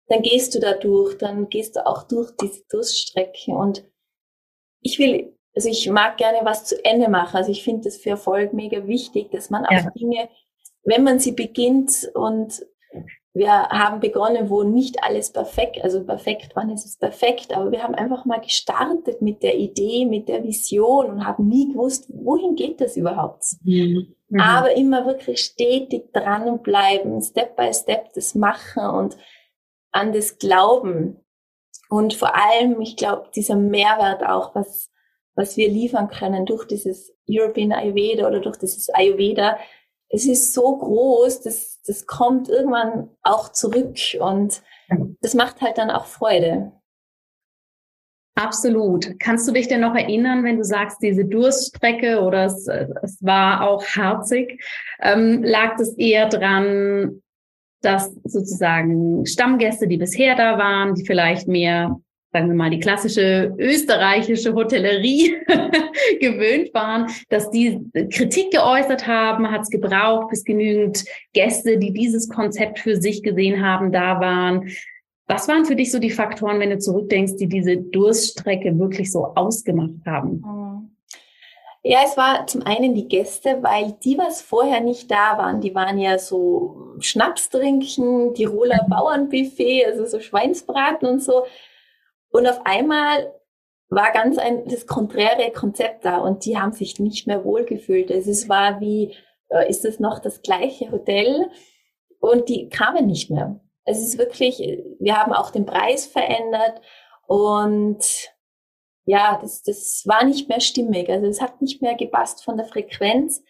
dann 0.08 0.22
gehst 0.22 0.54
du 0.54 0.60
da 0.60 0.74
durch, 0.74 1.18
dann 1.18 1.50
gehst 1.50 1.76
du 1.76 1.86
auch 1.86 2.04
durch 2.04 2.32
diese 2.40 2.64
Durststrecke. 2.70 3.52
Und 3.52 3.86
ich 4.82 5.00
will, 5.00 5.33
also 5.56 5.70
ich 5.70 5.90
mag 5.90 6.18
gerne 6.18 6.40
was 6.44 6.66
zu 6.66 6.84
Ende 6.84 7.10
machen. 7.10 7.38
Also 7.38 7.52
ich 7.52 7.64
finde 7.64 7.84
das 7.84 7.98
für 7.98 8.12
Erfolg 8.12 8.54
mega 8.54 8.88
wichtig, 8.88 9.32
dass 9.32 9.50
man 9.50 9.66
ja. 9.70 9.80
auch 9.80 9.94
Dinge, 9.94 10.30
wenn 10.84 11.04
man 11.04 11.20
sie 11.20 11.32
beginnt 11.32 12.10
und 12.14 12.66
wir 13.36 13.52
haben 13.52 14.00
begonnen, 14.00 14.50
wo 14.52 14.62
nicht 14.62 15.04
alles 15.04 15.32
perfekt, 15.32 15.84
also 15.84 16.04
perfekt, 16.04 16.52
wann 16.54 16.70
ist 16.70 16.86
es 16.86 16.98
perfekt, 16.98 17.52
aber 17.52 17.72
wir 17.72 17.82
haben 17.82 17.96
einfach 17.96 18.26
mal 18.26 18.40
gestartet 18.40 19.24
mit 19.24 19.42
der 19.42 19.58
Idee, 19.58 20.06
mit 20.06 20.28
der 20.28 20.44
Vision 20.44 21.08
und 21.08 21.26
haben 21.26 21.48
nie 21.48 21.74
gewusst, 21.74 22.06
wohin 22.10 22.56
geht 22.56 22.80
das 22.80 22.96
überhaupt. 22.96 23.44
Mhm. 23.64 24.14
Mhm. 24.30 24.40
Aber 24.40 24.76
immer 24.78 25.08
wirklich 25.08 25.40
stetig 25.40 26.14
dranbleiben, 26.14 27.22
Step 27.22 27.56
by 27.56 27.74
Step 27.74 28.14
das 28.14 28.36
machen 28.36 28.86
und 28.86 29.18
an 29.92 30.14
das 30.14 30.38
Glauben. 30.38 31.20
Und 31.90 32.14
vor 32.14 32.36
allem, 32.36 32.82
ich 32.82 32.98
glaube, 32.98 33.30
dieser 33.36 33.56
Mehrwert 33.56 34.24
auch, 34.24 34.54
was, 34.54 34.92
was 35.36 35.58
wir 35.58 35.70
liefern 35.70 36.10
können 36.10 36.46
durch 36.46 36.66
dieses 36.66 37.14
European 37.30 37.72
Ayurveda 37.72 38.28
oder 38.28 38.40
durch 38.40 38.58
dieses 38.58 38.90
Ayurveda, 38.90 39.58
es 40.10 40.26
ist 40.26 40.54
so 40.54 40.78
groß, 40.78 41.42
das, 41.42 41.82
das 41.88 42.06
kommt 42.06 42.48
irgendwann 42.48 43.10
auch 43.24 43.52
zurück 43.52 43.98
und 44.20 44.62
das 45.22 45.34
macht 45.34 45.62
halt 45.62 45.80
dann 45.80 45.90
auch 45.90 46.06
Freude. 46.06 46.72
Absolut. 48.36 49.20
Kannst 49.20 49.48
du 49.48 49.52
dich 49.52 49.68
denn 49.68 49.82
noch 49.82 49.96
erinnern, 49.96 50.44
wenn 50.44 50.58
du 50.58 50.64
sagst, 50.64 51.02
diese 51.02 51.26
Durststrecke 51.26 52.22
oder 52.22 52.46
es, 52.46 52.68
es 52.68 53.18
war 53.22 53.68
auch 53.68 53.86
harzig, 53.86 54.64
ähm, 55.02 55.44
lag 55.44 55.78
es 55.80 55.96
eher 55.98 56.30
dran, 56.30 57.22
dass 57.82 58.12
sozusagen 58.24 59.26
Stammgäste, 59.26 59.88
die 59.88 59.98
bisher 59.98 60.36
da 60.36 60.58
waren, 60.58 60.96
die 60.96 61.06
vielleicht 61.06 61.48
mehr 61.48 62.00
sagen 62.34 62.48
wir 62.48 62.56
mal, 62.56 62.72
die 62.72 62.80
klassische 62.80 63.54
österreichische 63.60 64.56
Hotellerie 64.56 65.36
gewöhnt 66.20 66.74
waren, 66.74 67.12
dass 67.30 67.52
die 67.52 67.80
Kritik 68.12 68.52
geäußert 68.52 69.06
haben, 69.06 69.52
hat 69.52 69.62
es 69.62 69.70
gebraucht, 69.70 70.30
bis 70.30 70.44
genügend 70.44 71.06
Gäste, 71.34 71.78
die 71.78 71.94
dieses 71.94 72.28
Konzept 72.28 72.80
für 72.80 72.96
sich 72.96 73.22
gesehen 73.22 73.64
haben, 73.64 73.92
da 73.92 74.20
waren. 74.20 74.70
Was 75.28 75.48
waren 75.48 75.66
für 75.66 75.76
dich 75.76 75.92
so 75.92 76.00
die 76.00 76.10
Faktoren, 76.10 76.60
wenn 76.60 76.72
du 76.72 76.80
zurückdenkst, 76.80 77.36
die 77.38 77.48
diese 77.48 77.78
Durststrecke 77.78 78.78
wirklich 78.78 79.12
so 79.12 79.26
ausgemacht 79.36 80.06
haben? 80.06 80.42
Mhm. 80.44 80.90
Ja, 81.86 82.00
es 82.06 82.16
war 82.16 82.48
zum 82.48 82.66
einen 82.66 82.96
die 82.96 83.10
Gäste, 83.10 83.60
weil 83.62 83.98
die, 84.04 84.18
was 84.18 84.42
vorher 84.42 84.80
nicht 84.80 85.12
da 85.12 85.38
waren, 85.38 85.60
die 85.60 85.76
waren 85.76 85.98
ja 86.00 86.18
so 86.18 86.94
Schnaps 87.00 87.50
trinken, 87.50 88.34
Tiroler. 88.34 88.86
Bauernbuffet, 88.90 89.86
also 89.86 90.06
so 90.06 90.22
Schweinsbraten 90.22 91.08
und 91.08 91.22
so. 91.22 91.44
Und 92.34 92.48
auf 92.48 92.66
einmal 92.66 93.32
war 93.90 94.12
ganz 94.12 94.40
ein 94.40 94.68
das 94.68 94.88
konträre 94.88 95.52
Konzept 95.52 96.04
da 96.04 96.18
und 96.18 96.46
die 96.46 96.58
haben 96.58 96.72
sich 96.74 97.00
nicht 97.00 97.28
mehr 97.28 97.46
wohlgefühlt. 97.46 98.12
Also 98.12 98.32
es 98.32 98.50
war 98.50 98.82
wie, 98.82 99.16
äh, 99.50 99.70
ist 99.70 99.86
es 99.86 100.00
noch 100.00 100.18
das 100.18 100.42
gleiche 100.42 100.92
Hotel? 100.92 101.50
Und 102.20 102.50
die 102.50 102.70
kamen 102.70 103.06
nicht 103.06 103.30
mehr. 103.30 103.60
Es 103.86 104.00
ist 104.00 104.18
wirklich, 104.18 104.60
wir 105.00 105.16
haben 105.16 105.32
auch 105.32 105.52
den 105.52 105.68
Preis 105.68 106.08
verändert 106.08 106.82
und 107.28 108.00
ja, 109.06 109.38
das, 109.40 109.62
das 109.62 110.04
war 110.06 110.24
nicht 110.24 110.50
mehr 110.50 110.62
stimmig. 110.62 111.10
Also 111.10 111.28
es 111.28 111.40
hat 111.42 111.62
nicht 111.62 111.84
mehr 111.84 111.94
gepasst 111.94 112.44
von 112.44 112.58
der 112.58 112.66
Frequenz. 112.66 113.44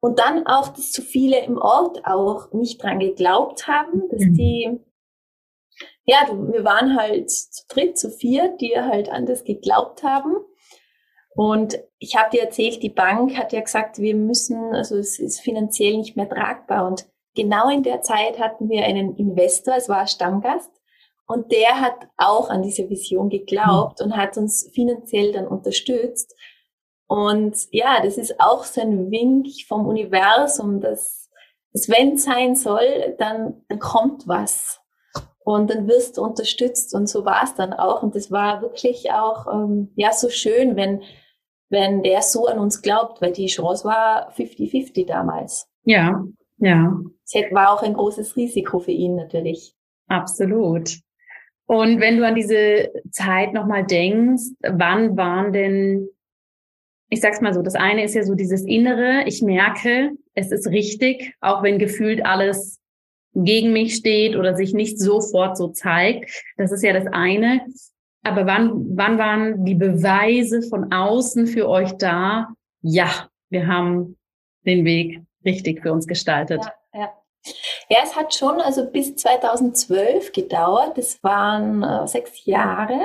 Und 0.00 0.18
dann 0.18 0.46
auch, 0.46 0.68
dass 0.68 0.92
zu 0.92 1.00
viele 1.00 1.42
im 1.42 1.56
Ort 1.56 2.04
auch 2.04 2.52
nicht 2.52 2.82
dran 2.82 2.98
geglaubt 2.98 3.66
haben, 3.66 4.02
dass 4.10 4.20
mhm. 4.20 4.34
die 4.34 4.80
ja, 6.06 6.28
wir 6.28 6.64
waren 6.64 6.96
halt 6.96 7.30
zu 7.30 7.64
dritt, 7.68 7.98
zu 7.98 8.10
vier, 8.10 8.56
die 8.60 8.74
halt 8.76 9.08
an 9.08 9.26
das 9.26 9.44
geglaubt 9.44 10.02
haben. 10.02 10.36
Und 11.34 11.78
ich 11.98 12.16
habe 12.16 12.30
dir 12.30 12.42
erzählt, 12.42 12.82
die 12.82 12.90
Bank 12.90 13.36
hat 13.36 13.52
ja 13.52 13.60
gesagt, 13.60 13.98
wir 13.98 14.14
müssen, 14.14 14.74
also 14.74 14.96
es 14.96 15.18
ist 15.18 15.40
finanziell 15.40 15.96
nicht 15.96 16.16
mehr 16.16 16.28
tragbar. 16.28 16.86
Und 16.86 17.06
genau 17.34 17.68
in 17.70 17.82
der 17.82 18.02
Zeit 18.02 18.38
hatten 18.38 18.68
wir 18.68 18.84
einen 18.84 19.16
Investor, 19.16 19.74
es 19.76 19.88
war 19.88 20.06
Stammgast, 20.06 20.70
und 21.26 21.52
der 21.52 21.80
hat 21.80 22.06
auch 22.18 22.50
an 22.50 22.62
diese 22.62 22.90
Vision 22.90 23.30
geglaubt 23.30 24.02
und 24.02 24.16
hat 24.16 24.36
uns 24.36 24.70
finanziell 24.74 25.32
dann 25.32 25.46
unterstützt. 25.46 26.34
Und 27.06 27.56
ja, 27.70 28.02
das 28.02 28.18
ist 28.18 28.40
auch 28.40 28.64
so 28.64 28.82
ein 28.82 29.10
Wink 29.10 29.46
vom 29.66 29.86
Universum, 29.86 30.80
dass, 30.80 31.30
dass 31.72 31.88
wenn 31.88 32.14
es 32.14 32.24
sein 32.24 32.56
soll, 32.56 33.16
dann, 33.18 33.64
dann 33.68 33.78
kommt 33.78 34.28
was 34.28 34.83
und 35.44 35.70
dann 35.70 35.86
wirst 35.86 36.16
du 36.16 36.22
unterstützt 36.22 36.94
und 36.94 37.08
so 37.08 37.24
war 37.24 37.44
es 37.44 37.54
dann 37.54 37.72
auch 37.72 38.02
und 38.02 38.16
das 38.16 38.32
war 38.32 38.62
wirklich 38.62 39.12
auch 39.12 39.46
ähm, 39.46 39.92
ja 39.94 40.12
so 40.12 40.28
schön, 40.30 40.74
wenn 40.74 41.02
wenn 41.70 42.02
der 42.02 42.22
so 42.22 42.46
an 42.46 42.58
uns 42.58 42.82
glaubt, 42.82 43.20
weil 43.20 43.32
die 43.32 43.46
Chance 43.46 43.84
war 43.84 44.32
50-50 44.32 45.06
damals. 45.06 45.68
Ja, 45.84 46.24
ja. 46.58 46.96
Es 47.24 47.34
war 47.52 47.72
auch 47.72 47.82
ein 47.82 47.94
großes 47.94 48.36
Risiko 48.36 48.78
für 48.78 48.92
ihn 48.92 49.16
natürlich. 49.16 49.74
Absolut. 50.06 50.98
Und 51.66 52.00
wenn 52.00 52.18
du 52.18 52.26
an 52.26 52.34
diese 52.34 52.92
Zeit 53.10 53.54
nochmal 53.54 53.84
denkst, 53.84 54.42
wann 54.60 55.16
waren 55.16 55.52
denn, 55.52 56.08
ich 57.08 57.20
sag's 57.20 57.40
mal 57.40 57.54
so, 57.54 57.62
das 57.62 57.74
eine 57.74 58.04
ist 58.04 58.14
ja 58.14 58.22
so 58.22 58.34
dieses 58.34 58.64
Innere, 58.64 59.24
ich 59.26 59.42
merke, 59.42 60.12
es 60.34 60.52
ist 60.52 60.68
richtig, 60.68 61.34
auch 61.40 61.62
wenn 61.62 61.78
gefühlt 61.78 62.24
alles 62.24 62.80
gegen 63.34 63.72
mich 63.72 63.96
steht 63.96 64.36
oder 64.36 64.54
sich 64.54 64.72
nicht 64.72 64.98
sofort 64.98 65.56
so 65.56 65.68
zeigt. 65.68 66.30
Das 66.56 66.72
ist 66.72 66.82
ja 66.82 66.92
das 66.92 67.06
eine. 67.12 67.66
Aber 68.22 68.46
wann, 68.46 68.96
wann 68.96 69.18
waren 69.18 69.64
die 69.64 69.74
Beweise 69.74 70.62
von 70.62 70.92
außen 70.92 71.46
für 71.46 71.68
euch 71.68 71.92
da? 71.92 72.48
Ja, 72.80 73.28
wir 73.50 73.66
haben 73.66 74.16
den 74.64 74.84
Weg 74.84 75.20
richtig 75.44 75.82
für 75.82 75.92
uns 75.92 76.06
gestaltet. 76.06 76.62
Ja, 76.94 77.00
ja. 77.00 77.12
ja 77.90 77.98
es 78.02 78.16
hat 78.16 78.34
schon 78.34 78.60
also 78.60 78.86
bis 78.90 79.14
2012 79.16 80.32
gedauert. 80.32 80.96
Das 80.96 81.22
waren 81.22 81.82
äh, 81.82 82.06
sechs 82.06 82.46
Jahre. 82.46 83.00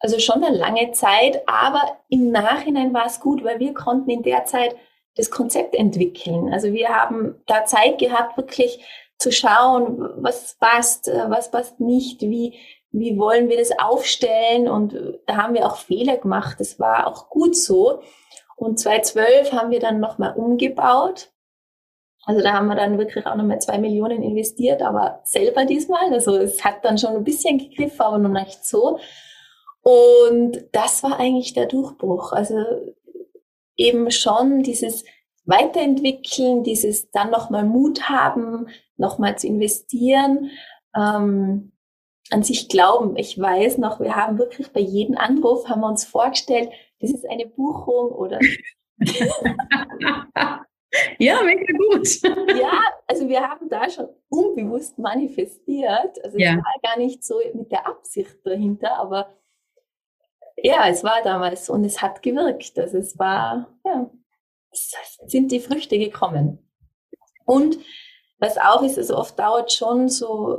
Also 0.00 0.20
schon 0.20 0.44
eine 0.44 0.56
lange 0.56 0.92
Zeit, 0.92 1.42
aber 1.48 1.98
im 2.08 2.30
Nachhinein 2.30 2.94
war 2.94 3.06
es 3.06 3.18
gut, 3.18 3.42
weil 3.42 3.58
wir 3.58 3.74
konnten 3.74 4.10
in 4.10 4.22
der 4.22 4.44
Zeit 4.44 4.76
das 5.16 5.32
Konzept 5.32 5.74
entwickeln. 5.74 6.52
Also 6.52 6.72
wir 6.72 6.90
haben 6.90 7.42
da 7.46 7.64
Zeit 7.64 7.98
gehabt, 7.98 8.36
wirklich 8.36 8.78
zu 9.18 9.32
schauen, 9.32 9.98
was 10.16 10.56
passt, 10.58 11.08
äh, 11.08 11.28
was 11.28 11.50
passt 11.50 11.80
nicht, 11.80 12.20
wie, 12.22 12.54
wie 12.92 13.18
wollen 13.18 13.48
wir 13.48 13.58
das 13.58 13.78
aufstellen. 13.78 14.68
Und 14.68 14.94
äh, 14.94 15.18
da 15.26 15.36
haben 15.36 15.54
wir 15.54 15.66
auch 15.66 15.76
Fehler 15.76 16.16
gemacht. 16.16 16.60
Das 16.60 16.78
war 16.78 17.06
auch 17.06 17.28
gut 17.28 17.56
so. 17.56 18.00
Und 18.56 18.78
2012 18.78 19.52
haben 19.52 19.70
wir 19.70 19.80
dann 19.80 20.00
nochmal 20.00 20.34
umgebaut. 20.34 21.30
Also 22.24 22.42
da 22.42 22.52
haben 22.52 22.66
wir 22.66 22.74
dann 22.74 22.98
wirklich 22.98 23.24
auch 23.26 23.36
nochmal 23.36 23.60
zwei 23.60 23.78
Millionen 23.78 24.22
investiert, 24.22 24.82
aber 24.82 25.20
selber 25.24 25.64
diesmal. 25.64 26.12
Also 26.12 26.36
es 26.36 26.64
hat 26.64 26.84
dann 26.84 26.98
schon 26.98 27.16
ein 27.16 27.24
bisschen 27.24 27.58
gegriffen, 27.58 28.00
aber 28.00 28.18
noch 28.18 28.30
nicht 28.30 28.64
so. 28.64 28.98
Und 29.80 30.64
das 30.72 31.02
war 31.02 31.18
eigentlich 31.18 31.54
der 31.54 31.66
Durchbruch. 31.66 32.32
Also 32.32 32.56
eben 33.76 34.10
schon 34.10 34.62
dieses 34.62 35.04
Weiterentwickeln, 35.48 36.62
dieses 36.62 37.10
dann 37.10 37.30
nochmal 37.30 37.64
Mut 37.64 38.08
haben, 38.08 38.68
nochmal 38.96 39.38
zu 39.38 39.46
investieren, 39.46 40.50
ähm, 40.94 41.72
an 42.30 42.42
sich 42.42 42.68
glauben. 42.68 43.16
Ich 43.16 43.38
weiß 43.38 43.78
noch, 43.78 44.00
wir 44.00 44.14
haben 44.14 44.38
wirklich 44.38 44.72
bei 44.72 44.80
jedem 44.80 45.16
Anruf 45.16 45.68
haben 45.68 45.80
wir 45.80 45.88
uns 45.88 46.04
vorgestellt, 46.04 46.70
das 47.00 47.10
ist 47.10 47.28
eine 47.28 47.46
Buchung 47.46 48.12
oder 48.12 48.38
Ja, 51.18 51.42
mega 51.42 51.66
gut. 51.76 52.08
ja, 52.60 52.80
also 53.06 53.28
wir 53.28 53.42
haben 53.42 53.68
da 53.68 53.88
schon 53.90 54.08
unbewusst 54.28 54.98
manifestiert. 54.98 56.24
Also 56.24 56.38
ja. 56.38 56.52
es 56.52 56.56
war 56.56 56.74
gar 56.82 56.98
nicht 56.98 57.24
so 57.24 57.40
mit 57.54 57.70
der 57.70 57.86
Absicht 57.86 58.38
dahinter, 58.44 58.96
aber 58.96 59.34
ja, 60.56 60.88
es 60.88 61.04
war 61.04 61.22
damals 61.22 61.68
und 61.68 61.84
es 61.84 62.00
hat 62.00 62.22
gewirkt. 62.22 62.78
Also 62.78 62.98
es 62.98 63.18
war, 63.18 63.68
ja, 63.84 64.10
sind 65.26 65.52
die 65.52 65.60
Früchte 65.60 65.98
gekommen. 65.98 66.58
Und 67.44 67.78
was 68.38 68.58
auch 68.58 68.82
ist, 68.82 68.98
also 68.98 69.16
oft 69.16 69.38
dauert 69.38 69.72
schon 69.72 70.08
so 70.08 70.58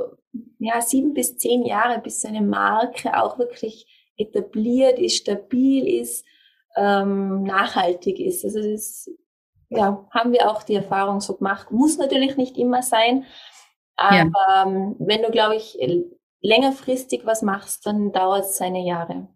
ja, 0.58 0.80
sieben 0.80 1.14
bis 1.14 1.38
zehn 1.38 1.64
Jahre, 1.64 2.00
bis 2.00 2.20
so 2.20 2.28
eine 2.28 2.42
Marke 2.42 3.20
auch 3.20 3.38
wirklich 3.38 3.86
etabliert 4.16 4.98
ist, 4.98 5.16
stabil 5.16 6.00
ist, 6.00 6.24
ähm, 6.76 7.42
nachhaltig 7.42 8.20
ist. 8.20 8.44
Also 8.44 8.60
das 8.60 9.10
ja, 9.70 10.06
haben 10.10 10.32
wir 10.32 10.50
auch 10.50 10.62
die 10.62 10.74
Erfahrung 10.74 11.20
so 11.20 11.36
gemacht. 11.36 11.70
Muss 11.70 11.96
natürlich 11.96 12.36
nicht 12.36 12.58
immer 12.58 12.82
sein, 12.82 13.24
aber 13.96 14.16
ja. 14.16 14.64
ähm, 14.64 14.96
wenn 14.98 15.22
du, 15.22 15.30
glaube 15.30 15.56
ich, 15.56 15.78
längerfristig 16.42 17.24
was 17.24 17.42
machst, 17.42 17.86
dann 17.86 18.12
dauert 18.12 18.44
es 18.44 18.56
seine 18.56 18.84
Jahre. 18.84 19.28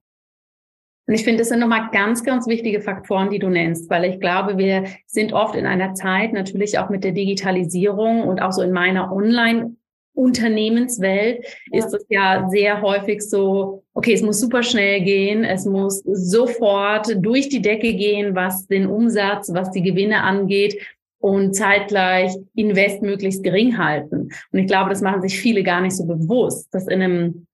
Und 1.07 1.15
ich 1.15 1.25
finde, 1.25 1.41
das 1.41 1.49
sind 1.49 1.61
nochmal 1.61 1.91
ganz, 1.93 2.25
ganz 2.25 2.47
wichtige 2.47 2.81
Faktoren, 2.81 3.31
die 3.31 3.39
du 3.39 3.49
nennst, 3.49 3.91
weil 3.91 4.05
ich 4.05 4.21
glaube, 4.21 4.57
wir 4.57 4.85
sind 5.07 5.33
oft 5.33 5.55
in 5.55 5.67
einer 5.67 5.95
Zeit, 5.95 6.33
natürlich 6.33 6.79
auch 6.79 6.89
mit 6.89 7.05
der 7.05 7.13
Digitalisierung 7.13 8.23
und 8.23 8.41
auch 8.41 8.53
so 8.53 8.63
in 8.63 8.73
meiner 8.73 9.13
Online- 9.13 9.77
Unternehmenswelt 10.15 11.45
ja. 11.73 11.79
ist 11.79 11.93
es 11.93 12.07
ja 12.09 12.49
sehr 12.49 12.81
häufig 12.81 13.21
so, 13.21 13.83
okay, 13.95 14.13
es 14.13 14.23
muss 14.23 14.41
super 14.41 14.63
schnell 14.63 15.01
gehen, 15.03 15.45
es 15.45 15.67
muss 15.67 16.03
sofort 16.05 17.17
durch 17.19 17.49
die 17.49 17.61
Decke 17.61 17.95
gehen, 17.95 18.35
was 18.35 18.67
den 18.69 18.87
Umsatz, 18.87 19.53
was 19.53 19.73
die 19.73 19.83
Gewinne 19.83 20.23
angeht 20.23 20.81
und 21.19 21.55
zeitgleich 21.55 22.33
Invest 22.55 23.03
möglichst 23.03 23.43
gering 23.43 23.77
halten. 23.77 24.29
Und 24.53 24.59
ich 24.59 24.67
glaube, 24.67 24.91
das 24.91 25.01
machen 25.01 25.21
sich 25.21 25.39
viele 25.39 25.65
gar 25.65 25.81
nicht 25.81 25.97
so 25.97 26.07
bewusst, 26.07 26.73
dass 26.73 26.87
in 26.87 27.03
einem 27.03 27.47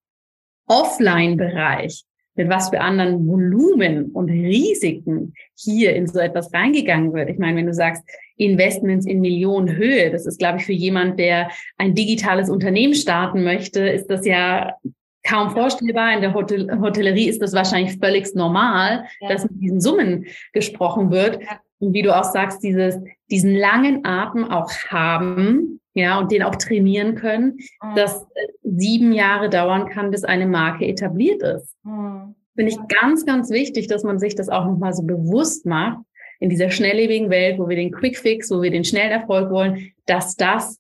Offline-Bereich 0.67 2.05
mit 2.41 2.49
was 2.49 2.71
für 2.71 2.81
anderen 2.81 3.27
Volumen 3.27 4.13
und 4.13 4.31
Risiken 4.31 5.35
hier 5.55 5.95
in 5.95 6.07
so 6.07 6.19
etwas 6.19 6.53
reingegangen 6.55 7.13
wird. 7.13 7.29
Ich 7.29 7.39
meine, 7.39 7.59
wenn 7.59 7.67
du 7.67 7.75
sagst, 7.75 8.03
Investments 8.37 9.05
in 9.05 9.21
Millionenhöhe, 9.21 10.11
das 10.11 10.25
ist, 10.25 10.39
glaube 10.39 10.59
ich, 10.59 10.65
für 10.65 10.73
jemand, 10.73 11.19
der 11.19 11.51
ein 11.77 11.95
digitales 11.95 12.49
Unternehmen 12.49 12.95
starten 12.95 13.45
möchte, 13.45 13.81
ist 13.81 14.07
das 14.07 14.25
ja 14.25 14.75
kaum 15.23 15.51
vorstellbar. 15.51 16.15
In 16.15 16.23
der 16.23 16.33
Hotel 16.33 16.81
Hotellerie 16.81 17.29
ist 17.29 17.43
das 17.43 17.53
wahrscheinlich 17.53 17.99
völlig 17.99 18.35
normal, 18.35 19.05
ja. 19.21 19.29
dass 19.29 19.43
mit 19.43 19.61
diesen 19.61 19.83
Summen 19.83 20.25
gesprochen 20.55 21.11
wird. 21.11 21.43
Ja. 21.43 21.61
Und 21.79 21.93
wie 21.93 22.03
du 22.03 22.17
auch 22.17 22.25
sagst, 22.25 22.63
dieses, 22.63 22.99
diesen 23.31 23.55
langen 23.55 24.07
Atem 24.07 24.51
auch 24.51 24.71
haben, 24.89 25.80
ja, 25.95 26.19
und 26.19 26.31
den 26.31 26.43
auch 26.43 26.57
trainieren 26.57 27.15
können, 27.15 27.59
mhm. 27.83 27.95
dass 27.97 28.23
äh, 28.35 28.47
sieben 28.63 29.13
Jahre 29.13 29.51
dauern 29.51 29.89
kann, 29.89 30.11
bis 30.11 30.25
eine 30.25 30.47
Marke 30.47 30.87
etabliert 30.87 31.43
ist. 31.43 31.77
Mhm. 31.83 32.35
Finde 32.55 32.73
ich 32.73 32.79
ganz, 33.01 33.25
ganz 33.25 33.51
wichtig, 33.51 33.87
dass 33.87 34.05
man 34.05 34.19
sich 34.19 34.35
das 34.35 34.49
auch 34.49 34.67
nochmal 34.67 34.93
so 34.93 35.03
bewusst 35.03 35.67
macht 35.67 35.99
in 36.41 36.51
dieser 36.51 36.71
schnelllebigen 36.71 37.31
Welt, 37.31 37.59
wo 37.59 37.69
wir 37.69 37.77
den 37.77 37.93
Quick 37.93 38.19
Fix, 38.19 38.51
wo 38.51 38.63
wir 38.63 38.71
den 38.71 38.85
schnellen 38.85 39.13
Erfolg 39.13 39.51
wollen, 39.51 39.93
dass 40.07 40.37
das 40.37 40.79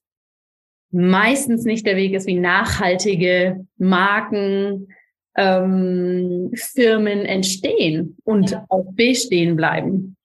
meistens 0.90 1.64
nicht 1.64 1.86
der 1.86 1.96
Weg 1.96 2.14
ist, 2.14 2.26
wie 2.26 2.38
nachhaltige 2.38 3.66
Marken, 3.76 4.88
ähm, 5.36 6.50
Firmen 6.54 7.24
entstehen 7.24 8.16
und 8.24 8.50
ja. 8.50 8.66
auch 8.68 8.92
bestehen 8.92 9.56
bleiben. 9.56 10.16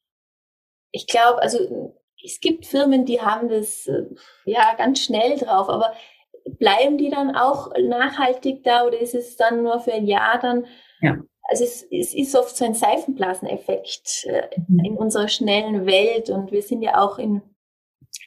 Ich 0.92 1.08
glaube, 1.08 1.42
also 1.42 1.96
es 2.26 2.40
gibt 2.40 2.66
Firmen, 2.66 3.06
die 3.06 3.22
haben 3.22 3.50
das 3.50 3.88
äh, 3.88 4.04
ja 4.46 4.74
ganz 4.76 5.00
schnell 5.00 5.38
drauf, 5.38 5.70
aber 5.70 5.94
bleiben 6.60 6.98
die 6.98 7.10
dann 7.10 7.36
auch 7.36 7.72
nachhaltig 7.78 8.64
da 8.64 8.86
oder 8.86 9.00
ist 9.00 9.16
es 9.16 9.36
dann 9.36 9.64
nur 9.64 9.80
für 9.80 9.94
ein 9.94 10.06
Jahr 10.06 10.40
dann? 10.40 10.66
Ja. 11.02 11.18
Also 11.48 11.64
es, 11.64 11.84
es 11.92 12.14
ist 12.14 12.36
oft 12.36 12.56
so 12.56 12.66
ein 12.66 12.74
Seifenblaseneffekt 12.74 14.26
äh, 14.26 14.50
mhm. 14.68 14.86
in 14.86 14.98
unserer 14.98 15.28
schnellen 15.28 15.86
Welt 15.86 16.30
und 16.30 16.52
wir 16.52 16.62
sind 16.62 16.82
ja 16.82 17.04
auch 17.04 17.20
in, 17.20 17.42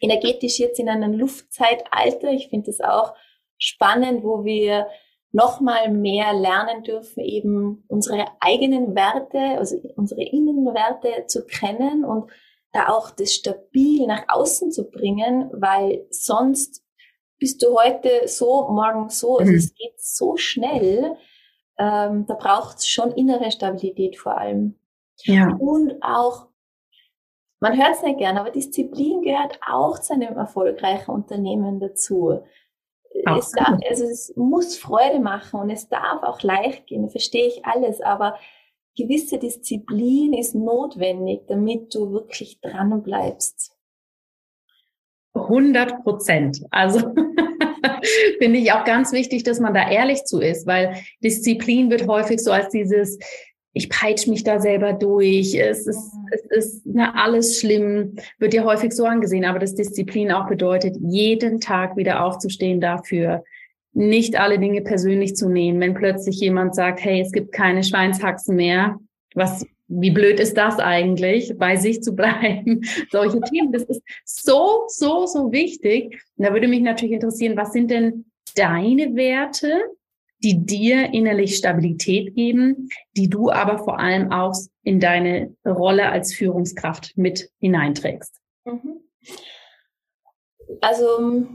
energetisch 0.01 0.59
jetzt 0.59 0.79
in 0.79 0.89
einem 0.89 1.13
Luftzeitalter. 1.13 2.31
Ich 2.31 2.49
finde 2.49 2.67
das 2.67 2.81
auch 2.81 3.15
spannend, 3.59 4.23
wo 4.23 4.45
wir 4.45 4.87
noch 5.33 5.61
mal 5.61 5.91
mehr 5.91 6.33
lernen 6.33 6.85
dürfen, 6.85 7.21
eben 7.21 7.85
unsere 7.89 8.25
eigenen 8.41 8.95
Werte, 8.95 9.59
also 9.59 9.77
unsere 9.97 10.23
Innenwerte 10.23 11.27
zu 11.27 11.45
kennen 11.45 12.05
und 12.05 12.31
da 12.73 12.89
auch 12.89 13.11
das 13.11 13.33
stabil 13.33 14.07
nach 14.07 14.25
außen 14.29 14.73
zu 14.73 14.91
bringen, 14.91 15.51
weil 15.53 16.07
sonst 16.11 16.85
bist 17.39 17.63
du 17.63 17.79
heute 17.79 18.27
so, 18.27 18.69
morgen 18.69 19.09
so, 19.11 19.39
also 19.39 19.51
mhm. 19.51 19.59
es 19.59 19.75
geht 19.75 20.01
so 20.01 20.37
schnell, 20.37 21.17
ähm, 21.79 22.27
da 22.27 22.35
braucht 22.35 22.79
es 22.79 22.89
schon 22.89 23.13
innere 23.13 23.51
Stabilität 23.51 24.19
vor 24.19 24.37
allem. 24.37 24.79
Ja. 25.23 25.55
Und 25.59 26.03
auch, 26.03 26.49
man 27.61 27.77
hört 27.77 27.97
es 27.97 28.03
nicht 28.03 28.19
gern, 28.19 28.37
aber 28.37 28.51
Disziplin 28.51 29.23
gehört 29.23 29.61
auch 29.67 29.99
zu 29.99 30.15
einem 30.15 30.37
erfolgreichen 30.37 31.11
Unternehmen 31.11 31.81
dazu. 31.81 32.41
Es, 33.11 33.51
darf, 33.53 33.79
also 33.89 34.05
es 34.05 34.33
muss 34.37 34.77
Freude 34.77 35.19
machen 35.19 35.61
und 35.61 35.71
es 35.71 35.89
darf 35.89 36.23
auch 36.23 36.43
leicht 36.43 36.87
gehen, 36.87 37.09
verstehe 37.11 37.47
ich 37.47 37.65
alles, 37.65 38.01
aber 38.01 38.39
gewisse 38.99 39.39
Disziplin 39.39 40.35
ist 40.35 40.55
notwendig, 40.55 41.43
damit 41.47 41.95
du 41.95 42.13
wirklich 42.13 42.61
dran 42.61 43.03
bleibst. 43.03 43.73
100 45.35 46.03
Prozent. 46.03 46.65
Also 46.71 47.01
finde 48.39 48.59
ich 48.59 48.73
auch 48.73 48.85
ganz 48.85 49.13
wichtig, 49.13 49.45
dass 49.45 49.61
man 49.61 49.73
da 49.73 49.89
ehrlich 49.89 50.25
zu 50.25 50.41
ist, 50.41 50.67
weil 50.67 50.97
Disziplin 51.23 51.91
wird 51.91 52.09
häufig 52.09 52.41
so 52.41 52.51
als 52.51 52.71
dieses, 52.71 53.19
ich 53.73 53.89
peitsche 53.89 54.31
mich 54.31 54.43
da 54.43 54.59
selber 54.59 54.93
durch, 54.93 55.55
es 55.55 55.87
ist, 55.87 56.13
es 56.33 56.43
ist 56.51 56.83
na, 56.85 57.15
alles 57.15 57.61
schlimm, 57.61 58.17
wird 58.39 58.53
ja 58.53 58.65
häufig 58.65 58.93
so 58.93 59.05
angesehen, 59.05 59.45
aber 59.45 59.61
das 59.61 59.77
Disziplin 59.77 60.33
auch 60.33 60.49
bedeutet, 60.49 60.97
jeden 61.01 61.61
Tag 61.61 61.97
wieder 61.97 62.25
aufzustehen 62.25 62.81
dafür, 62.81 63.45
nicht 63.99 64.39
alle 64.39 64.59
Dinge 64.59 64.81
persönlich 64.83 65.35
zu 65.35 65.49
nehmen. 65.49 65.81
Wenn 65.81 65.95
plötzlich 65.95 66.41
jemand 66.41 66.75
sagt, 66.75 67.05
hey, 67.05 67.21
es 67.21 67.33
gibt 67.33 67.53
keine 67.53 67.83
Schweinshaxen 67.83 68.55
mehr, 68.55 68.99
was, 69.35 69.67
wie 69.89 70.13
blöd 70.13 70.39
ist 70.39 70.57
das 70.57 70.79
eigentlich, 70.79 71.53
bei 71.59 71.77
sich 71.77 72.03
zu 72.03 72.13
bleiben? 72.17 72.83
Solche 73.11 73.41
Themen, 73.41 73.73
das 73.73 73.83
ist 73.85 74.03
so, 74.25 74.85
so, 74.87 75.27
so 75.27 75.53
wichtig. 75.53 76.23
Und 76.37 76.47
da 76.47 76.53
würde 76.53 76.69
mich 76.69 76.81
natürlich 76.81 77.13
interessieren, 77.13 77.57
was 77.57 77.73
sind 77.73 77.91
denn 77.91 78.25
deine 78.55 79.17
Werte, 79.17 79.73
die 80.45 80.65
dir 80.65 81.13
innerlich 81.13 81.57
Stabilität 81.57 82.37
geben, 82.37 82.89
die 83.17 83.29
du 83.29 83.51
aber 83.51 83.79
vor 83.79 83.99
allem 83.99 84.31
auch 84.31 84.55
in 84.85 85.01
deine 85.01 85.57
Rolle 85.67 86.09
als 86.11 86.33
Führungskraft 86.33 87.15
mit 87.17 87.51
hineinträgst? 87.59 88.37
Mhm. 88.65 89.01
Also 90.81 91.47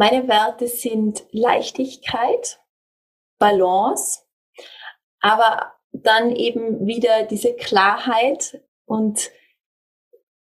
meine 0.00 0.28
Werte 0.28 0.66
sind 0.66 1.26
Leichtigkeit, 1.30 2.58
Balance, 3.38 4.20
aber 5.20 5.74
dann 5.92 6.34
eben 6.34 6.86
wieder 6.86 7.24
diese 7.24 7.52
Klarheit 7.52 8.62
und 8.86 9.30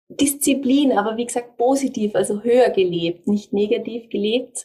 Disziplin, 0.07 0.97
aber 0.97 1.17
wie 1.17 1.27
gesagt 1.27 1.57
positiv, 1.57 2.15
also 2.15 2.45
höher 2.45 2.71
gelebt, 2.71 3.27
nicht 3.27 3.53
negativ 3.53 4.09
gelebt. 4.11 4.65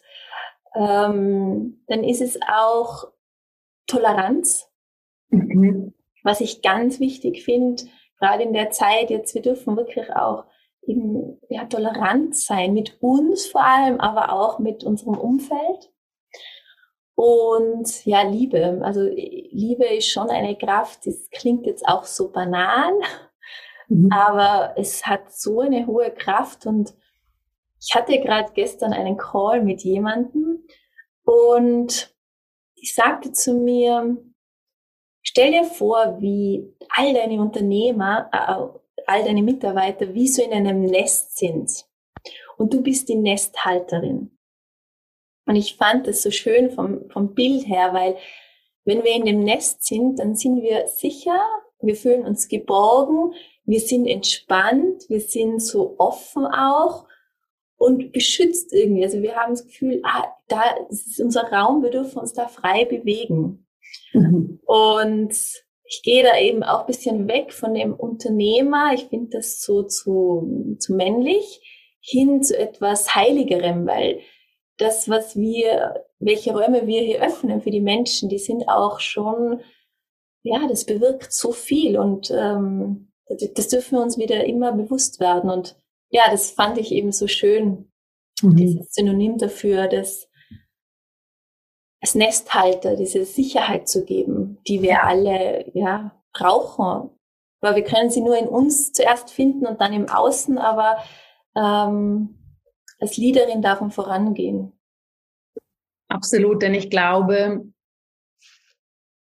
Ähm, 0.75 1.83
dann 1.87 2.03
ist 2.03 2.21
es 2.21 2.39
auch 2.47 3.11
Toleranz, 3.87 4.69
mhm. 5.29 5.95
was 6.21 6.39
ich 6.39 6.61
ganz 6.61 6.99
wichtig 6.99 7.43
finde, 7.43 7.81
gerade 8.19 8.43
in 8.43 8.53
der 8.53 8.69
Zeit 8.69 9.09
jetzt, 9.09 9.33
wir 9.33 9.41
dürfen 9.41 9.75
wirklich 9.75 10.11
auch 10.11 10.45
eben 10.87 11.39
ja, 11.49 11.65
tolerant 11.65 12.35
sein 12.35 12.73
mit 12.73 12.97
uns 13.01 13.45
vor 13.45 13.63
allem, 13.63 13.99
aber 13.99 14.33
auch 14.33 14.59
mit 14.59 14.83
unserem 14.83 15.17
Umfeld. 15.17 15.91
Und 17.15 18.05
ja, 18.05 18.23
Liebe. 18.23 18.81
Also 18.83 19.01
Liebe 19.01 19.85
ist 19.85 20.07
schon 20.07 20.29
eine 20.29 20.57
Kraft, 20.57 21.05
das 21.05 21.29
klingt 21.29 21.65
jetzt 21.65 21.87
auch 21.87 22.05
so 22.05 22.31
banal, 22.31 22.91
mhm. 23.87 24.09
aber 24.11 24.73
es 24.77 25.05
hat 25.05 25.31
so 25.31 25.61
eine 25.61 25.85
hohe 25.85 26.11
Kraft. 26.11 26.65
Und 26.65 26.93
ich 27.79 27.93
hatte 27.95 28.19
gerade 28.19 28.51
gestern 28.53 28.93
einen 28.93 29.17
Call 29.17 29.61
mit 29.61 29.83
jemandem 29.83 30.65
und 31.23 32.13
ich 32.75 32.93
sagte 32.95 33.31
zu 33.31 33.53
mir, 33.53 34.17
stell 35.21 35.51
dir 35.51 35.63
vor, 35.63 36.17
wie 36.19 36.75
all 36.89 37.13
deine 37.13 37.41
Unternehmer, 37.41 38.29
äh, 38.33 38.79
all 39.07 39.23
deine 39.23 39.43
Mitarbeiter 39.43 40.13
wie 40.13 40.27
so 40.27 40.43
in 40.43 40.53
einem 40.53 40.81
Nest 40.81 41.37
sind. 41.37 41.85
Und 42.57 42.73
du 42.73 42.81
bist 42.81 43.09
die 43.09 43.15
Nesthalterin. 43.15 44.37
Und 45.45 45.55
ich 45.55 45.75
fand 45.75 46.07
das 46.07 46.21
so 46.21 46.31
schön 46.31 46.71
vom, 46.71 47.09
vom 47.09 47.33
Bild 47.33 47.67
her, 47.67 47.93
weil 47.93 48.17
wenn 48.85 49.03
wir 49.03 49.15
in 49.15 49.25
dem 49.25 49.39
Nest 49.43 49.85
sind, 49.85 50.19
dann 50.19 50.35
sind 50.35 50.61
wir 50.61 50.87
sicher, 50.87 51.39
wir 51.81 51.95
fühlen 51.95 52.25
uns 52.25 52.47
geborgen, 52.47 53.33
wir 53.65 53.79
sind 53.79 54.07
entspannt, 54.07 55.03
wir 55.09 55.21
sind 55.21 55.61
so 55.61 55.95
offen 55.97 56.45
auch 56.45 57.05
und 57.77 58.11
beschützt 58.11 58.73
irgendwie. 58.73 59.03
Also 59.03 59.21
wir 59.21 59.35
haben 59.35 59.53
das 59.53 59.65
Gefühl, 59.65 60.01
ah, 60.03 60.27
da 60.47 60.63
ist 60.89 61.19
unser 61.19 61.43
Raum, 61.51 61.83
wir 61.83 61.91
dürfen 61.91 62.19
uns 62.19 62.33
da 62.33 62.47
frei 62.47 62.85
bewegen. 62.85 63.67
Mhm. 64.13 64.59
Und 64.65 65.35
ich 65.85 66.01
gehe 66.03 66.23
da 66.23 66.37
eben 66.37 66.63
auch 66.63 66.85
bisschen 66.85 67.27
weg 67.27 67.53
von 67.53 67.73
dem 67.73 67.93
Unternehmer. 67.93 68.93
Ich 68.93 69.05
finde 69.05 69.37
das 69.37 69.61
so 69.61 69.83
zu, 69.83 70.77
zu 70.79 70.93
männlich 70.93 71.61
hin 72.01 72.43
zu 72.43 72.57
etwas 72.57 73.15
Heiligerem, 73.15 73.85
weil 73.85 74.19
das, 74.77 75.07
was 75.07 75.35
wir, 75.35 76.05
welche 76.19 76.53
Räume 76.53 76.87
wir 76.87 77.01
hier 77.01 77.21
öffnen 77.21 77.61
für 77.61 77.71
die 77.71 77.81
Menschen, 77.81 78.29
die 78.29 78.39
sind 78.39 78.67
auch 78.67 78.99
schon, 78.99 79.61
ja, 80.43 80.67
das 80.67 80.85
bewirkt 80.85 81.31
so 81.31 81.51
viel 81.51 81.97
und 81.97 82.31
ähm, 82.31 83.11
das 83.27 83.69
dürfen 83.69 83.97
wir 83.97 84.03
uns 84.03 84.17
wieder 84.17 84.43
immer 84.45 84.73
bewusst 84.73 85.19
werden. 85.19 85.49
Und 85.49 85.77
ja, 86.09 86.23
das 86.29 86.51
fand 86.51 86.77
ich 86.77 86.91
eben 86.91 87.11
so 87.11 87.27
schön, 87.27 87.91
mhm. 88.41 88.55
dieses 88.55 88.93
Synonym 88.93 89.37
dafür, 89.37 89.87
das 89.87 90.27
als 92.01 92.15
Nesthalter 92.15 92.97
diese 92.97 93.23
Sicherheit 93.23 93.87
zu 93.87 94.03
geben, 94.03 94.42
die 94.67 94.81
wir 94.81 95.03
alle 95.03 95.71
ja 95.73 96.11
brauchen. 96.33 97.09
Weil 97.61 97.75
wir 97.75 97.83
können 97.83 98.09
sie 98.09 98.21
nur 98.21 98.37
in 98.37 98.47
uns 98.47 98.91
zuerst 98.91 99.31
finden 99.31 99.65
und 99.65 99.79
dann 99.79 99.93
im 99.93 100.09
Außen, 100.09 100.57
aber 100.57 100.97
ähm, 101.55 102.37
als 102.99 103.17
Leaderin 103.17 103.61
man 103.61 103.91
vorangehen. 103.91 104.73
Absolut, 106.09 106.61
denn 106.61 106.73
ich 106.73 106.89
glaube, 106.89 107.65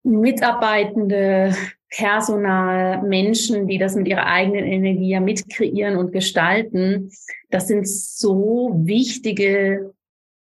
Mitarbeitende, 0.02 1.54
Personal, 1.90 3.02
Menschen, 3.02 3.66
die 3.66 3.78
das 3.78 3.96
mit 3.96 4.06
ihrer 4.06 4.26
eigenen 4.26 4.64
Energie 4.64 5.10
ja 5.10 5.20
mitkreieren 5.20 5.96
und 5.96 6.12
gestalten, 6.12 7.10
das 7.50 7.66
sind 7.66 7.88
so 7.88 8.72
wichtige 8.84 9.92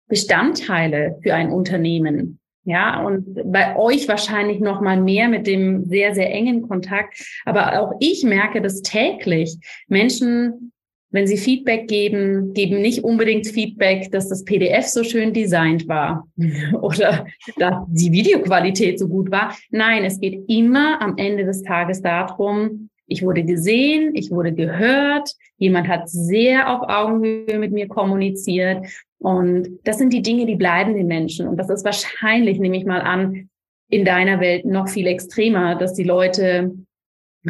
Bestandteile 0.07 1.19
für 1.23 1.35
ein 1.35 1.51
Unternehmen. 1.51 2.39
Ja, 2.65 3.05
und 3.05 3.51
bei 3.51 3.77
euch 3.77 4.07
wahrscheinlich 4.07 4.61
noch 4.61 4.81
mal 4.81 5.01
mehr 5.01 5.29
mit 5.29 5.47
dem 5.47 5.85
sehr, 5.85 6.15
sehr 6.15 6.33
engen 6.33 6.69
Kontakt. 6.69 7.21
Aber 7.45 7.81
auch 7.81 7.95
ich 7.99 8.23
merke 8.23 8.63
das 8.63 8.83
täglich. 8.83 9.57
Menschen 9.89 10.73
wenn 11.13 11.27
Sie 11.27 11.37
Feedback 11.37 11.89
geben, 11.89 12.55
geben 12.55 12.81
nicht 12.81 13.05
unbedingt 13.05 13.47
Feedback, 13.47 14.11
dass 14.11 14.29
das 14.29 14.45
PDF 14.45 14.87
so 14.87 15.05
schön 15.05 15.33
designt 15.33 15.87
war 15.87 16.27
oder 16.81 17.27
dass 17.59 17.75
die 17.89 18.11
Videoqualität 18.11 18.99
so 18.99 19.09
gut 19.09 19.31
war. 19.31 19.55
Nein, 19.71 20.05
es 20.05 20.19
geht 20.19 20.43
immer 20.49 21.01
am 21.01 21.19
Ende 21.19 21.45
des 21.45 21.63
Tages 21.63 22.01
darum, 22.01 22.89
ich 23.07 23.23
wurde 23.23 23.45
gesehen, 23.45 24.13
ich 24.15 24.31
wurde 24.31 24.55
gehört, 24.55 25.31
jemand 25.59 25.87
hat 25.87 26.09
sehr 26.09 26.71
auf 26.71 26.89
Augenhöhe 26.89 27.59
mit 27.59 27.73
mir 27.73 27.87
kommuniziert. 27.87 28.87
Und 29.23 29.79
das 29.85 29.99
sind 29.99 30.13
die 30.13 30.23
Dinge, 30.23 30.47
die 30.47 30.57
bleiben 30.57 30.95
den 30.95 31.07
Menschen. 31.07 31.47
Und 31.47 31.57
das 31.57 31.71
ist 31.71 31.85
wahrscheinlich, 31.85 32.59
nehme 32.59 32.77
ich 32.77 32.85
mal 32.85 33.01
an, 33.01 33.49
in 33.89 34.05
deiner 34.05 34.41
Welt 34.41 34.65
noch 34.65 34.89
viel 34.89 35.07
extremer, 35.07 35.77
dass 35.77 35.95
die 35.95 36.03
Leute 36.03 36.75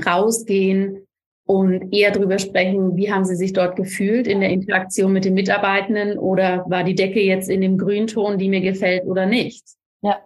rausgehen 0.05 1.07
und 1.47 1.93
eher 1.93 2.11
darüber 2.11 2.39
sprechen, 2.39 2.97
wie 2.97 3.11
haben 3.11 3.25
Sie 3.25 3.37
sich 3.37 3.53
dort 3.53 3.77
gefühlt 3.77 4.27
in 4.27 4.41
der 4.41 4.51
Interaktion 4.51 5.13
mit 5.13 5.25
den 5.25 5.35
Mitarbeitenden 5.35 6.19
oder 6.19 6.65
war 6.69 6.85
die 6.85 6.95
Decke 6.95 7.21
jetzt 7.21 7.49
in 7.49 7.63
dem 7.63 7.79
Grünton, 7.79 8.39
die 8.39 8.49
mir 8.49 8.61
gefällt 8.61 9.05
oder 9.07 9.27
nicht? 9.27 9.65
Ja, 10.03 10.21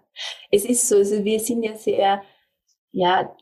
es 0.50 0.64
ist 0.64 0.88
so. 0.88 0.96
Also 0.96 1.24
wir 1.24 1.38
sind 1.38 1.62
ja 1.62 1.74
sehr, 1.76 2.22
ja, 2.92 3.36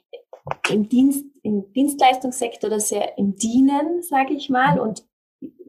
im 0.71 0.89
Dienst, 0.89 1.25
im 1.43 1.73
Dienstleistungssektor 1.73 2.69
oder 2.69 2.81
sehr 2.81 3.17
im 3.17 3.35
Dienen, 3.37 4.03
sage 4.03 4.35
ich 4.35 4.51
mal. 4.51 4.79
Und 4.79 5.05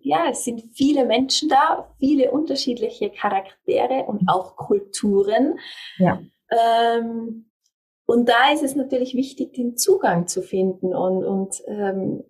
ja, 0.06 0.28
es 0.30 0.44
sind 0.44 0.64
viele 0.74 1.04
Menschen 1.06 1.50
da, 1.50 1.92
viele 1.98 2.32
unterschiedliche 2.32 3.10
Charaktere 3.10 4.04
und 4.06 4.30
auch 4.30 4.56
Kulturen. 4.56 5.58
Ja. 5.98 6.22
Ähm, 6.52 7.50
und 8.06 8.30
da 8.30 8.52
ist 8.54 8.62
es 8.62 8.76
natürlich 8.76 9.16
wichtig, 9.16 9.54
den 9.54 9.78
Zugang 9.78 10.28
zu 10.28 10.44
finden 10.44 10.94
und, 10.94 11.26
und 11.26 11.64
ähm, 11.66 12.24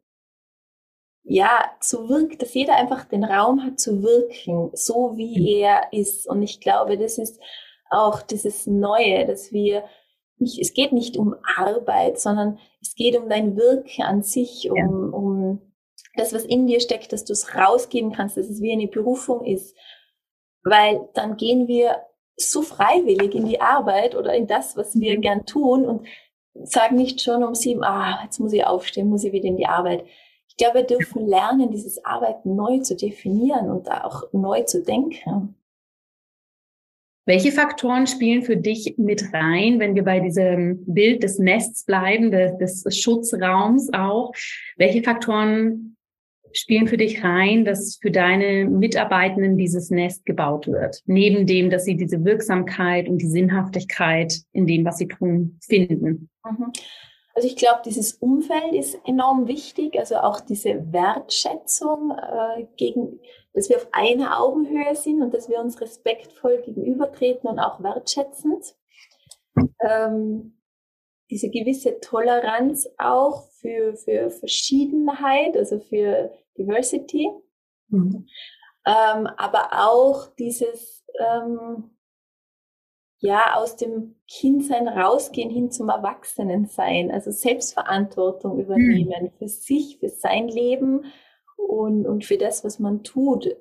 ja, 1.24 1.66
zu 1.82 2.08
wirken, 2.08 2.38
dass 2.38 2.54
jeder 2.54 2.78
einfach 2.78 3.04
den 3.04 3.26
Raum 3.26 3.62
hat 3.66 3.78
zu 3.78 4.02
wirken, 4.02 4.72
so 4.74 5.18
wie 5.18 5.38
mhm. 5.38 5.46
er 5.46 5.82
ist. 5.92 6.30
Und 6.30 6.44
ich 6.44 6.62
glaube, 6.62 6.98
das 6.98 7.18
ist 7.18 7.42
auch 7.90 8.22
dieses 8.22 8.68
Neue, 8.68 9.26
dass 9.26 9.52
wir 9.52 9.84
nicht, 10.38 10.60
es 10.60 10.74
geht 10.74 10.94
nicht 10.94 11.18
um 11.18 11.36
Arbeit, 11.58 12.22
sondern 12.22 12.58
es 12.82 12.96
geht 12.96 13.18
um 13.20 13.28
dein 13.28 13.58
Wirken 13.58 14.04
an 14.04 14.24
sich, 14.24 14.70
um, 14.72 14.78
ja. 14.78 14.86
um 14.88 15.75
das, 16.18 16.34
was 16.34 16.46
in 16.46 16.68
dir 16.68 16.80
steckt, 16.80 17.14
dass 17.14 17.26
du 17.26 17.34
es 17.34 17.56
rausgeben 17.56 18.12
kannst, 18.12 18.38
dass 18.38 18.50
es 18.50 18.62
wie 18.62 18.72
eine 18.72 18.88
Berufung 18.88 19.46
ist. 19.46 19.76
Weil 20.64 21.08
dann 21.14 21.38
gehen 21.38 21.68
wir 21.68 22.02
so 22.38 22.62
freiwillig 22.62 23.34
in 23.34 23.46
die 23.46 23.62
Arbeit 23.62 24.16
oder 24.16 24.34
in 24.34 24.48
das, 24.48 24.76
was 24.76 25.00
wir 25.00 25.18
mhm. 25.18 25.22
gern 25.22 25.46
tun 25.46 25.86
und 25.86 26.08
sagen 26.64 26.96
nicht 26.96 27.22
schon 27.22 27.44
um 27.44 27.56
sieben, 27.56 27.84
ah, 27.84 28.22
jetzt 28.24 28.40
muss 28.40 28.54
ich 28.54 28.66
aufstehen, 28.66 29.10
muss 29.10 29.24
ich 29.24 29.34
wieder 29.34 29.48
in 29.48 29.58
die 29.58 29.68
Arbeit. 29.68 30.06
Ich 30.48 30.58
glaube, 30.58 30.80
wir 30.80 30.84
dürfen 30.84 31.28
lernen, 31.28 31.72
dieses 31.72 32.04
Arbeiten 32.06 32.56
neu 32.56 32.80
zu 32.80 32.96
definieren 32.96 33.70
und 33.70 33.92
auch 33.92 34.24
neu 34.32 34.64
zu 34.64 34.84
denken. 34.84 35.56
Welche 37.28 37.52
Faktoren 37.52 38.06
spielen 38.06 38.44
für 38.44 38.56
dich 38.56 38.96
mit 38.98 39.34
rein, 39.34 39.80
wenn 39.80 39.96
wir 39.96 40.04
bei 40.04 40.20
diesem 40.20 40.86
Bild 40.86 41.24
des 41.24 41.40
Nests 41.40 41.84
bleiben, 41.84 42.32
des, 42.32 42.84
des 42.84 42.98
Schutzraums 42.98 43.92
auch? 43.94 44.32
Welche 44.78 45.02
Faktoren 45.02 45.95
spielen 46.58 46.88
für 46.88 46.98
dich 46.98 47.24
rein, 47.24 47.66
dass 47.66 47.98
für 48.02 48.12
deine 48.12 48.66
Mitarbeitenden 48.66 49.58
dieses 49.58 49.90
Nest 49.90 50.26
gebaut 50.26 50.68
wird? 50.68 51.02
Neben 51.06 51.46
dem, 51.46 51.70
dass 51.70 51.86
sie 51.86 51.96
diese 51.96 52.24
Wirksamkeit 52.24 53.08
und 53.08 53.20
die 53.20 53.28
Sinnhaftigkeit 53.28 54.42
in 54.54 54.66
dem, 54.66 54.86
was 54.86 54.98
sie 54.98 55.08
tun, 55.08 55.60
finden. 55.62 56.30
Mhm. 56.44 56.72
Also 57.36 57.50
ich 57.50 57.58
glaube, 57.58 57.82
dieses 57.84 58.14
Umfeld 58.14 58.74
ist 58.74 58.98
enorm 59.06 59.48
wichtig, 59.48 60.00
also 60.00 60.16
auch 60.16 60.40
diese 60.40 60.94
Wertschätzung 60.94 62.12
äh, 62.12 62.66
gegen, 62.78 63.20
dass 63.54 63.68
wir 63.68 63.76
auf 63.76 63.90
einer 63.92 64.40
Augenhöhe 64.40 64.96
sind 64.96 65.22
und 65.22 65.34
dass 65.34 65.50
wir 65.50 65.60
uns 65.60 65.82
respektvoll 65.82 66.62
gegenübertreten 66.62 67.50
und 67.50 67.60
auch 67.60 67.84
wertschätzend. 67.84 68.76
Ähm, 69.82 70.56
diese 71.30 71.50
gewisse 71.50 72.00
Toleranz 72.00 72.88
auch 72.98 73.50
für, 73.60 73.96
für 73.96 74.30
Verschiedenheit, 74.30 75.58
also 75.58 75.80
für 75.80 76.32
Diversity. 76.58 77.30
Mhm. 77.90 78.28
Ähm, 78.86 79.28
aber 79.38 79.70
auch 79.74 80.28
dieses, 80.36 81.06
ähm, 81.20 81.96
ja, 83.20 83.56
aus 83.56 83.76
dem 83.76 84.16
Kindsein 84.28 84.88
rausgehen 84.88 85.50
hin 85.50 85.72
zum 85.72 85.90
Erwachsenensein, 85.90 87.12
also 87.12 87.32
Selbstverantwortung 87.32 88.60
übernehmen 88.60 89.24
mhm. 89.24 89.32
für 89.38 89.48
sich, 89.48 89.98
für 90.00 90.10
sein 90.10 90.48
Leben 90.48 91.06
und, 91.58 92.06
und 92.06 92.26
für 92.26 92.38
das, 92.38 92.64
was 92.64 92.80
man 92.80 93.04
tut. 93.04 93.56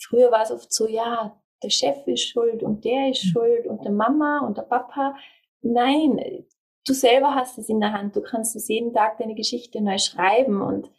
Früher 0.00 0.30
war 0.30 0.42
es 0.42 0.50
oft 0.50 0.72
so, 0.72 0.88
ja, 0.88 1.38
der 1.62 1.70
Chef 1.70 2.06
ist 2.06 2.28
schuld 2.28 2.62
und 2.62 2.84
der 2.84 3.10
ist 3.10 3.24
mhm. 3.24 3.28
schuld 3.28 3.66
und 3.66 3.84
der 3.84 3.92
Mama 3.92 4.40
und 4.46 4.56
der 4.56 4.62
Papa. 4.62 5.16
Nein, 5.60 6.46
du 6.86 6.92
selber 6.92 7.34
hast 7.34 7.58
es 7.58 7.68
in 7.68 7.80
der 7.80 7.92
Hand. 7.92 8.16
Du 8.16 8.22
kannst 8.22 8.56
es 8.56 8.68
jeden 8.68 8.92
Tag 8.92 9.18
deine 9.18 9.34
Geschichte 9.34 9.80
neu 9.80 9.98
schreiben 9.98 10.60
und 10.62 10.90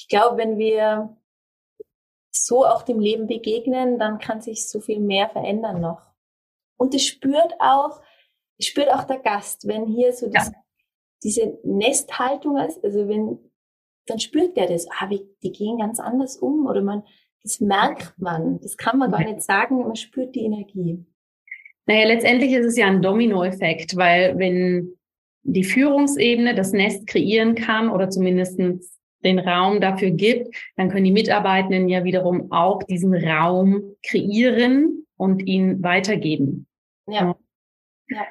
ich 0.00 0.08
glaube, 0.08 0.38
wenn 0.38 0.56
wir 0.56 1.14
so 2.30 2.64
auch 2.64 2.82
dem 2.82 3.00
Leben 3.00 3.26
begegnen, 3.26 3.98
dann 3.98 4.18
kann 4.18 4.40
sich 4.40 4.66
so 4.66 4.80
viel 4.80 4.98
mehr 4.98 5.28
verändern 5.28 5.82
noch. 5.82 6.00
Und 6.78 6.94
es 6.94 7.04
spürt 7.04 7.52
auch, 7.58 8.00
es 8.58 8.66
spürt 8.66 8.90
auch 8.90 9.04
der 9.04 9.18
Gast, 9.18 9.68
wenn 9.68 9.86
hier 9.86 10.14
so 10.14 10.30
das, 10.30 10.46
ja. 10.46 10.54
diese 11.22 11.58
Nesthaltung 11.64 12.56
ist, 12.56 12.82
also 12.82 13.08
wenn, 13.08 13.38
dann 14.06 14.18
spürt 14.18 14.56
der 14.56 14.68
das, 14.68 14.86
ah, 14.90 15.10
wie, 15.10 15.28
die 15.42 15.52
gehen 15.52 15.76
ganz 15.78 16.00
anders 16.00 16.38
um 16.38 16.66
oder 16.66 16.80
man, 16.80 17.02
das 17.42 17.60
merkt 17.60 18.18
man, 18.18 18.58
das 18.60 18.78
kann 18.78 18.96
man 18.96 19.10
gar 19.10 19.22
nicht 19.22 19.42
sagen, 19.42 19.82
man 19.82 19.96
spürt 19.96 20.34
die 20.34 20.44
Energie. 20.46 21.04
Naja, 21.84 22.06
letztendlich 22.06 22.52
ist 22.52 22.64
es 22.64 22.76
ja 22.78 22.86
ein 22.86 23.02
Dominoeffekt, 23.02 23.96
weil 23.96 24.38
wenn 24.38 24.96
die 25.42 25.64
Führungsebene 25.64 26.54
das 26.54 26.72
Nest 26.72 27.06
kreieren 27.06 27.54
kann 27.54 27.90
oder 27.90 28.08
zumindestens 28.08 28.99
den 29.24 29.38
Raum 29.38 29.80
dafür 29.80 30.10
gibt, 30.10 30.54
dann 30.76 30.90
können 30.90 31.04
die 31.04 31.12
Mitarbeitenden 31.12 31.88
ja 31.88 32.04
wiederum 32.04 32.50
auch 32.52 32.82
diesen 32.82 33.14
Raum 33.14 33.96
kreieren 34.02 35.06
und 35.16 35.40
ihn 35.40 35.82
weitergeben. 35.82 36.66
Ja. 37.06 37.36
ja. 38.08 38.26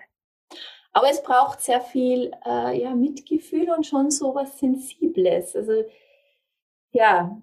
Aber 0.91 1.09
es 1.09 1.21
braucht 1.21 1.61
sehr 1.61 1.81
viel 1.81 2.31
äh, 2.45 2.81
ja, 2.81 2.95
Mitgefühl 2.95 3.69
und 3.69 3.85
schon 3.85 4.09
so 4.09 4.33
was 4.33 4.57
Sensibles. 4.57 5.55
Also 5.55 5.83
ja, 6.91 7.39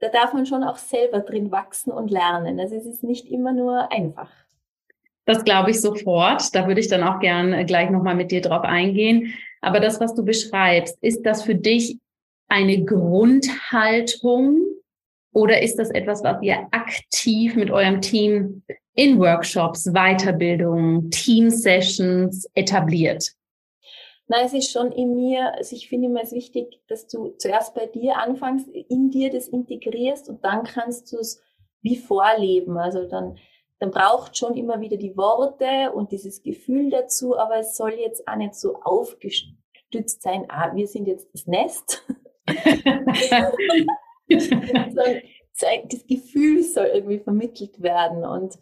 da 0.00 0.08
darf 0.08 0.34
man 0.34 0.44
schon 0.44 0.62
auch 0.62 0.76
selber 0.76 1.20
drin 1.20 1.50
wachsen 1.50 1.92
und 1.92 2.10
lernen. 2.10 2.60
Also 2.60 2.76
es 2.76 2.84
ist 2.84 3.02
nicht 3.02 3.26
immer 3.30 3.52
nur 3.52 3.90
einfach. 3.90 4.30
Das 5.24 5.44
glaube 5.44 5.70
ich 5.70 5.80
sofort. 5.80 6.54
Da 6.54 6.66
würde 6.66 6.80
ich 6.80 6.88
dann 6.88 7.02
auch 7.02 7.20
gern 7.20 7.64
gleich 7.66 7.90
nochmal 7.90 8.14
mit 8.14 8.30
dir 8.30 8.40
drauf 8.40 8.64
eingehen. 8.64 9.32
Aber 9.60 9.80
das, 9.80 10.00
was 10.00 10.14
du 10.14 10.24
beschreibst, 10.24 10.98
ist 11.00 11.22
das 11.22 11.44
für 11.44 11.54
dich 11.54 11.98
eine 12.48 12.84
Grundhaltung 12.84 14.72
oder 15.32 15.62
ist 15.62 15.78
das 15.78 15.90
etwas, 15.90 16.22
was 16.22 16.42
ihr 16.42 16.66
aktiv 16.70 17.56
mit 17.56 17.70
eurem 17.70 18.00
Team 18.00 18.62
in 18.94 19.18
Workshops, 19.18 19.90
Weiterbildung, 19.92 21.10
Team-Sessions 21.10 22.46
etabliert? 22.54 23.32
Nein, 24.28 24.46
es 24.46 24.54
ist 24.54 24.70
schon 24.70 24.92
in 24.92 25.14
mir, 25.14 25.54
also 25.54 25.74
ich 25.74 25.88
finde 25.88 26.08
immer 26.08 26.22
es 26.22 26.32
wichtig, 26.32 26.80
dass 26.88 27.06
du 27.06 27.30
zuerst 27.38 27.74
bei 27.74 27.86
dir 27.86 28.16
anfängst, 28.18 28.68
in 28.68 29.10
dir 29.10 29.30
das 29.30 29.48
integrierst 29.48 30.28
und 30.28 30.44
dann 30.44 30.64
kannst 30.64 31.12
du 31.12 31.18
es 31.18 31.42
wie 31.82 31.96
vorleben. 31.96 32.78
Also 32.78 33.06
dann, 33.06 33.38
dann 33.78 33.90
braucht 33.90 34.36
schon 34.36 34.56
immer 34.56 34.80
wieder 34.80 34.96
die 34.96 35.16
Worte 35.16 35.92
und 35.92 36.12
dieses 36.12 36.42
Gefühl 36.42 36.90
dazu, 36.90 37.36
aber 37.36 37.58
es 37.58 37.76
soll 37.76 37.92
jetzt 37.92 38.26
auch 38.28 38.36
nicht 38.36 38.54
so 38.54 38.76
aufgestützt 38.82 40.22
sein, 40.22 40.46
ah, 40.48 40.74
wir 40.74 40.86
sind 40.86 41.06
jetzt 41.08 41.28
das 41.32 41.46
Nest, 41.46 42.06
das 45.90 46.06
Gefühl 46.06 46.62
soll 46.62 46.86
irgendwie 46.86 47.18
vermittelt 47.18 47.82
werden. 47.82 48.24
Und 48.24 48.58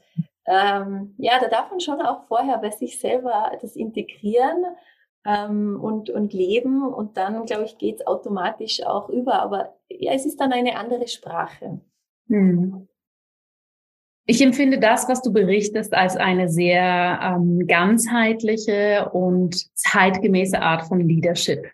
ähm, 0.47 1.15
ja, 1.19 1.39
da 1.41 1.49
darf 1.49 1.71
man 1.71 1.81
schon 1.81 2.01
auch 2.01 2.27
vorher 2.27 2.59
bei 2.59 2.71
sich 2.71 2.99
selber 2.99 3.53
das 3.61 3.77
integrieren 3.77 4.65
ähm, 5.25 5.79
und, 5.81 6.11
und 6.11 6.33
leben 6.33 6.83
und 6.83 7.17
dann, 7.17 7.45
glaube 7.45 7.65
ich, 7.65 7.79
geht 7.79 7.97
es 7.97 8.07
automatisch 8.07 8.83
auch 8.85 9.09
über. 9.09 9.43
Aber 9.43 9.77
ja, 9.89 10.13
es 10.13 10.27
ist 10.27 10.41
dann 10.41 10.53
eine 10.53 10.77
andere 10.77 11.09
Sprache. 11.09 11.81
Hm. 12.29 12.89
Ich 14.27 14.41
empfinde 14.43 14.79
das, 14.79 15.09
was 15.09 15.23
du 15.23 15.33
berichtest, 15.33 15.93
als 15.93 16.17
eine 16.17 16.49
sehr 16.49 17.19
ähm, 17.21 17.67
ganzheitliche 17.67 19.11
und 19.13 19.77
zeitgemäße 19.77 20.61
Art 20.61 20.87
von 20.87 21.01
Leadership. 21.01 21.67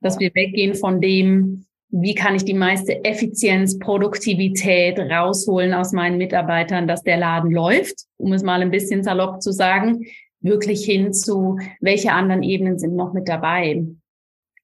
Dass 0.00 0.18
wir 0.18 0.30
weggehen 0.34 0.74
von 0.74 1.00
dem, 1.00 1.66
wie 1.90 2.14
kann 2.14 2.34
ich 2.34 2.44
die 2.44 2.54
meiste 2.54 3.04
Effizienz, 3.04 3.78
Produktivität 3.78 4.98
rausholen 4.98 5.72
aus 5.74 5.92
meinen 5.92 6.18
Mitarbeitern, 6.18 6.88
dass 6.88 7.02
der 7.02 7.18
Laden 7.18 7.52
läuft, 7.52 8.06
um 8.16 8.32
es 8.32 8.42
mal 8.42 8.62
ein 8.62 8.70
bisschen 8.70 9.04
salopp 9.04 9.40
zu 9.40 9.52
sagen, 9.52 10.04
wirklich 10.40 10.84
hin 10.84 11.12
zu, 11.12 11.58
welche 11.80 12.12
anderen 12.12 12.42
Ebenen 12.42 12.78
sind 12.78 12.96
noch 12.96 13.12
mit 13.12 13.28
dabei. 13.28 13.84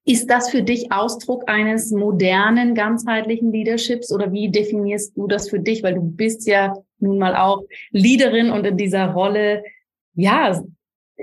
Ist 0.03 0.29
das 0.29 0.49
für 0.49 0.63
dich 0.63 0.91
Ausdruck 0.91 1.43
eines 1.47 1.91
modernen, 1.91 2.75
ganzheitlichen 2.75 3.51
Leaderships 3.51 4.11
oder 4.11 4.31
wie 4.31 4.49
definierst 4.49 5.15
du 5.15 5.27
das 5.27 5.49
für 5.49 5.59
dich? 5.59 5.83
Weil 5.83 5.95
du 5.95 6.01
bist 6.01 6.47
ja 6.47 6.73
nun 6.99 7.17
mal 7.17 7.35
auch 7.35 7.63
Leaderin 7.91 8.51
und 8.51 8.65
in 8.65 8.77
dieser 8.77 9.11
Rolle, 9.11 9.63
ja, 10.15 10.61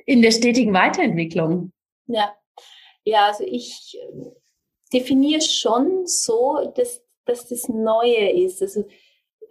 in 0.06 0.22
der 0.22 0.30
stetigen 0.30 0.72
Weiterentwicklung. 0.72 1.72
Ja, 2.06 2.32
ja, 3.08 3.26
also 3.26 3.44
ich 3.46 3.98
definiere 4.92 5.40
schon 5.40 6.06
so, 6.06 6.72
dass, 6.74 7.02
dass 7.24 7.48
das 7.48 7.68
Neue 7.68 8.30
ist. 8.30 8.60
Also 8.60 8.84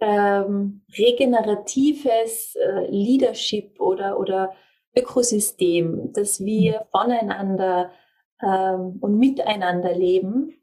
ähm, 0.00 0.82
regeneratives 0.96 2.54
äh, 2.54 2.86
Leadership 2.88 3.80
oder, 3.80 4.18
oder 4.20 4.54
Ökosystem, 4.96 6.12
dass 6.12 6.40
wir 6.40 6.80
mhm. 6.80 6.84
voneinander 6.92 7.90
ähm, 8.40 8.98
und 9.00 9.18
miteinander 9.18 9.92
leben. 9.92 10.54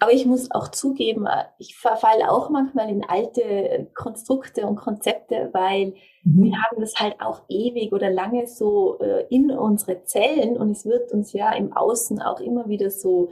Aber 0.00 0.12
ich 0.12 0.24
muss 0.24 0.50
auch 0.50 0.68
zugeben, 0.68 1.26
äh, 1.26 1.44
ich 1.58 1.76
verfalle 1.76 2.30
auch 2.30 2.48
manchmal 2.48 2.88
in 2.88 3.04
alte 3.04 3.90
Konstrukte 3.94 4.66
und 4.66 4.76
Konzepte, 4.76 5.50
weil 5.52 5.94
mhm. 6.24 6.44
wir 6.44 6.62
haben 6.62 6.80
das 6.80 6.96
halt 6.96 7.20
auch 7.20 7.42
ewig 7.48 7.92
oder 7.92 8.10
lange 8.10 8.46
so 8.46 8.98
äh, 9.00 9.26
in 9.28 9.50
unsere 9.50 10.04
Zellen 10.04 10.56
und 10.56 10.70
es 10.72 10.84
wird 10.84 11.12
uns 11.12 11.32
ja 11.32 11.52
im 11.52 11.72
Außen 11.72 12.20
auch 12.20 12.40
immer 12.40 12.68
wieder 12.68 12.90
so 12.90 13.30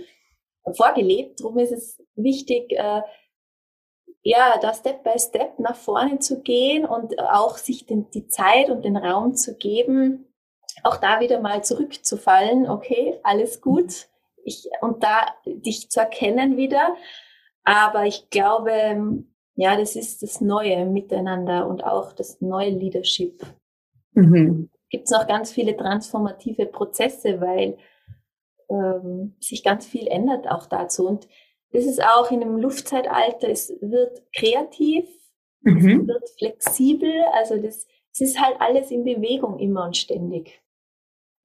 vorgelebt. 0.76 1.40
Darum 1.40 1.59
ist 1.59 1.72
es 1.72 2.03
wichtig, 2.14 2.72
äh, 2.72 3.03
ja, 4.22 4.57
da 4.61 4.72
Step 4.72 5.03
by 5.03 5.18
Step 5.18 5.59
nach 5.59 5.74
vorne 5.74 6.20
zu 6.20 6.43
gehen 6.43 6.84
und 6.84 7.18
auch 7.18 7.59
sich 7.59 7.86
den, 7.86 8.09
die 8.11 8.28
Zeit 8.28 8.70
und 8.70 8.84
den 8.84 8.97
Raum 8.97 9.34
zu 9.34 9.57
geben, 9.57 10.32
auch 10.84 10.97
da 10.97 11.20
wieder 11.20 11.40
mal 11.40 11.64
zurückzufallen, 11.64 12.68
okay, 12.68 13.18
alles 13.24 13.61
gut, 13.61 14.09
ich, 14.45 14.68
und 14.80 15.03
da 15.03 15.26
dich 15.47 15.90
zu 15.90 16.01
erkennen 16.01 16.57
wieder. 16.57 16.95
Aber 17.64 18.07
ich 18.07 18.30
glaube, 18.30 19.24
ja, 19.55 19.76
das 19.76 19.96
ist 19.96 20.22
das 20.22 20.40
neue 20.40 20.86
Miteinander 20.86 21.66
und 21.66 21.84
auch 21.84 22.12
das 22.12 22.40
neue 22.40 22.70
Leadership. 22.70 23.44
Mhm. 24.12 24.70
Gibt 24.88 25.05
es 25.05 25.11
noch 25.11 25.26
ganz 25.26 25.53
viele 25.53 25.76
transformative 25.76 26.66
Prozesse, 26.66 27.40
weil 27.40 27.78
ähm, 28.68 29.36
sich 29.40 29.62
ganz 29.62 29.86
viel 29.86 30.07
ändert 30.07 30.48
auch 30.48 30.66
dazu. 30.66 31.07
Und 31.07 31.28
das 31.72 31.84
ist 31.84 32.03
auch 32.03 32.30
in 32.30 32.40
dem 32.40 32.57
Luftzeitalter, 32.57 33.48
es 33.48 33.72
wird 33.80 34.22
kreativ, 34.34 35.09
mhm. 35.62 35.76
es 35.76 36.07
wird 36.07 36.28
flexibel, 36.38 37.12
also 37.32 37.57
das, 37.57 37.86
es 38.12 38.20
ist 38.20 38.40
halt 38.40 38.61
alles 38.61 38.90
in 38.90 39.05
Bewegung 39.05 39.59
immer 39.59 39.84
und 39.84 39.96
ständig. 39.96 40.62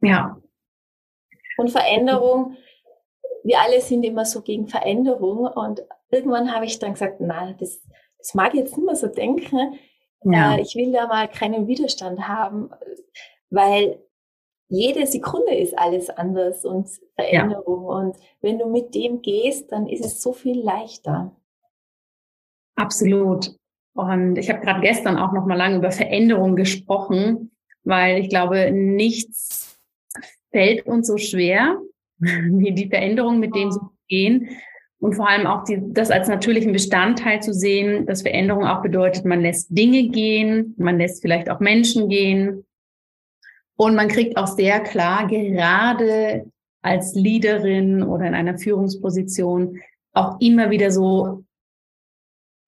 Ja. 0.01 0.41
Und 1.57 1.71
Veränderung, 1.71 2.57
wir 3.43 3.59
alle 3.61 3.81
sind 3.81 4.03
immer 4.03 4.25
so 4.25 4.41
gegen 4.41 4.67
Veränderung 4.67 5.47
und 5.47 5.81
irgendwann 6.11 6.53
habe 6.53 6.65
ich 6.65 6.79
dann 6.79 6.93
gesagt, 6.93 7.19
na, 7.19 7.53
das, 7.53 7.81
das 8.19 8.33
mag 8.33 8.53
ich 8.53 8.61
jetzt 8.61 8.77
nicht 8.77 8.85
mehr 8.85 8.95
so 8.95 9.07
denken. 9.07 9.79
Ja. 10.23 10.55
Äh, 10.55 10.61
ich 10.61 10.75
will 10.75 10.91
da 10.91 11.07
mal 11.07 11.27
keinen 11.27 11.67
Widerstand 11.67 12.27
haben, 12.27 12.69
weil 13.49 14.01
jede 14.69 15.05
Sekunde 15.07 15.55
ist 15.55 15.77
alles 15.77 16.09
anders 16.09 16.65
und 16.65 16.89
Veränderung. 17.15 17.83
Ja. 17.83 17.95
Und 17.97 18.17
wenn 18.41 18.59
du 18.59 18.67
mit 18.67 18.93
dem 18.95 19.21
gehst, 19.21 19.71
dann 19.71 19.87
ist 19.87 20.03
es 20.03 20.21
so 20.21 20.33
viel 20.33 20.61
leichter. 20.61 21.35
Absolut. 22.75 23.55
Und 23.93 24.37
ich 24.37 24.49
habe 24.49 24.59
gerade 24.59 24.81
gestern 24.81 25.17
auch 25.17 25.31
noch 25.31 25.45
mal 25.45 25.57
lange 25.57 25.77
über 25.77 25.91
Veränderung 25.91 26.55
gesprochen, 26.55 27.51
weil 27.83 28.19
ich 28.19 28.29
glaube, 28.29 28.71
nichts 28.71 29.79
fällt 30.51 30.85
uns 30.85 31.07
so 31.07 31.17
schwer 31.17 31.79
wie 32.17 32.73
die 32.73 32.89
Veränderung, 32.89 33.39
mit 33.39 33.55
dem 33.55 33.71
sie 33.71 33.79
gehen. 34.07 34.49
Und 34.99 35.13
vor 35.13 35.29
allem 35.29 35.45
auch 35.45 35.63
die, 35.63 35.79
das 35.93 36.09
als 36.09 36.27
natürlichen 36.27 36.73
Bestandteil 36.73 37.41
zu 37.41 37.53
sehen, 37.53 38.05
dass 38.07 38.23
Veränderung 38.23 38.65
auch 38.65 38.81
bedeutet, 38.81 39.25
man 39.25 39.41
lässt 39.41 39.67
Dinge 39.69 40.09
gehen, 40.09 40.73
man 40.77 40.97
lässt 40.97 41.21
vielleicht 41.21 41.49
auch 41.49 41.59
Menschen 41.59 42.09
gehen, 42.09 42.65
und 43.77 43.95
man 43.95 44.07
kriegt 44.07 44.37
auch 44.37 44.47
sehr 44.47 44.79
klar, 44.81 45.27
gerade 45.27 46.51
als 46.81 47.13
Leaderin 47.13 48.03
oder 48.03 48.25
in 48.25 48.33
einer 48.33 48.57
Führungsposition, 48.57 49.79
auch 50.13 50.39
immer 50.39 50.71
wieder 50.71 50.89
so 50.91 51.43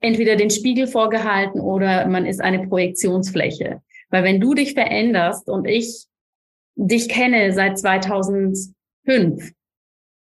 entweder 0.01 0.35
den 0.35 0.51
Spiegel 0.51 0.87
vorgehalten 0.87 1.59
oder 1.59 2.07
man 2.07 2.25
ist 2.25 2.39
eine 2.39 2.67
Projektionsfläche. 2.67 3.81
Weil 4.09 4.23
wenn 4.23 4.39
du 4.39 4.53
dich 4.53 4.73
veränderst 4.73 5.49
und 5.49 5.65
ich 5.65 6.05
dich 6.75 7.09
kenne 7.09 7.51
seit 7.53 7.77
2005, 7.79 9.51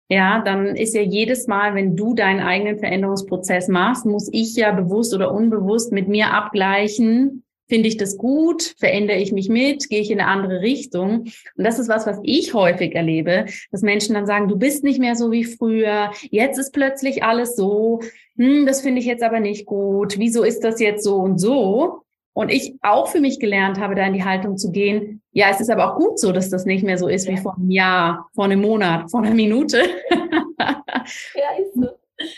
ja, 0.10 0.42
dann 0.42 0.76
ist 0.76 0.94
ja 0.94 1.02
jedes 1.02 1.48
Mal, 1.48 1.74
wenn 1.76 1.96
du 1.96 2.14
deinen 2.14 2.40
eigenen 2.40 2.78
Veränderungsprozess 2.78 3.68
machst, 3.68 4.06
muss 4.06 4.30
ich 4.32 4.56
ja 4.56 4.72
bewusst 4.72 5.14
oder 5.14 5.32
unbewusst 5.34 5.92
mit 5.92 6.08
mir 6.08 6.32
abgleichen, 6.32 7.44
Finde 7.68 7.88
ich 7.88 7.98
das 7.98 8.18
gut? 8.18 8.76
Verändere 8.78 9.18
ich 9.18 9.32
mich 9.32 9.50
mit? 9.50 9.90
Gehe 9.90 10.00
ich 10.00 10.12
in 10.12 10.20
eine 10.20 10.30
andere 10.30 10.62
Richtung? 10.62 11.22
Und 11.22 11.34
das 11.56 11.80
ist 11.80 11.90
was, 11.90 12.06
was 12.06 12.20
ich 12.22 12.54
häufig 12.54 12.94
erlebe, 12.94 13.46
dass 13.72 13.82
Menschen 13.82 14.14
dann 14.14 14.28
sagen, 14.28 14.48
du 14.48 14.56
bist 14.56 14.84
nicht 14.84 15.00
mehr 15.00 15.16
so 15.16 15.32
wie 15.32 15.46
früher. 15.46 16.12
Jetzt 16.30 16.60
ist 16.60 16.74
plötzlich 16.74 17.24
alles 17.24 17.56
so. 17.56 18.02
Hm, 18.38 18.68
das 18.68 18.82
finde 18.82 19.00
ich 19.00 19.08
jetzt 19.08 19.24
aber 19.24 19.40
nicht 19.40 19.66
gut. 19.66 20.20
Wieso 20.20 20.44
ist 20.44 20.64
das 20.64 20.80
jetzt 20.80 21.04
so 21.04 21.16
und 21.16 21.40
so? 21.40 22.05
Und 22.36 22.52
ich 22.52 22.76
auch 22.82 23.08
für 23.08 23.22
mich 23.22 23.40
gelernt 23.40 23.80
habe, 23.80 23.96
da 23.96 24.06
in 24.06 24.14
die 24.14 24.26
Haltung 24.26 24.58
zu 24.58 24.72
gehen. 24.72 25.22
Ja, 25.32 25.48
es 25.50 25.62
ist 25.62 25.70
aber 25.70 25.90
auch 25.90 25.98
gut 25.98 26.20
so, 26.20 26.34
dass 26.34 26.50
das 26.50 26.66
nicht 26.66 26.84
mehr 26.84 26.98
so 26.98 27.08
ist 27.08 27.30
wie 27.30 27.38
vor 27.38 27.56
einem 27.56 27.72
Jahr, 27.72 28.28
vor 28.36 28.44
einem 28.44 28.60
Monat, 28.60 29.10
vor 29.10 29.22
einer 29.22 29.34
Minute. 29.34 29.78
ja, 30.60 31.48
ist 31.58 31.74
so 31.76 31.88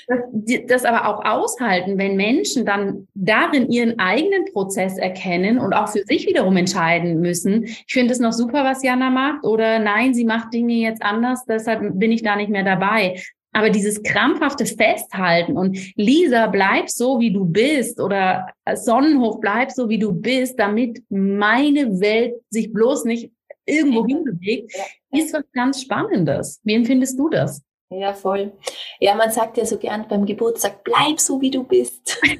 das, 0.07 0.19
das 0.67 0.85
aber 0.85 1.07
auch 1.07 1.25
aushalten, 1.25 1.97
wenn 1.97 2.15
Menschen 2.15 2.65
dann 2.65 3.07
darin 3.13 3.69
ihren 3.69 3.99
eigenen 3.99 4.45
Prozess 4.45 4.97
erkennen 4.97 5.59
und 5.59 5.73
auch 5.73 5.89
für 5.89 6.03
sich 6.03 6.27
wiederum 6.27 6.57
entscheiden 6.57 7.19
müssen. 7.19 7.63
Ich 7.65 7.85
finde 7.93 8.13
es 8.13 8.19
noch 8.19 8.33
super, 8.33 8.63
was 8.63 8.83
Jana 8.83 9.09
macht 9.09 9.45
oder 9.45 9.79
nein, 9.79 10.13
sie 10.13 10.25
macht 10.25 10.53
Dinge 10.53 10.73
jetzt 10.73 11.03
anders, 11.03 11.45
deshalb 11.45 11.99
bin 11.99 12.11
ich 12.11 12.23
da 12.23 12.35
nicht 12.35 12.49
mehr 12.49 12.63
dabei. 12.63 13.21
Aber 13.53 13.69
dieses 13.69 14.03
krampfhafte 14.03 14.65
Festhalten 14.65 15.57
und 15.57 15.77
Lisa, 15.95 16.47
bleib 16.47 16.89
so, 16.89 17.19
wie 17.19 17.31
du 17.31 17.45
bist 17.45 17.99
oder 17.99 18.47
Sonnenhof, 18.75 19.39
bleib 19.39 19.71
so, 19.71 19.89
wie 19.89 19.97
du 19.97 20.11
bist, 20.11 20.59
damit 20.59 21.01
meine 21.09 21.99
Welt 21.99 22.35
sich 22.49 22.71
bloß 22.71 23.05
nicht 23.05 23.31
irgendwo 23.65 24.05
hinbewegt, 24.05 24.71
ist 25.11 25.33
was 25.33 25.43
ganz 25.53 25.81
Spannendes. 25.81 26.59
Wie 26.63 26.75
empfindest 26.75 27.17
du 27.17 27.29
das? 27.29 27.61
Ja, 27.89 28.13
voll. 28.13 28.51
Ja, 28.99 29.15
man 29.15 29.31
sagt 29.31 29.57
ja 29.57 29.65
so 29.65 29.77
gern 29.77 30.05
beim 30.07 30.25
Geburtstag, 30.25 30.83
bleib 30.83 31.19
so 31.19 31.39
wie 31.39 31.51
du 31.51 31.63
bist. 31.63 32.21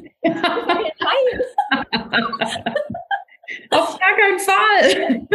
Auf 3.71 3.97
gar 3.97 4.15
keinen 4.15 4.39
Fall. 4.39 5.25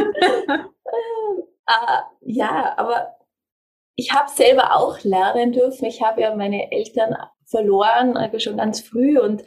uh, 1.69 2.03
ja, 2.21 2.75
aber 2.77 3.17
ich 3.97 4.13
habe 4.13 4.31
selber 4.31 4.77
auch 4.77 5.03
lernen 5.03 5.53
dürfen. 5.53 5.85
Ich 5.85 6.03
habe 6.03 6.23
ja 6.23 6.35
meine 6.35 6.73
Eltern 6.73 7.15
verloren, 7.47 8.17
also 8.17 8.39
schon 8.39 8.57
ganz 8.57 8.81
früh. 8.81 9.19
Und 9.19 9.45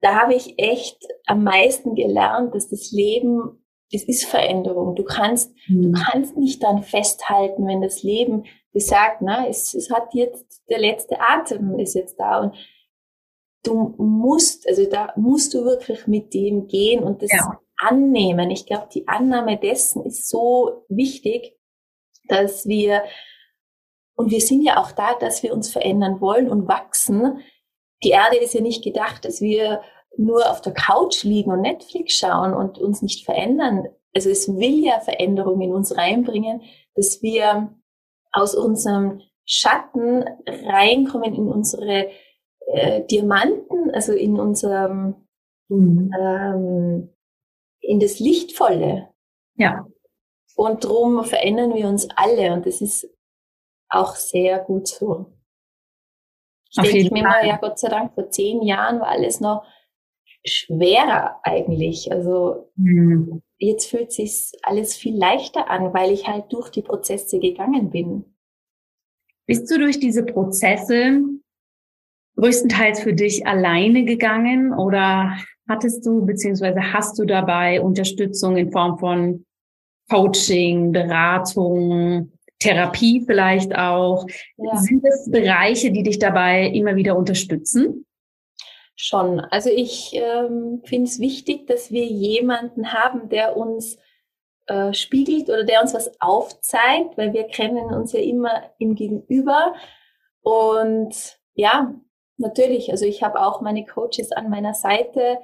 da 0.00 0.20
habe 0.20 0.34
ich 0.34 0.58
echt 0.58 0.98
am 1.26 1.44
meisten 1.44 1.94
gelernt, 1.94 2.54
dass 2.54 2.68
das 2.68 2.92
Leben, 2.92 3.64
es 3.90 4.04
ist 4.04 4.24
Veränderung. 4.24 4.94
Du 4.94 5.04
kannst, 5.04 5.54
mhm. 5.68 5.82
du 5.82 5.92
kannst 5.92 6.36
nicht 6.36 6.62
dann 6.62 6.82
festhalten, 6.82 7.66
wenn 7.66 7.82
das 7.82 8.02
Leben 8.02 8.44
gesagt, 8.72 9.20
na, 9.20 9.46
es, 9.48 9.74
es 9.74 9.90
hat 9.90 10.14
jetzt, 10.14 10.62
der 10.68 10.78
letzte 10.78 11.20
Atem 11.20 11.78
ist 11.78 11.94
jetzt 11.94 12.18
da 12.18 12.40
und 12.40 12.54
du 13.64 13.94
musst, 13.98 14.68
also 14.68 14.86
da 14.86 15.12
musst 15.16 15.54
du 15.54 15.64
wirklich 15.64 16.06
mit 16.06 16.34
dem 16.34 16.66
gehen 16.66 17.02
und 17.02 17.22
das 17.22 17.32
ja. 17.32 17.60
annehmen. 17.78 18.50
Ich 18.50 18.66
glaube, 18.66 18.88
die 18.92 19.06
Annahme 19.08 19.58
dessen 19.58 20.04
ist 20.04 20.28
so 20.28 20.84
wichtig, 20.88 21.56
dass 22.28 22.66
wir, 22.66 23.04
und 24.14 24.30
wir 24.30 24.40
sind 24.40 24.62
ja 24.62 24.78
auch 24.78 24.92
da, 24.92 25.14
dass 25.14 25.42
wir 25.42 25.52
uns 25.52 25.70
verändern 25.70 26.20
wollen 26.20 26.50
und 26.50 26.68
wachsen. 26.68 27.40
Die 28.04 28.10
Erde 28.10 28.36
ist 28.36 28.54
ja 28.54 28.60
nicht 28.60 28.84
gedacht, 28.84 29.24
dass 29.24 29.40
wir 29.40 29.80
nur 30.16 30.50
auf 30.50 30.60
der 30.60 30.74
Couch 30.74 31.24
liegen 31.24 31.50
und 31.50 31.62
Netflix 31.62 32.14
schauen 32.14 32.52
und 32.52 32.78
uns 32.78 33.00
nicht 33.02 33.24
verändern. 33.24 33.88
Also 34.14 34.28
es 34.28 34.48
will 34.48 34.84
ja 34.84 35.00
Veränderungen 35.00 35.62
in 35.62 35.72
uns 35.72 35.96
reinbringen, 35.96 36.62
dass 36.94 37.22
wir 37.22 37.74
aus 38.32 38.54
unserem 38.54 39.22
Schatten 39.44 40.24
reinkommen 40.46 41.34
in 41.34 41.48
unsere 41.48 42.10
äh, 42.66 43.04
Diamanten, 43.06 43.90
also 43.92 44.12
in 44.12 44.38
unserem, 44.38 45.26
mhm. 45.68 46.10
ähm, 46.18 47.08
in 47.80 48.00
das 48.00 48.20
Lichtvolle. 48.20 49.08
Ja. 49.56 49.86
Und 50.54 50.84
darum 50.84 51.24
verändern 51.24 51.74
wir 51.74 51.88
uns 51.88 52.08
alle 52.14 52.52
und 52.52 52.66
das 52.66 52.82
ist 52.82 53.08
auch 53.92 54.14
sehr 54.16 54.58
gut 54.58 54.88
so. 54.88 55.26
Ich 56.70 56.90
denke 56.90 57.12
mir 57.12 57.22
mal, 57.22 57.46
ja 57.46 57.58
Gott 57.58 57.78
sei 57.78 57.88
Dank, 57.88 58.14
vor 58.14 58.30
zehn 58.30 58.62
Jahren 58.62 58.98
war 59.00 59.08
alles 59.08 59.40
noch 59.40 59.64
schwerer 60.44 61.38
eigentlich. 61.42 62.10
Also 62.10 62.70
mhm. 62.76 63.42
jetzt 63.58 63.90
fühlt 63.90 64.10
sich 64.10 64.52
alles 64.62 64.96
viel 64.96 65.16
leichter 65.16 65.70
an, 65.70 65.92
weil 65.92 66.10
ich 66.10 66.26
halt 66.26 66.52
durch 66.52 66.70
die 66.70 66.82
Prozesse 66.82 67.38
gegangen 67.38 67.90
bin. 67.90 68.24
Bist 69.46 69.70
du 69.70 69.78
durch 69.78 70.00
diese 70.00 70.24
Prozesse 70.24 71.20
größtenteils 72.36 73.00
für 73.00 73.12
dich 73.12 73.46
alleine 73.46 74.04
gegangen 74.04 74.72
oder 74.72 75.36
hattest 75.68 76.06
du 76.06 76.24
beziehungsweise 76.24 76.92
hast 76.92 77.18
du 77.18 77.24
dabei 77.26 77.80
Unterstützung 77.80 78.56
in 78.56 78.72
Form 78.72 78.98
von 78.98 79.44
Coaching, 80.08 80.92
Beratung, 80.92 82.32
Therapie 82.62 83.22
vielleicht 83.26 83.74
auch? 83.76 84.26
Ja. 84.56 84.76
Sind 84.76 85.04
es 85.04 85.30
Bereiche, 85.30 85.90
die 85.90 86.02
dich 86.02 86.18
dabei 86.18 86.66
immer 86.66 86.96
wieder 86.96 87.16
unterstützen? 87.16 88.06
Schon. 88.94 89.40
Also 89.40 89.70
ich 89.70 90.12
ähm, 90.14 90.82
finde 90.84 91.08
es 91.08 91.18
wichtig, 91.18 91.66
dass 91.66 91.90
wir 91.90 92.04
jemanden 92.04 92.92
haben, 92.92 93.28
der 93.28 93.56
uns 93.56 93.96
äh, 94.66 94.92
spiegelt 94.94 95.48
oder 95.48 95.64
der 95.64 95.82
uns 95.82 95.94
was 95.94 96.20
aufzeigt, 96.20 97.16
weil 97.16 97.32
wir 97.32 97.44
kennen 97.44 97.86
uns 97.86 98.12
ja 98.12 98.20
immer 98.20 98.70
im 98.78 98.94
Gegenüber. 98.94 99.74
Und 100.42 101.38
ja, 101.54 101.94
natürlich, 102.36 102.90
also 102.90 103.04
ich 103.04 103.22
habe 103.22 103.40
auch 103.40 103.60
meine 103.60 103.84
Coaches 103.84 104.32
an 104.32 104.50
meiner 104.50 104.74
Seite, 104.74 105.38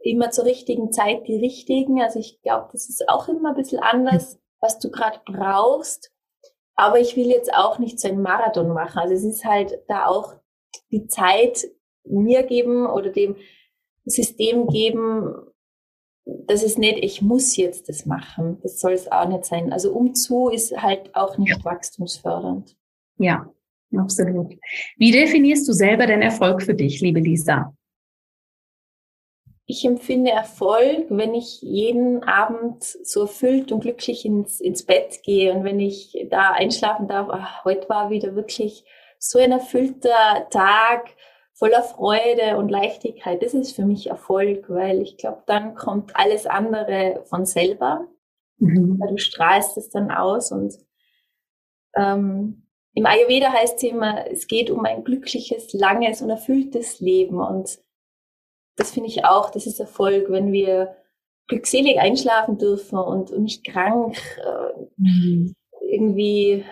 immer 0.00 0.30
zur 0.30 0.44
richtigen 0.44 0.92
Zeit 0.92 1.26
die 1.26 1.36
richtigen. 1.36 2.02
Also 2.02 2.18
ich 2.18 2.42
glaube, 2.42 2.68
das 2.72 2.88
ist 2.88 3.08
auch 3.08 3.28
immer 3.28 3.50
ein 3.50 3.56
bisschen 3.56 3.80
anders, 3.80 4.38
was 4.60 4.78
du 4.78 4.90
gerade 4.90 5.20
brauchst. 5.24 6.10
Aber 6.76 6.98
ich 6.98 7.16
will 7.16 7.26
jetzt 7.26 7.52
auch 7.52 7.78
nicht 7.78 8.00
so 8.00 8.08
einen 8.08 8.22
Marathon 8.22 8.68
machen. 8.68 8.98
Also 8.98 9.14
es 9.14 9.24
ist 9.24 9.44
halt 9.44 9.72
da 9.88 10.06
auch 10.06 10.34
die 10.90 11.06
Zeit 11.06 11.64
mir 12.04 12.42
geben 12.42 12.86
oder 12.86 13.10
dem 13.10 13.36
System 14.04 14.66
geben, 14.66 15.34
das 16.26 16.62
ist 16.62 16.78
nicht, 16.78 16.98
ich 17.02 17.22
muss 17.22 17.56
jetzt 17.56 17.88
das 17.88 18.06
machen. 18.06 18.58
Das 18.62 18.80
soll 18.80 18.92
es 18.92 19.10
auch 19.10 19.28
nicht 19.28 19.44
sein. 19.44 19.72
Also 19.72 19.92
umzu 19.92 20.48
ist 20.48 20.76
halt 20.76 21.14
auch 21.14 21.36
nicht 21.38 21.56
ja. 21.56 21.64
wachstumsfördernd. 21.64 22.76
Ja, 23.18 23.50
absolut. 23.96 24.56
Wie 24.96 25.10
definierst 25.10 25.68
du 25.68 25.72
selber 25.72 26.06
den 26.06 26.22
Erfolg 26.22 26.62
für 26.62 26.74
dich, 26.74 27.00
liebe 27.00 27.20
Lisa? 27.20 27.74
Ich 29.66 29.84
empfinde 29.84 30.30
Erfolg, 30.30 31.06
wenn 31.08 31.34
ich 31.34 31.62
jeden 31.62 32.22
Abend 32.24 32.84
so 32.84 33.22
erfüllt 33.22 33.72
und 33.72 33.80
glücklich 33.80 34.26
ins, 34.26 34.60
ins 34.60 34.84
Bett 34.84 35.22
gehe 35.22 35.54
und 35.54 35.64
wenn 35.64 35.80
ich 35.80 36.26
da 36.30 36.50
einschlafen 36.50 37.08
darf, 37.08 37.28
ach, 37.30 37.64
heute 37.64 37.88
war 37.88 38.10
wieder 38.10 38.36
wirklich 38.36 38.84
so 39.18 39.38
ein 39.38 39.52
erfüllter 39.52 40.48
Tag, 40.50 41.14
voller 41.54 41.82
Freude 41.82 42.58
und 42.58 42.68
Leichtigkeit. 42.68 43.42
Das 43.42 43.54
ist 43.54 43.74
für 43.74 43.86
mich 43.86 44.08
Erfolg, 44.08 44.68
weil 44.68 45.00
ich 45.00 45.16
glaube, 45.16 45.44
dann 45.46 45.74
kommt 45.74 46.14
alles 46.14 46.46
andere 46.46 47.22
von 47.26 47.46
selber. 47.46 48.06
Mhm. 48.58 48.98
Weil 49.00 49.12
du 49.12 49.18
strahlst 49.18 49.76
es 49.76 49.88
dann 49.90 50.10
aus 50.10 50.52
und 50.52 50.74
ähm, 51.96 52.68
im 52.92 53.06
Ayurveda 53.06 53.52
heißt 53.52 53.76
es 53.76 53.82
immer, 53.82 54.30
es 54.30 54.46
geht 54.46 54.70
um 54.70 54.84
ein 54.84 55.02
glückliches, 55.02 55.72
langes 55.72 56.22
und 56.22 56.30
erfülltes 56.30 57.00
Leben 57.00 57.40
und 57.40 57.78
das 58.76 58.90
finde 58.90 59.08
ich 59.08 59.24
auch, 59.24 59.50
das 59.50 59.66
ist 59.66 59.80
Erfolg, 59.80 60.30
wenn 60.30 60.52
wir 60.52 60.96
glückselig 61.46 61.98
einschlafen 61.98 62.58
dürfen 62.58 62.98
und, 62.98 63.30
und 63.30 63.42
nicht 63.42 63.64
krank 63.64 64.16
äh, 64.38 64.82
mhm. 64.96 65.54
irgendwie 65.88 66.64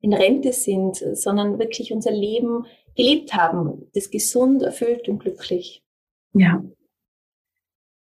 in 0.00 0.12
Rente 0.12 0.52
sind, 0.52 0.96
sondern 0.96 1.58
wirklich 1.58 1.92
unser 1.92 2.10
Leben 2.12 2.66
gelebt 2.96 3.34
haben, 3.34 3.88
das 3.94 4.10
gesund, 4.10 4.62
erfüllt 4.62 5.08
und 5.08 5.20
glücklich. 5.20 5.82
Ja. 6.34 6.62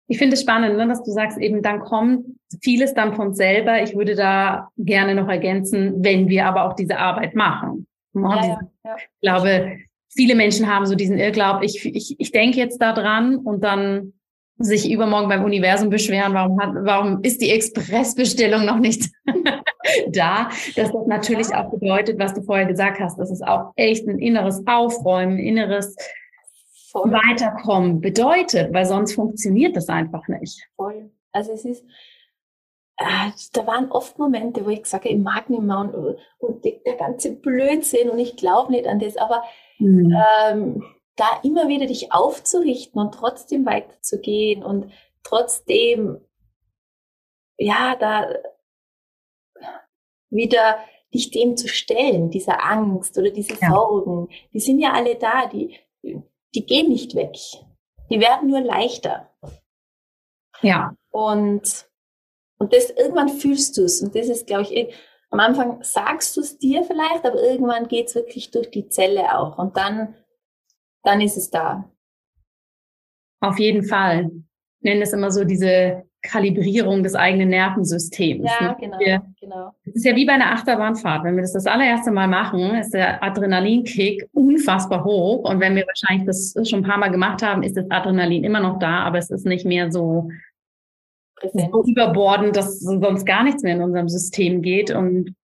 Ich 0.09 0.19
finde 0.19 0.35
es 0.35 0.41
spannend, 0.41 0.77
ne, 0.77 0.89
dass 0.89 1.05
du 1.05 1.13
sagst, 1.13 1.39
eben 1.39 1.63
dann 1.63 1.81
kommt 1.81 2.27
vieles 2.63 2.95
dann 2.95 3.15
von 3.15 3.35
selber. 3.35 3.83
Ich 3.83 3.95
würde 3.95 4.17
da 4.17 4.69
gerne 4.77 5.15
noch 5.15 5.29
ergänzen, 5.29 6.03
wenn 6.03 6.29
wir 6.29 6.47
aber 6.47 6.65
auch 6.65 6.73
diese 6.73 6.99
Arbeit 6.99 7.35
machen. 7.35 7.87
Ja, 8.15 8.45
ja, 8.45 8.61
ja. 8.85 8.97
Ich 8.97 9.21
glaube, 9.21 9.79
viele 10.11 10.35
Menschen 10.35 10.67
haben 10.67 10.87
so 10.87 10.95
diesen 10.95 11.19
Irrglaub, 11.19 11.63
ich, 11.63 11.85
ich, 11.85 12.17
ich 12.19 12.33
denke 12.33 12.59
jetzt 12.59 12.79
da 12.83 12.93
dran 12.93 13.37
und 13.37 13.65
dann 13.65 14.13
sich 14.59 14.91
übermorgen 14.91 15.29
beim 15.29 15.45
Universum 15.45 15.89
beschweren, 15.89 16.35
warum, 16.35 16.61
hat, 16.61 16.71
warum 16.75 17.23
ist 17.23 17.41
die 17.41 17.51
Expressbestellung 17.51 18.67
noch 18.67 18.79
nicht 18.79 19.11
da? 20.09 20.51
Dass 20.77 20.93
das 20.93 21.07
natürlich 21.07 21.55
auch 21.55 21.71
bedeutet, 21.71 22.19
was 22.19 22.35
du 22.35 22.43
vorher 22.43 22.67
gesagt 22.67 23.01
hast, 23.01 23.19
dass 23.19 23.31
es 23.31 23.41
auch 23.41 23.73
echt 23.77 24.07
ein 24.07 24.19
inneres 24.19 24.63
Aufräumen, 24.67 25.39
inneres 25.39 25.97
Voll. 26.91 27.13
Weiterkommen 27.13 28.01
bedeutet, 28.01 28.75
weil 28.75 28.85
sonst 28.85 29.15
funktioniert 29.15 29.77
das 29.77 29.89
einfach 29.89 30.27
nicht. 30.27 30.69
Voll. 30.75 31.11
Also 31.31 31.53
es 31.53 31.65
ist, 31.65 31.85
äh, 32.97 33.31
da 33.53 33.67
waren 33.67 33.91
oft 33.93 34.19
Momente, 34.19 34.67
wo 34.67 34.71
ich 34.71 34.85
sage, 34.87 35.09
ich 35.09 35.19
mag 35.19 35.49
nicht 35.49 35.63
mehr 35.63 35.79
und, 35.79 35.95
und 36.39 36.65
der 36.65 36.97
ganze 36.99 37.37
Blödsinn 37.37 38.11
und 38.11 38.19
ich 38.19 38.37
glaube 38.37 38.73
nicht 38.73 38.89
an 38.89 38.99
das, 38.99 39.17
aber 39.17 39.45
mhm. 39.81 40.15
ähm, 40.49 40.85
da 41.17 41.41
immer 41.43 41.69
wieder 41.69 41.87
dich 41.87 42.13
aufzurichten 42.13 43.01
und 43.01 43.13
trotzdem 43.13 43.67
weiterzugehen 43.67 44.63
und 44.63 44.91
trotzdem, 45.23 46.21
ja, 47.59 47.97
da 47.97 48.27
wieder 50.31 50.79
dich 51.13 51.31
dem 51.31 51.57
zu 51.57 51.69
stellen, 51.69 52.31
dieser 52.31 52.65
Angst 52.65 53.19
oder 53.19 53.31
diese 53.31 53.55
ja. 53.61 53.71
Sorgen, 53.71 54.29
die 54.53 54.61
sind 54.61 54.79
ja 54.79 54.93
alle 54.93 55.17
da, 55.17 55.47
die, 55.47 55.77
die 56.03 56.67
gehen 56.67 56.89
nicht 56.89 57.15
weg. 57.15 57.37
Die 58.11 58.21
werden 58.21 58.49
nur 58.49 58.61
leichter. 58.61 59.31
Ja. 60.63 60.95
Und, 61.11 61.89
und 62.59 62.73
das, 62.73 62.91
irgendwann 62.91 63.29
fühlst 63.29 63.77
du 63.77 63.83
es. 63.83 64.01
Und 64.01 64.15
das 64.15 64.29
ist, 64.29 64.47
glaube 64.47 64.63
ich, 64.63 64.95
am 65.31 65.41
Anfang 65.41 65.83
sagst 65.83 66.37
du 66.37 66.41
es 66.41 66.59
dir 66.59 66.83
vielleicht, 66.83 67.25
aber 67.25 67.43
irgendwann 67.43 67.89
geht 67.89 68.09
es 68.09 68.15
wirklich 68.15 68.51
durch 68.51 68.71
die 68.71 68.89
Zelle 68.89 69.39
auch. 69.39 69.59
Und 69.59 69.77
dann 69.77 70.15
dann 71.03 71.21
ist 71.21 71.37
es 71.37 71.51
da. 71.51 71.91
Auf 73.41 73.59
jeden 73.59 73.85
Fall. 73.85 74.31
Ich 74.81 74.85
nenne 74.85 75.03
es 75.03 75.13
immer 75.13 75.31
so 75.31 75.45
diese 75.45 76.05
Kalibrierung 76.23 77.03
des 77.03 77.15
eigenen 77.15 77.49
Nervensystems. 77.49 78.51
Ja, 78.61 78.69
ne? 78.69 78.77
genau, 78.79 78.99
wir, 78.99 79.23
genau. 79.41 79.73
Es 79.87 79.97
ist 79.97 80.05
ja 80.05 80.15
wie 80.15 80.27
bei 80.27 80.35
einer 80.35 80.53
Achterbahnfahrt. 80.53 81.25
Wenn 81.25 81.37
wir 81.37 81.43
das 81.43 81.55
das 81.55 81.67
allererste 81.67 82.11
Mal 82.11 82.29
machen, 82.29 82.75
ist 82.75 82.93
der 82.93 83.23
Adrenalinkick 83.23 84.29
unfassbar 84.33 85.05
hoch. 85.05 85.49
Und 85.49 85.61
wenn 85.61 85.77
wir 85.77 85.87
wahrscheinlich 85.87 86.27
das 86.27 86.55
schon 86.69 86.81
ein 86.81 86.89
paar 86.89 86.99
Mal 86.99 87.09
gemacht 87.09 87.43
haben, 87.43 87.63
ist 87.63 87.77
das 87.77 87.91
Adrenalin 87.91 88.45
immer 88.45 88.61
noch 88.61 88.79
da, 88.79 89.01
aber 89.05 89.19
es 89.19 89.31
ist 89.31 89.47
nicht 89.47 89.65
mehr 89.65 89.91
so, 89.91 90.29
so 91.43 91.85
überbordend, 91.85 92.57
dass 92.57 92.81
sonst 92.81 93.25
gar 93.25 93.45
nichts 93.45 93.63
mehr 93.63 93.75
in 93.75 93.83
unserem 93.83 94.09
System 94.09 94.63
geht. 94.63 94.91
Und 94.91 95.35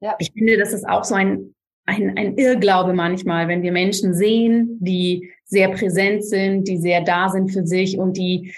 ja. 0.00 0.14
ich 0.18 0.32
finde, 0.32 0.56
das 0.56 0.72
ist 0.72 0.88
auch 0.88 1.04
so 1.04 1.14
ein 1.14 1.54
ein, 1.86 2.18
ein 2.18 2.36
Irrglaube 2.36 2.92
manchmal, 2.92 3.48
wenn 3.48 3.62
wir 3.62 3.72
Menschen 3.72 4.12
sehen, 4.12 4.76
die 4.80 5.30
sehr 5.44 5.68
präsent 5.68 6.24
sind, 6.24 6.66
die 6.66 6.76
sehr 6.76 7.00
da 7.02 7.28
sind 7.28 7.52
für 7.52 7.64
sich 7.64 7.96
und 7.96 8.16
die 8.16 8.52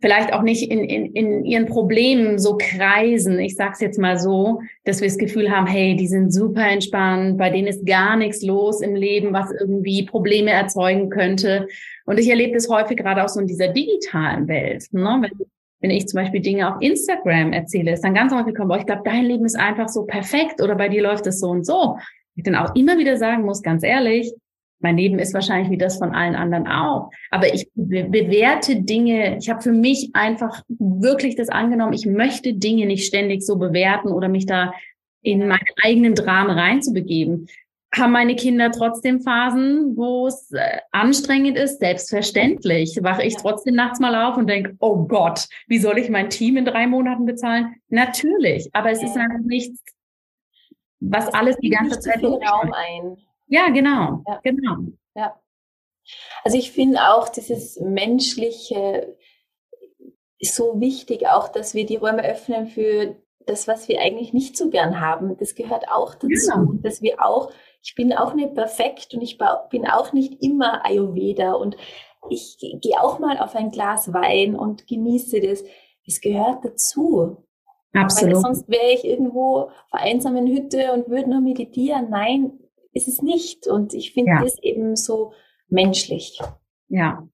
vielleicht 0.00 0.32
auch 0.32 0.42
nicht 0.42 0.70
in, 0.70 0.82
in, 0.82 1.12
in 1.12 1.44
ihren 1.44 1.66
Problemen 1.66 2.38
so 2.38 2.56
kreisen. 2.58 3.38
Ich 3.38 3.54
sage 3.54 3.72
es 3.74 3.80
jetzt 3.80 3.98
mal 3.98 4.18
so, 4.18 4.60
dass 4.84 5.00
wir 5.00 5.08
das 5.08 5.18
Gefühl 5.18 5.50
haben, 5.50 5.66
hey, 5.66 5.94
die 5.94 6.08
sind 6.08 6.32
super 6.32 6.66
entspannt, 6.66 7.38
bei 7.38 7.50
denen 7.50 7.68
ist 7.68 7.86
gar 7.86 8.16
nichts 8.16 8.42
los 8.42 8.80
im 8.80 8.94
Leben, 8.94 9.32
was 9.32 9.52
irgendwie 9.52 10.04
Probleme 10.04 10.50
erzeugen 10.50 11.10
könnte. 11.10 11.68
Und 12.06 12.18
ich 12.18 12.28
erlebe 12.28 12.54
das 12.54 12.68
häufig 12.68 12.96
gerade 12.96 13.22
auch 13.22 13.28
so 13.28 13.40
in 13.40 13.46
dieser 13.46 13.68
digitalen 13.68 14.48
Welt. 14.48 14.86
Ne? 14.92 15.18
Wenn, 15.20 15.46
wenn 15.80 15.90
ich 15.90 16.06
zum 16.06 16.20
Beispiel 16.20 16.40
Dinge 16.40 16.68
auf 16.68 16.80
Instagram 16.80 17.52
erzähle, 17.52 17.92
ist 17.92 18.04
dann 18.04 18.14
ganz 18.14 18.32
häufig 18.32 18.54
kommen, 18.54 18.78
ich 18.78 18.86
glaube, 18.86 19.02
dein 19.04 19.24
Leben 19.24 19.44
ist 19.44 19.58
einfach 19.58 19.88
so 19.88 20.04
perfekt 20.04 20.62
oder 20.62 20.74
bei 20.74 20.88
dir 20.88 21.02
läuft 21.02 21.26
es 21.26 21.40
so 21.40 21.48
und 21.48 21.64
so 21.64 21.96
ich 22.40 22.44
dann 22.44 22.56
auch 22.56 22.74
immer 22.74 22.98
wieder 22.98 23.16
sagen 23.16 23.44
muss, 23.44 23.62
ganz 23.62 23.82
ehrlich, 23.82 24.32
mein 24.82 24.96
Leben 24.96 25.18
ist 25.18 25.34
wahrscheinlich 25.34 25.70
wie 25.70 25.78
das 25.78 25.98
von 25.98 26.14
allen 26.14 26.34
anderen 26.34 26.66
auch. 26.66 27.10
Aber 27.30 27.52
ich 27.52 27.68
be 27.74 28.04
bewerte 28.04 28.82
Dinge, 28.82 29.36
ich 29.38 29.50
habe 29.50 29.60
für 29.60 29.72
mich 29.72 30.10
einfach 30.14 30.62
wirklich 30.68 31.36
das 31.36 31.50
angenommen, 31.50 31.92
ich 31.92 32.06
möchte 32.06 32.54
Dinge 32.54 32.86
nicht 32.86 33.06
ständig 33.06 33.42
so 33.42 33.56
bewerten 33.56 34.08
oder 34.08 34.28
mich 34.28 34.46
da 34.46 34.72
in 35.22 35.40
meinen 35.40 35.60
eigenen 35.82 36.14
Dramen 36.14 36.50
reinzubegeben. 36.50 37.46
Haben 37.92 38.12
meine 38.12 38.36
Kinder 38.36 38.70
trotzdem 38.70 39.20
Phasen, 39.20 39.96
wo 39.96 40.26
es 40.28 40.52
äh, 40.52 40.78
anstrengend 40.92 41.56
ist? 41.56 41.80
Selbstverständlich. 41.80 42.98
Wache 43.02 43.24
ich 43.24 43.36
trotzdem 43.36 43.74
nachts 43.74 43.98
mal 43.98 44.14
auf 44.14 44.36
und 44.36 44.46
denke, 44.46 44.76
oh 44.78 45.06
Gott, 45.06 45.48
wie 45.66 45.78
soll 45.78 45.98
ich 45.98 46.08
mein 46.08 46.30
Team 46.30 46.56
in 46.56 46.64
drei 46.64 46.86
Monaten 46.86 47.26
bezahlen? 47.26 47.74
Natürlich, 47.88 48.70
aber 48.72 48.90
es 48.90 49.02
ja. 49.02 49.08
ist 49.08 49.16
einfach 49.16 49.40
nichts, 49.44 49.82
was 51.00 51.28
es 51.28 51.34
alles 51.34 51.56
die 51.56 51.70
ganze 51.70 51.98
Zeit 51.98 52.22
Raum 52.22 52.72
ein. 52.72 53.16
Ja, 53.46 53.68
genau, 53.70 54.22
ja. 54.26 54.40
genau. 54.44 54.76
Ja. 55.16 55.40
Also 56.44 56.56
ich 56.56 56.70
finde 56.70 57.00
auch 57.08 57.28
dieses 57.28 57.80
menschliche 57.80 59.16
so 60.40 60.80
wichtig, 60.80 61.26
auch 61.26 61.48
dass 61.48 61.74
wir 61.74 61.84
die 61.84 61.96
Räume 61.96 62.24
öffnen 62.24 62.68
für 62.68 63.16
das, 63.46 63.68
was 63.68 63.88
wir 63.88 64.00
eigentlich 64.00 64.32
nicht 64.32 64.56
so 64.56 64.70
gern 64.70 65.00
haben. 65.00 65.36
Das 65.38 65.54
gehört 65.54 65.90
auch 65.90 66.14
dazu, 66.14 66.28
ja. 66.28 66.66
dass 66.82 67.02
wir 67.02 67.24
auch 67.24 67.52
ich 67.82 67.94
bin 67.94 68.12
auch 68.12 68.34
nicht 68.34 68.54
perfekt 68.54 69.14
und 69.14 69.22
ich 69.22 69.38
bin 69.70 69.86
auch 69.86 70.12
nicht 70.12 70.42
immer 70.42 70.84
Ayurveda 70.84 71.52
und 71.52 71.76
ich 72.28 72.58
gehe 72.58 73.00
auch 73.02 73.18
mal 73.18 73.38
auf 73.38 73.54
ein 73.56 73.70
Glas 73.70 74.12
Wein 74.12 74.54
und 74.54 74.86
genieße 74.86 75.40
das. 75.40 75.64
Es 76.06 76.20
gehört 76.20 76.64
dazu. 76.64 77.46
Absolut. 77.92 78.34
Weil 78.34 78.40
sonst 78.42 78.68
wäre 78.68 78.92
ich 78.92 79.04
irgendwo 79.04 79.62
auf 79.62 79.92
einer 79.92 80.04
einsamen 80.04 80.46
Hütte 80.46 80.92
und 80.92 81.08
würde 81.08 81.30
nur 81.30 81.40
meditieren. 81.40 82.10
Nein, 82.10 82.58
ist 82.92 83.08
es 83.08 83.22
nicht. 83.22 83.66
Und 83.66 83.94
ich 83.94 84.12
finde 84.12 84.32
ja. 84.32 84.42
das 84.42 84.58
eben 84.62 84.96
so 84.96 85.32
menschlich. 85.68 86.38
Ja. 86.88 87.26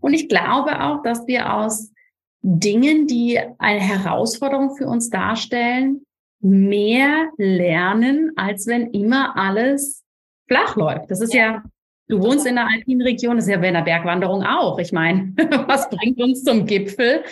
Und 0.00 0.14
ich 0.14 0.28
glaube 0.28 0.82
auch, 0.82 1.02
dass 1.02 1.26
wir 1.26 1.54
aus 1.54 1.92
Dingen, 2.40 3.06
die 3.06 3.38
eine 3.58 3.80
Herausforderung 3.80 4.76
für 4.76 4.86
uns 4.86 5.10
darstellen, 5.10 6.04
mehr 6.44 7.30
lernen, 7.38 8.32
als 8.36 8.66
wenn 8.66 8.90
immer 8.90 9.36
alles 9.36 10.04
flach 10.46 10.76
läuft. 10.76 11.10
Das 11.10 11.20
ist 11.20 11.32
ja, 11.32 11.52
ja 11.52 11.62
du 12.08 12.20
wohnst 12.20 12.46
in 12.46 12.56
der 12.56 12.66
alpinen 12.66 13.02
Region, 13.02 13.36
das 13.36 13.46
ist 13.46 13.50
ja 13.50 13.58
bei 13.58 13.68
einer 13.68 13.82
Bergwanderung 13.82 14.44
auch. 14.44 14.78
Ich 14.78 14.92
meine, 14.92 15.32
was 15.66 15.88
bringt 15.88 16.20
uns 16.20 16.44
zum 16.44 16.66
Gipfel? 16.66 17.24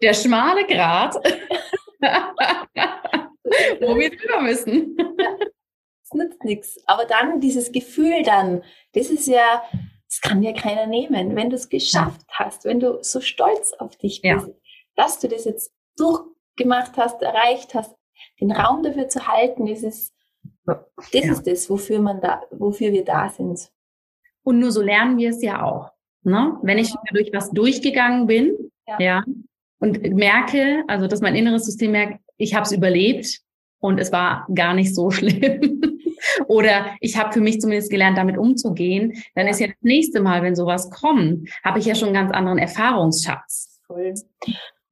Der 0.00 0.14
schmale 0.14 0.64
Grat, 0.66 1.14
wo 3.80 3.96
wir 3.96 4.10
drüber 4.10 4.42
müssen. 4.42 4.96
Das 4.96 6.12
nützt 6.14 6.44
nichts. 6.44 6.80
Aber 6.86 7.04
dann 7.04 7.40
dieses 7.40 7.72
Gefühl 7.72 8.22
dann, 8.22 8.62
das 8.92 9.10
ist 9.10 9.26
ja, 9.26 9.64
das 10.08 10.20
kann 10.20 10.40
dir 10.40 10.52
keiner 10.54 10.86
nehmen. 10.86 11.34
Wenn 11.34 11.50
du 11.50 11.56
es 11.56 11.68
geschafft 11.68 12.22
ja. 12.28 12.46
hast, 12.46 12.64
wenn 12.64 12.78
du 12.78 13.02
so 13.02 13.20
stolz 13.20 13.72
auf 13.72 13.96
dich 13.96 14.22
bist, 14.22 14.46
ja. 14.46 14.54
dass 14.94 15.18
du 15.18 15.26
das 15.26 15.44
jetzt 15.44 15.72
durchgemacht 15.96 16.96
hast, 16.96 17.20
erreicht 17.22 17.74
hast, 17.74 17.96
den 18.40 18.52
Raum 18.52 18.82
dafür 18.82 19.08
zu 19.08 19.26
halten, 19.26 19.66
das 19.66 19.82
ist, 19.82 20.14
das 20.64 20.78
ja. 21.12 21.32
ist 21.32 21.46
das, 21.46 21.70
wofür 21.70 22.00
man 22.00 22.20
da, 22.20 22.42
wofür 22.50 22.92
wir 22.92 23.04
da 23.04 23.28
sind. 23.28 23.70
Und 24.42 24.58
nur 24.58 24.70
so 24.70 24.80
lernen 24.80 25.18
wir 25.18 25.30
es 25.30 25.42
ja 25.42 25.62
auch. 25.62 25.90
Ne? 26.22 26.56
Wenn 26.62 26.78
ich 26.78 26.94
durch 27.12 27.30
was 27.32 27.50
durchgegangen 27.50 28.26
bin, 28.26 28.56
ja. 28.86 28.96
ja, 29.00 29.24
und 29.78 30.02
merke, 30.14 30.84
also 30.88 31.06
dass 31.06 31.20
mein 31.20 31.34
inneres 31.34 31.64
System 31.64 31.92
merkt, 31.92 32.20
ich 32.36 32.54
habe 32.54 32.64
es 32.64 32.72
überlebt 32.72 33.40
und 33.78 33.98
es 33.98 34.12
war 34.12 34.46
gar 34.54 34.74
nicht 34.74 34.94
so 34.94 35.10
schlimm. 35.12 35.82
Oder 36.48 36.96
ich 37.00 37.16
habe 37.16 37.32
für 37.32 37.40
mich 37.40 37.60
zumindest 37.60 37.90
gelernt, 37.90 38.18
damit 38.18 38.38
umzugehen. 38.38 39.14
Dann 39.34 39.46
ist 39.46 39.60
ja 39.60 39.68
das 39.68 39.76
nächste 39.82 40.20
Mal, 40.20 40.42
wenn 40.42 40.56
sowas 40.56 40.90
kommt, 40.90 41.48
habe 41.62 41.78
ich 41.78 41.84
ja 41.84 41.94
schon 41.94 42.08
einen 42.08 42.14
ganz 42.14 42.32
anderen 42.32 42.58
Erfahrungsschatz. 42.58 43.80
Cool 43.88 44.14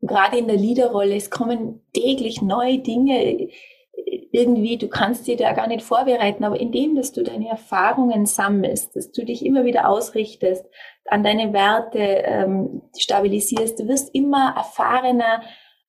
gerade 0.07 0.39
in 0.39 0.47
der 0.47 0.57
Leaderrolle, 0.57 1.17
es 1.17 1.31
kommen 1.31 1.81
täglich 1.93 2.43
neue 2.43 2.79
Dinge. 2.79 3.49
Irgendwie, 4.33 4.77
du 4.77 4.89
kannst 4.89 5.27
dir 5.27 5.37
da 5.37 5.53
gar 5.53 5.67
nicht 5.67 5.83
vorbereiten, 5.83 6.45
aber 6.45 6.59
indem, 6.59 6.97
dass 6.97 7.13
du 7.13 7.23
deine 7.23 7.49
Erfahrungen 7.49 8.27
sammelst, 8.27 8.97
dass 8.97 9.13
du 9.13 9.25
dich 9.25 9.45
immer 9.45 9.65
wieder 9.65 9.89
ausrichtest, 9.89 10.67
an 11.07 11.23
deine 11.23 11.53
Werte 11.53 11.99
ähm, 11.99 12.83
stabilisierst, 12.97 13.79
du 13.79 13.89
wirst 13.89 14.15
immer 14.15 14.55
erfahrener, 14.57 15.43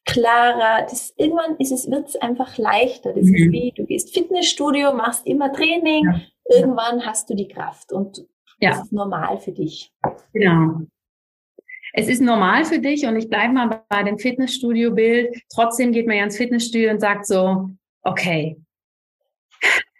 klarer. 0.05 0.85
Das, 0.87 1.13
irgendwann 1.17 1.55
ist 1.57 1.71
es, 1.71 1.89
wird 1.89 2.09
es 2.09 2.15
einfach 2.17 2.57
leichter. 2.57 3.13
Das 3.13 3.25
mhm. 3.25 3.35
ist 3.35 3.51
wie, 3.51 3.73
du 3.75 3.85
gehst 3.85 4.13
Fitnessstudio, 4.13 4.93
machst 4.93 5.25
immer 5.25 5.51
Training, 5.51 6.05
ja. 6.05 6.21
irgendwann 6.57 7.05
hast 7.05 7.29
du 7.29 7.35
die 7.35 7.47
Kraft 7.47 7.91
und 7.91 8.25
ja. 8.59 8.71
das 8.71 8.83
ist 8.83 8.93
normal 8.93 9.39
für 9.39 9.51
dich. 9.51 9.91
Genau 10.33 10.81
es 11.97 12.09
ist 12.09 12.21
normal 12.21 12.65
für 12.65 12.79
dich 12.79 13.05
und 13.05 13.15
ich 13.15 13.29
bleibe 13.29 13.53
mal 13.53 13.83
bei 13.87 14.03
dem 14.03 14.17
Fitnessstudio-Bild. 14.17 15.43
Trotzdem 15.53 15.93
geht 15.93 16.07
man 16.07 16.17
ja 16.17 16.25
ins 16.25 16.35
Fitnessstudio 16.35 16.91
und 16.91 16.99
sagt 16.99 17.25
so, 17.25 17.69
okay, 18.01 18.57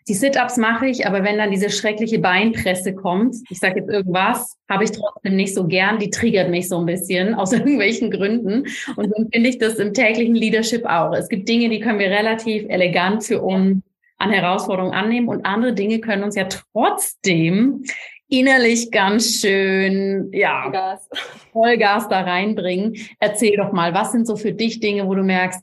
die 0.08 0.14
Sit-ups 0.14 0.58
mache 0.58 0.88
ich, 0.88 1.08
aber 1.08 1.24
wenn 1.24 1.38
dann 1.38 1.52
diese 1.52 1.70
schreckliche 1.70 2.20
Beinpresse 2.20 2.94
kommt, 2.94 3.38
ich 3.50 3.60
sage 3.60 3.80
jetzt 3.80 3.90
irgendwas, 3.90 4.58
habe 4.70 4.84
ich 4.84 4.92
trotzdem 4.92 5.38
nicht 5.38 5.56
so 5.56 5.68
gern, 5.68 5.98
die 5.98 6.10
triggert 6.10 6.50
mich 6.50 6.68
so 6.68 6.78
ein 6.80 6.86
bisschen 6.86 7.34
aus 7.34 7.54
irgendwelchen 7.54 8.12
Gründen. 8.12 8.66
Und 8.98 9.14
so 9.16 9.26
finde 9.32 9.50
ich 9.50 9.58
das 9.58 9.76
im 9.76 9.94
täglichen 9.94 10.36
Leadership 10.36 10.86
auch. 10.86 11.14
Es 11.14 11.30
gibt 11.30 11.48
Dinge, 11.48 11.70
die 11.70 11.80
können 11.80 12.00
wir 12.00 12.10
relativ 12.10 12.66
elegant 12.68 13.24
für 13.24 13.42
uns 13.42 13.82
an 14.18 14.32
Herausforderungen 14.32 14.94
annehmen 14.94 15.30
und 15.30 15.46
andere 15.46 15.74
Dinge 15.74 16.00
können 16.00 16.24
uns 16.24 16.36
ja 16.36 16.46
trotzdem 16.46 17.84
innerlich 18.30 18.92
ganz 18.92 19.40
schön, 19.42 20.30
ja, 20.34 20.64
Vollgas. 20.64 21.10
Vollgas 21.52 22.08
da 22.10 22.22
reinbringen. 22.22 22.96
Erzähl 23.20 23.58
doch 23.58 23.72
mal, 23.72 23.94
was 23.94 24.12
sind 24.12 24.28
so 24.28 24.36
für 24.36 24.52
dich 24.52 24.80
Dinge, 24.80 25.08
wo 25.08 25.16
du 25.16 25.24
merkst, 25.24 25.62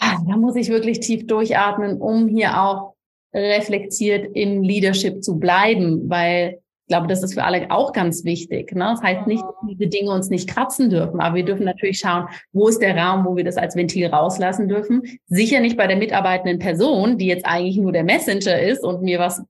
ah, 0.00 0.16
da 0.26 0.36
muss 0.36 0.56
ich 0.56 0.68
wirklich 0.68 1.00
tief 1.00 1.26
durchatmen, 1.26 2.00
um 2.00 2.28
hier 2.28 2.60
auch 2.60 2.94
reflektiert 3.34 4.28
im 4.34 4.62
Leadership 4.62 5.22
zu 5.22 5.38
bleiben, 5.38 6.08
weil 6.08 6.60
ich 6.86 6.88
glaube, 6.88 7.06
das 7.06 7.22
ist 7.22 7.32
für 7.32 7.44
alle 7.44 7.70
auch 7.70 7.94
ganz 7.94 8.24
wichtig. 8.24 8.74
Ne? 8.74 8.84
Das 8.84 9.02
heißt 9.02 9.26
nicht, 9.26 9.42
dass 9.42 9.54
diese 9.66 9.88
Dinge 9.88 10.10
uns 10.10 10.28
nicht 10.28 10.50
kratzen 10.50 10.90
dürfen, 10.90 11.18
aber 11.18 11.36
wir 11.36 11.44
dürfen 11.44 11.64
natürlich 11.64 11.98
schauen, 11.98 12.28
wo 12.52 12.68
ist 12.68 12.82
der 12.82 12.94
Raum, 12.94 13.24
wo 13.24 13.36
wir 13.36 13.44
das 13.44 13.56
als 13.56 13.74
Ventil 13.74 14.06
rauslassen 14.08 14.68
dürfen. 14.68 15.02
Sicher 15.26 15.60
nicht 15.60 15.78
bei 15.78 15.86
der 15.86 15.96
mitarbeitenden 15.96 16.58
Person, 16.58 17.16
die 17.16 17.26
jetzt 17.26 17.46
eigentlich 17.46 17.78
nur 17.78 17.92
der 17.92 18.04
Messenger 18.04 18.60
ist 18.60 18.84
und 18.84 19.00
mir 19.00 19.18
was 19.18 19.42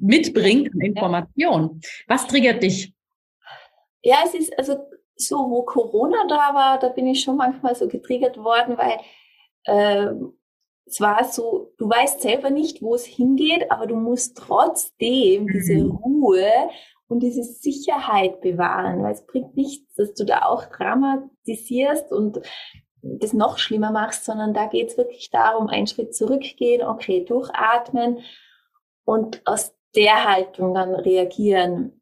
mitbringt 0.00 0.72
an 0.72 0.80
Informationen. 0.80 1.80
Was 2.08 2.26
triggert 2.26 2.62
dich? 2.62 2.94
Ja, 4.02 4.16
es 4.24 4.34
ist 4.34 4.58
also 4.58 4.76
so, 5.16 5.36
wo 5.36 5.62
Corona 5.62 6.26
da 6.28 6.54
war, 6.54 6.78
da 6.78 6.88
bin 6.88 7.06
ich 7.06 7.22
schon 7.22 7.36
manchmal 7.36 7.74
so 7.74 7.86
getriggert 7.88 8.36
worden, 8.38 8.76
weil 8.76 8.98
äh, 9.64 10.12
es 10.86 11.00
war 11.00 11.24
so, 11.24 11.72
du 11.78 11.88
weißt 11.88 12.20
selber 12.20 12.50
nicht, 12.50 12.82
wo 12.82 12.94
es 12.94 13.04
hingeht, 13.04 13.70
aber 13.70 13.86
du 13.86 13.94
musst 13.94 14.36
trotzdem 14.36 15.46
diese 15.46 15.74
mhm. 15.74 15.90
Ruhe 15.92 16.50
und 17.06 17.20
diese 17.20 17.44
Sicherheit 17.44 18.40
bewahren, 18.40 19.02
weil 19.02 19.12
es 19.12 19.24
bringt 19.26 19.56
nichts, 19.56 19.94
dass 19.94 20.14
du 20.14 20.24
da 20.24 20.42
auch 20.42 20.64
dramatisierst 20.64 22.10
und 22.10 22.40
das 23.02 23.32
noch 23.32 23.58
schlimmer 23.58 23.90
machst, 23.90 24.24
sondern 24.24 24.54
da 24.54 24.66
geht 24.66 24.90
es 24.90 24.96
wirklich 24.96 25.30
darum, 25.30 25.68
einen 25.68 25.86
Schritt 25.86 26.14
zurückgehen, 26.14 26.82
okay, 26.82 27.24
durchatmen 27.24 28.20
und 29.04 29.42
aus 29.44 29.74
der 29.94 30.24
Haltung 30.24 30.74
dann 30.74 30.94
reagieren. 30.94 32.00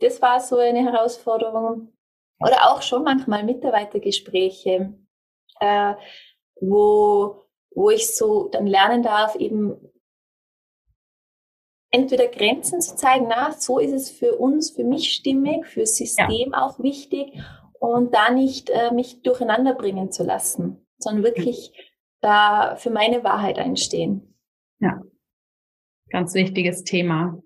Das 0.00 0.20
war 0.20 0.40
so 0.40 0.58
eine 0.58 0.84
Herausforderung. 0.84 1.92
Oder 2.40 2.70
auch 2.70 2.82
schon 2.82 3.04
manchmal 3.04 3.44
Mitarbeitergespräche, 3.44 4.94
äh, 5.60 5.94
wo, 6.60 7.42
wo 7.74 7.90
ich 7.90 8.14
so 8.14 8.48
dann 8.48 8.66
lernen 8.66 9.02
darf, 9.02 9.36
eben 9.36 9.76
entweder 11.90 12.26
Grenzen 12.26 12.80
zu 12.80 12.96
zeigen, 12.96 13.26
na, 13.28 13.52
so 13.52 13.78
ist 13.78 13.92
es 13.92 14.10
für 14.10 14.36
uns, 14.36 14.70
für 14.70 14.84
mich 14.84 15.12
stimmig, 15.12 15.66
für 15.66 15.86
System 15.86 16.50
ja. 16.52 16.62
auch 16.62 16.80
wichtig 16.80 17.40
und 17.78 18.12
da 18.12 18.30
nicht 18.30 18.68
äh, 18.70 18.90
mich 18.92 19.22
durcheinander 19.22 19.74
bringen 19.74 20.10
zu 20.10 20.24
lassen, 20.24 20.86
sondern 20.98 21.22
wirklich 21.22 21.72
da 22.20 22.74
für 22.76 22.90
meine 22.90 23.22
Wahrheit 23.22 23.58
einstehen. 23.58 24.36
Ja, 24.80 25.02
Ganz 26.14 26.32
wichtiges 26.32 26.84
Thema. 26.84 27.42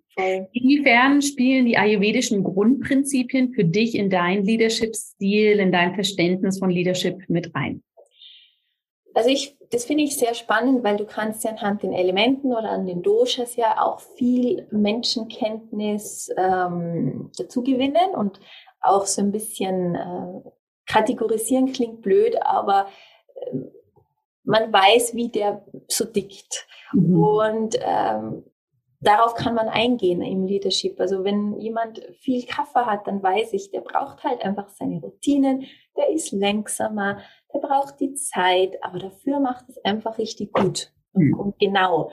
Inwiefern 0.52 1.22
spielen 1.22 1.64
die 1.64 1.78
ayurvedischen 1.78 2.44
Grundprinzipien 2.44 3.54
für 3.54 3.64
dich 3.64 3.94
in 3.94 4.10
dein 4.10 4.44
Leadership-Stil, 4.44 5.58
in 5.58 5.72
dein 5.72 5.94
Verständnis 5.94 6.58
von 6.58 6.68
Leadership 6.68 7.16
mit 7.28 7.54
rein? 7.54 7.82
Also 9.14 9.30
ich, 9.30 9.56
das 9.70 9.86
finde 9.86 10.04
ich 10.04 10.18
sehr 10.18 10.34
spannend, 10.34 10.84
weil 10.84 10.98
du 10.98 11.06
kannst 11.06 11.44
ja 11.44 11.52
anhand 11.52 11.82
den 11.82 11.94
Elementen 11.94 12.48
oder 12.48 12.68
an 12.68 12.86
den 12.86 13.00
Doshas 13.00 13.56
ja 13.56 13.80
auch 13.80 14.00
viel 14.00 14.68
Menschenkenntnis 14.70 16.28
ähm, 16.36 17.30
dazu 17.38 17.62
gewinnen 17.62 18.14
und 18.14 18.38
auch 18.82 19.06
so 19.06 19.22
ein 19.22 19.32
bisschen 19.32 19.94
äh, 19.94 20.50
kategorisieren 20.84 21.72
klingt 21.72 22.02
blöd, 22.02 22.36
aber 22.42 22.88
äh, 23.34 23.56
man 24.44 24.70
weiß, 24.70 25.14
wie 25.14 25.30
der 25.30 25.64
so 25.86 26.04
dickt. 26.04 26.66
Mhm. 26.92 27.22
Und 27.22 27.78
ähm, 27.80 28.44
darauf 29.00 29.34
kann 29.34 29.54
man 29.54 29.68
eingehen 29.68 30.22
im 30.22 30.46
Leadership. 30.46 31.00
Also 31.00 31.24
wenn 31.24 31.58
jemand 31.60 32.00
viel 32.20 32.44
Kaffee 32.46 32.86
hat, 32.86 33.06
dann 33.06 33.22
weiß 33.22 33.52
ich, 33.52 33.70
der 33.70 33.80
braucht 33.80 34.24
halt 34.24 34.42
einfach 34.42 34.68
seine 34.70 35.00
Routinen, 35.00 35.66
der 35.96 36.10
ist 36.10 36.32
langsamer, 36.32 37.18
der 37.52 37.60
braucht 37.60 38.00
die 38.00 38.14
Zeit, 38.14 38.82
aber 38.82 38.98
dafür 38.98 39.40
macht 39.40 39.68
es 39.68 39.78
einfach 39.84 40.18
richtig 40.18 40.52
gut 40.52 40.92
mhm. 41.12 41.38
und 41.38 41.58
genau. 41.58 42.10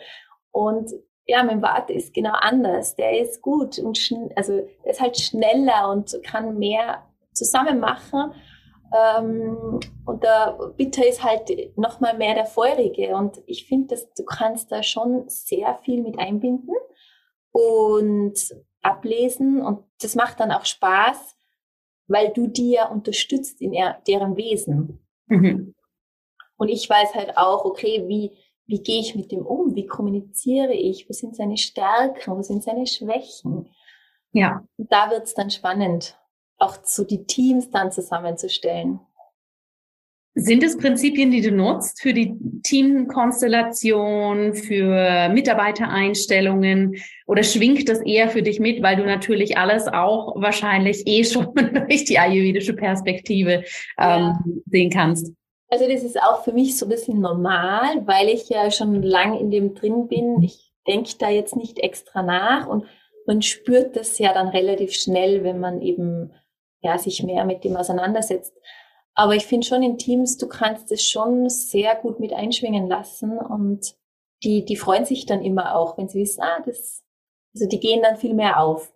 Und 0.51 0.91
ja, 1.27 1.43
mein 1.43 1.61
Vater 1.61 1.93
ist 1.93 2.13
genau 2.13 2.33
anders. 2.33 2.95
Der 2.95 3.19
ist 3.19 3.41
gut 3.41 3.79
und 3.79 3.99
also 4.35 4.61
der 4.83 4.91
ist 4.91 5.01
halt 5.01 5.17
schneller 5.17 5.91
und 5.91 6.15
kann 6.23 6.57
mehr 6.57 7.03
zusammen 7.33 7.79
machen. 7.79 8.31
Ähm, 8.95 9.79
und 10.05 10.23
der 10.23 10.57
Bitter 10.77 11.07
ist 11.07 11.23
halt 11.23 11.77
noch 11.77 11.99
mal 11.99 12.17
mehr 12.17 12.35
der 12.35 12.45
Feurige. 12.45 13.15
Und 13.15 13.41
ich 13.45 13.67
finde, 13.67 13.95
dass 13.95 14.13
du 14.13 14.23
kannst 14.23 14.71
da 14.71 14.83
schon 14.83 15.27
sehr 15.27 15.79
viel 15.83 16.01
mit 16.01 16.19
einbinden 16.19 16.75
und 17.51 18.33
ablesen. 18.81 19.61
Und 19.61 19.83
das 20.01 20.15
macht 20.15 20.39
dann 20.39 20.51
auch 20.51 20.65
Spaß, 20.65 21.35
weil 22.07 22.29
du 22.29 22.47
dir 22.47 22.89
unterstützt 22.91 23.61
in 23.61 23.73
er, 23.73 24.01
deren 24.07 24.37
Wesen. 24.37 25.05
Mhm. 25.27 25.73
Und 26.57 26.69
ich 26.69 26.89
weiß 26.89 27.15
halt 27.15 27.37
auch, 27.37 27.65
okay, 27.65 28.05
wie, 28.07 28.31
wie 28.65 28.81
gehe 28.81 29.01
ich 29.01 29.15
mit 29.15 29.31
dem 29.31 29.45
um? 29.45 29.75
Wie 29.75 29.87
kommuniziere 29.87 30.73
ich? 30.73 31.09
Was 31.09 31.17
sind 31.17 31.35
seine 31.35 31.57
Stärken? 31.57 32.37
Was 32.37 32.47
sind 32.47 32.63
seine 32.63 32.87
Schwächen? 32.87 33.69
Ja. 34.31 34.63
Und 34.77 34.91
da 34.91 35.09
wird's 35.09 35.33
dann 35.33 35.49
spannend, 35.49 36.17
auch 36.57 36.77
so 36.83 37.03
die 37.03 37.25
Teams 37.25 37.69
dann 37.69 37.91
zusammenzustellen. 37.91 38.99
Sind 40.37 40.63
es 40.63 40.77
Prinzipien, 40.77 41.31
die 41.31 41.39
du 41.39 41.51
nutzt 41.51 42.01
für 42.01 42.13
die 42.13 42.35
Teamkonstellation, 42.63 44.53
für 44.53 45.29
Mitarbeitereinstellungen 45.29 46.97
oder 47.25 47.41
schwingt 47.41 47.87
das 47.87 48.01
eher 48.01 48.27
für 48.27 48.41
dich 48.41 48.59
mit, 48.59 48.83
weil 48.83 48.97
du 48.97 49.05
natürlich 49.05 49.57
alles 49.57 49.87
auch 49.87 50.35
wahrscheinlich 50.35 51.03
eh 51.07 51.23
schon 51.23 51.53
durch 51.87 52.03
die 52.03 52.19
ayurvedische 52.19 52.73
Perspektive 52.73 53.63
ähm, 53.97 54.19
ja. 54.19 54.39
sehen 54.65 54.89
kannst? 54.89 55.31
Also 55.69 55.87
das 55.87 56.03
ist 56.03 56.21
auch 56.21 56.43
für 56.43 56.51
mich 56.51 56.77
so 56.77 56.85
ein 56.85 56.89
bisschen 56.89 57.21
normal, 57.21 58.05
weil 58.05 58.27
ich 58.27 58.49
ja 58.49 58.69
schon 58.71 59.01
lang 59.01 59.39
in 59.39 59.51
dem 59.51 59.73
drin 59.73 60.09
bin. 60.09 60.43
Ich 60.43 60.73
denke 60.85 61.11
da 61.17 61.29
jetzt 61.29 61.55
nicht 61.55 61.79
extra 61.79 62.21
nach 62.21 62.67
und 62.67 62.85
man 63.25 63.41
spürt 63.41 63.95
das 63.95 64.19
ja 64.19 64.33
dann 64.33 64.49
relativ 64.49 64.93
schnell, 64.93 65.45
wenn 65.45 65.59
man 65.59 65.81
eben 65.81 66.31
ja 66.85 66.97
sich 66.97 67.23
mehr 67.23 67.45
mit 67.45 67.63
dem 67.63 67.75
auseinandersetzt. 67.75 68.53
Aber 69.13 69.35
ich 69.35 69.45
finde 69.45 69.65
schon 69.65 69.81
in 69.81 69.97
Teams, 69.97 70.37
du 70.37 70.47
kannst 70.47 70.91
es 70.91 71.03
schon 71.03 71.49
sehr 71.49 71.95
gut 71.95 72.19
mit 72.19 72.33
einschwingen 72.33 72.87
lassen 72.87 73.37
und 73.37 73.95
die, 74.43 74.65
die 74.65 74.75
freuen 74.75 75.05
sich 75.05 75.25
dann 75.25 75.41
immer 75.41 75.75
auch, 75.75 75.97
wenn 75.97 76.09
sie 76.09 76.19
wissen, 76.19 76.41
ah, 76.41 76.61
das, 76.65 77.03
also 77.53 77.67
die 77.67 77.79
gehen 77.79 78.01
dann 78.03 78.17
viel 78.17 78.33
mehr 78.33 78.59
auf. 78.59 78.93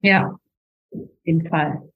Ja, 0.00 0.36
auf 0.92 1.08
jeden 1.24 1.48
Fall. 1.48 1.88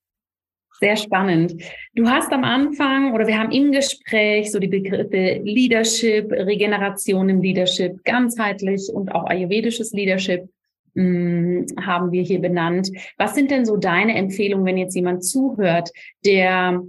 Sehr 0.79 0.97
spannend. 0.97 1.63
Du 1.95 2.07
hast 2.07 2.31
am 2.33 2.45
Anfang 2.45 3.15
oder 3.15 3.27
wir 3.27 3.39
haben 3.39 3.51
im 3.51 3.73
Gespräch 3.73 4.53
so 4.53 4.59
die 4.59 4.69
Begriffe 4.69 5.41
Leadership, 5.43 6.31
Regeneration 6.31 7.29
im 7.31 7.41
Leadership, 7.41 8.05
ganzheitlich 8.05 8.91
und 8.93 9.15
auch 9.15 9.25
ayurvedisches 9.25 9.93
Leadership 9.93 10.49
mh, 10.97 11.67
haben 11.81 12.11
wir 12.11 12.23
hier 12.23 12.41
benannt. 12.41 12.91
Was 13.19 13.35
sind 13.35 13.51
denn 13.51 13.65
so 13.65 13.77
deine 13.77 14.17
Empfehlungen, 14.17 14.67
wenn 14.67 14.77
jetzt 14.77 14.97
jemand 14.97 15.25
zuhört, 15.25 15.91
der 16.25 16.83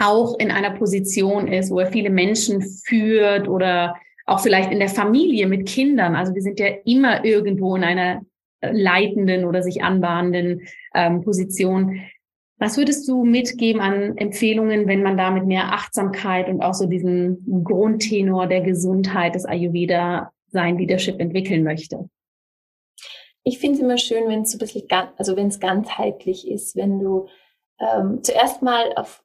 auch 0.00 0.38
in 0.38 0.50
einer 0.50 0.70
Position 0.70 1.46
ist, 1.46 1.70
wo 1.70 1.78
er 1.78 1.86
viele 1.86 2.10
Menschen 2.10 2.62
führt 2.62 3.48
oder 3.48 3.94
auch 4.26 4.40
vielleicht 4.40 4.72
in 4.72 4.78
der 4.78 4.88
Familie 4.88 5.46
mit 5.46 5.68
Kindern. 5.68 6.14
Also 6.14 6.34
wir 6.34 6.42
sind 6.42 6.58
ja 6.58 6.68
immer 6.84 7.24
irgendwo 7.24 7.76
in 7.76 7.84
einer 7.84 8.22
leitenden 8.62 9.44
oder 9.44 9.62
sich 9.62 9.82
anbahnenden 9.82 10.62
ähm, 10.94 11.22
Position. 11.22 12.00
Was 12.58 12.76
würdest 12.76 13.08
du 13.08 13.24
mitgeben 13.24 13.80
an 13.80 14.16
Empfehlungen, 14.16 14.86
wenn 14.86 15.02
man 15.02 15.16
da 15.16 15.30
mit 15.30 15.46
mehr 15.46 15.72
Achtsamkeit 15.72 16.48
und 16.48 16.62
auch 16.62 16.74
so 16.74 16.86
diesen 16.86 17.64
Grundtenor 17.64 18.46
der 18.46 18.60
Gesundheit 18.60 19.34
des 19.34 19.46
Ayurveda 19.46 20.30
sein 20.48 20.78
Leadership 20.78 21.18
entwickeln 21.20 21.64
möchte? 21.64 22.08
Ich 23.42 23.58
finde 23.58 23.76
es 23.76 23.82
immer 23.82 23.98
schön, 23.98 24.28
wenn 24.28 24.42
es 24.42 24.52
so 24.52 24.56
ein 24.56 24.60
bisschen, 24.60 24.86
also 25.16 25.36
wenn 25.36 25.48
es 25.48 25.60
ganzheitlich 25.60 26.48
ist, 26.48 26.76
wenn 26.76 26.98
du 26.98 27.28
ähm, 27.78 28.22
zuerst 28.22 28.62
mal 28.62 28.92
auf, 28.96 29.24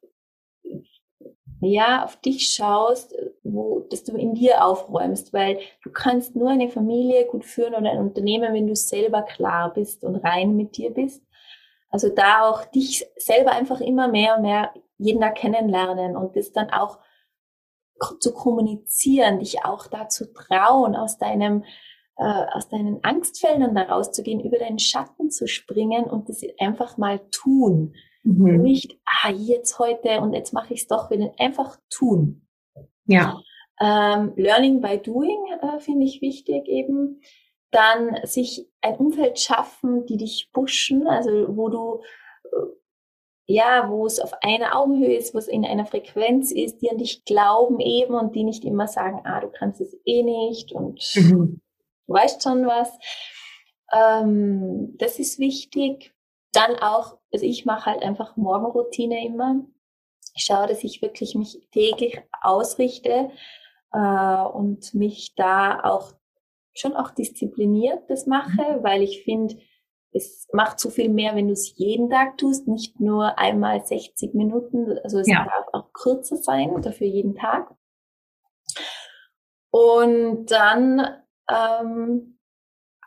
ja, 1.60 2.04
auf 2.04 2.16
dich 2.16 2.50
schaust, 2.50 3.14
wo, 3.42 3.80
dass 3.90 4.04
du 4.04 4.16
in 4.16 4.34
dir 4.34 4.64
aufräumst, 4.64 5.32
weil 5.32 5.58
du 5.82 5.90
kannst 5.90 6.36
nur 6.36 6.50
eine 6.50 6.68
Familie 6.68 7.26
gut 7.26 7.44
führen 7.44 7.74
oder 7.74 7.90
ein 7.90 7.98
Unternehmen, 7.98 8.54
wenn 8.54 8.66
du 8.66 8.76
selber 8.76 9.22
klar 9.22 9.72
bist 9.72 10.04
und 10.04 10.16
rein 10.16 10.56
mit 10.56 10.76
dir 10.76 10.90
bist. 10.90 11.22
Also 11.90 12.08
da 12.08 12.42
auch 12.48 12.64
dich 12.64 13.06
selber 13.16 13.52
einfach 13.52 13.80
immer 13.80 14.08
mehr 14.08 14.36
und 14.36 14.42
mehr 14.42 14.72
jeden 14.98 15.20
Tag 15.20 15.36
kennenlernen 15.36 16.16
und 16.16 16.36
das 16.36 16.52
dann 16.52 16.70
auch 16.70 16.98
zu 18.20 18.32
kommunizieren, 18.34 19.38
dich 19.38 19.64
auch 19.64 19.86
dazu 19.86 20.26
trauen, 20.26 20.94
aus 20.94 21.18
deinem 21.18 21.64
äh, 22.18 22.44
aus 22.52 22.68
deinen 22.68 23.02
Angstfeldern 23.04 23.74
da 23.74 23.82
rauszugehen, 23.82 24.40
über 24.40 24.58
deinen 24.58 24.78
Schatten 24.78 25.30
zu 25.30 25.46
springen 25.46 26.04
und 26.04 26.28
das 26.28 26.42
einfach 26.58 26.96
mal 26.96 27.20
tun. 27.30 27.94
Mhm. 28.22 28.62
Nicht, 28.62 28.98
ah, 29.04 29.30
jetzt 29.30 29.78
heute 29.78 30.20
und 30.20 30.32
jetzt 30.32 30.52
mache 30.52 30.74
ich 30.74 30.82
es 30.82 30.86
doch 30.88 31.10
wieder. 31.10 31.32
Einfach 31.38 31.76
tun. 31.90 32.46
Ja. 33.06 33.40
Ähm, 33.80 34.32
Learning 34.36 34.80
by 34.80 34.98
Doing 34.98 35.44
äh, 35.60 35.78
finde 35.80 36.06
ich 36.06 36.22
wichtig 36.22 36.66
eben 36.66 37.20
dann 37.70 38.16
sich 38.24 38.66
ein 38.80 38.96
Umfeld 38.96 39.38
schaffen, 39.38 40.06
die 40.06 40.16
dich 40.16 40.50
pushen, 40.52 41.06
also 41.06 41.30
wo 41.56 41.68
du 41.68 42.00
äh, 42.44 42.66
ja, 43.48 43.88
wo 43.88 44.06
es 44.06 44.18
auf 44.18 44.32
einer 44.42 44.76
Augenhöhe 44.76 45.16
ist, 45.16 45.34
wo 45.34 45.38
es 45.38 45.46
in 45.46 45.64
einer 45.64 45.86
Frequenz 45.86 46.50
ist, 46.50 46.82
die 46.82 46.90
an 46.90 46.98
dich 46.98 47.24
glauben 47.24 47.78
eben 47.78 48.14
und 48.14 48.34
die 48.34 48.42
nicht 48.42 48.64
immer 48.64 48.88
sagen, 48.88 49.20
ah, 49.24 49.40
du 49.40 49.48
kannst 49.48 49.80
es 49.80 49.96
eh 50.04 50.22
nicht 50.22 50.72
und 50.72 51.00
mhm. 51.14 51.60
Du 52.06 52.14
weißt 52.14 52.42
schon 52.42 52.66
was. 52.66 52.90
Ähm, 53.92 54.96
das 54.98 55.18
ist 55.18 55.38
wichtig. 55.38 56.14
Dann 56.52 56.76
auch, 56.76 57.18
also 57.32 57.44
ich 57.44 57.64
mache 57.64 57.90
halt 57.90 58.02
einfach 58.02 58.36
Morgenroutine 58.36 59.24
immer. 59.26 59.64
Ich 60.34 60.44
schaue, 60.44 60.66
dass 60.66 60.84
ich 60.84 61.02
wirklich 61.02 61.34
mich 61.34 61.68
täglich 61.72 62.20
ausrichte 62.42 63.30
äh, 63.92 64.42
und 64.44 64.94
mich 64.94 65.34
da 65.34 65.82
auch 65.82 66.12
schon 66.74 66.94
auch 66.94 67.10
diszipliniert 67.10 68.10
das 68.10 68.26
mache, 68.26 68.78
mhm. 68.78 68.82
weil 68.82 69.02
ich 69.02 69.22
finde, 69.24 69.56
es 70.12 70.48
macht 70.52 70.80
so 70.80 70.90
viel 70.90 71.08
mehr, 71.08 71.34
wenn 71.34 71.48
du 71.48 71.52
es 71.52 71.76
jeden 71.76 72.10
Tag 72.10 72.38
tust, 72.38 72.68
nicht 72.68 73.00
nur 73.00 73.38
einmal 73.38 73.84
60 73.84 74.34
Minuten, 74.34 74.98
also 75.04 75.18
es 75.18 75.28
ja. 75.28 75.44
darf 75.44 75.66
auch 75.72 75.92
kürzer 75.92 76.36
sein, 76.36 76.80
dafür 76.82 77.06
jeden 77.06 77.34
Tag. 77.34 77.74
Und 79.70 80.46
dann 80.46 81.22
ähm, 81.50 82.38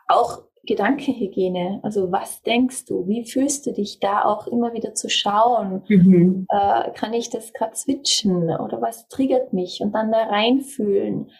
auch 0.08 0.42
Gedankenhygiene. 0.64 1.80
Also 1.82 2.12
was 2.12 2.42
denkst 2.42 2.84
du? 2.84 3.06
Wie 3.06 3.24
fühlst 3.24 3.66
du 3.66 3.72
dich 3.72 3.98
da 4.00 4.24
auch 4.24 4.46
immer 4.46 4.72
wieder 4.72 4.94
zu 4.94 5.08
schauen? 5.08 5.82
Mhm. 5.88 6.46
Äh, 6.50 6.90
kann 6.92 7.12
ich 7.12 7.30
das 7.30 7.52
gerade 7.52 7.76
switchen 7.76 8.44
oder 8.50 8.80
was 8.82 9.08
triggert 9.08 9.52
mich? 9.52 9.80
Und 9.80 9.92
dann 9.92 10.12
da 10.12 10.24
reinfühlen. 10.24 11.30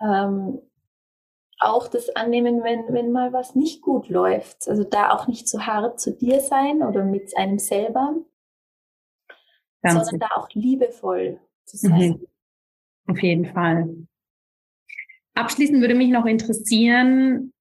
Ähm, 0.00 0.60
auch 1.58 1.88
das 1.88 2.08
annehmen, 2.16 2.62
wenn, 2.64 2.92
wenn 2.94 3.12
mal 3.12 3.34
was 3.34 3.54
nicht 3.54 3.82
gut 3.82 4.08
läuft. 4.08 4.66
Also 4.66 4.82
da 4.82 5.10
auch 5.12 5.28
nicht 5.28 5.46
zu 5.46 5.66
hart 5.66 6.00
zu 6.00 6.16
dir 6.16 6.40
sein 6.40 6.82
oder 6.82 7.04
mit 7.04 7.36
einem 7.36 7.58
selber, 7.58 8.16
Ganz 9.82 10.08
sondern 10.08 10.28
da 10.28 10.40
auch 10.40 10.48
liebevoll 10.54 11.38
zu 11.66 11.76
sein. 11.76 12.10
Mhm. 12.12 12.26
Auf 13.08 13.22
jeden 13.22 13.44
Fall. 13.44 14.06
Abschließend 15.34 15.80
würde 15.80 15.94
mich 15.94 16.08
noch 16.08 16.26
interessieren, 16.26 17.52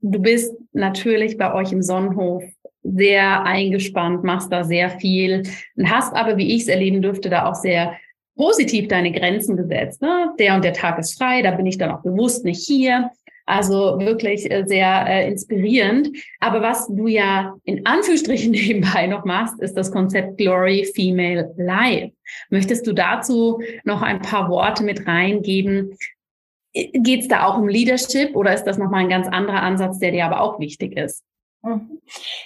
du 0.00 0.20
bist 0.20 0.54
natürlich 0.72 1.38
bei 1.38 1.54
euch 1.54 1.72
im 1.72 1.82
Sonnenhof 1.82 2.42
sehr 2.82 3.44
eingespannt, 3.44 4.24
machst 4.24 4.52
da 4.52 4.64
sehr 4.64 4.90
viel 4.90 5.44
und 5.76 5.90
hast 5.90 6.14
aber, 6.14 6.36
wie 6.36 6.54
ich 6.54 6.62
es 6.62 6.68
erleben 6.68 7.00
dürfte, 7.00 7.30
da 7.30 7.48
auch 7.48 7.54
sehr 7.54 7.96
positiv 8.36 8.88
deine 8.88 9.12
Grenzen 9.12 9.56
gesetzt. 9.56 10.02
Ne? 10.02 10.32
Der 10.38 10.54
und 10.54 10.64
der 10.64 10.72
Tag 10.72 10.98
ist 10.98 11.16
frei, 11.16 11.42
da 11.42 11.52
bin 11.52 11.66
ich 11.66 11.78
dann 11.78 11.90
auch 11.90 12.02
bewusst 12.02 12.44
nicht 12.44 12.66
hier. 12.66 13.10
Also 13.44 13.98
wirklich 13.98 14.50
äh, 14.50 14.64
sehr 14.66 15.04
äh, 15.06 15.28
inspirierend. 15.28 16.10
Aber 16.40 16.62
was 16.62 16.86
du 16.86 17.08
ja 17.08 17.54
in 17.64 17.84
Anführungsstrichen 17.86 18.50
nebenbei 18.52 19.06
noch 19.06 19.24
machst, 19.24 19.60
ist 19.60 19.76
das 19.76 19.90
Konzept 19.90 20.38
Glory 20.38 20.88
Female 20.94 21.52
Life. 21.56 22.14
Möchtest 22.50 22.86
du 22.86 22.92
dazu 22.92 23.60
noch 23.84 24.00
ein 24.02 24.22
paar 24.22 24.48
Worte 24.48 24.84
mit 24.84 25.06
reingeben? 25.06 25.96
Geht 26.72 27.20
es 27.20 27.28
da 27.28 27.46
auch 27.46 27.58
um 27.58 27.68
Leadership 27.68 28.34
oder 28.34 28.54
ist 28.54 28.64
das 28.64 28.78
nochmal 28.78 29.00
ein 29.00 29.10
ganz 29.10 29.28
anderer 29.28 29.62
Ansatz, 29.62 29.98
der 29.98 30.10
dir 30.10 30.24
aber 30.24 30.40
auch 30.40 30.58
wichtig 30.58 30.96
ist? 30.96 31.22
Mhm. 31.62 32.00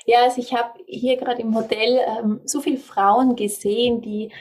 Ja, 0.04 0.24
also 0.24 0.40
ich 0.40 0.52
habe 0.52 0.78
hier 0.86 1.16
gerade 1.16 1.42
im 1.42 1.54
Hotel 1.54 2.00
ähm, 2.18 2.40
so 2.44 2.60
viele 2.60 2.78
Frauen 2.78 3.36
gesehen, 3.36 4.02
die 4.02 4.32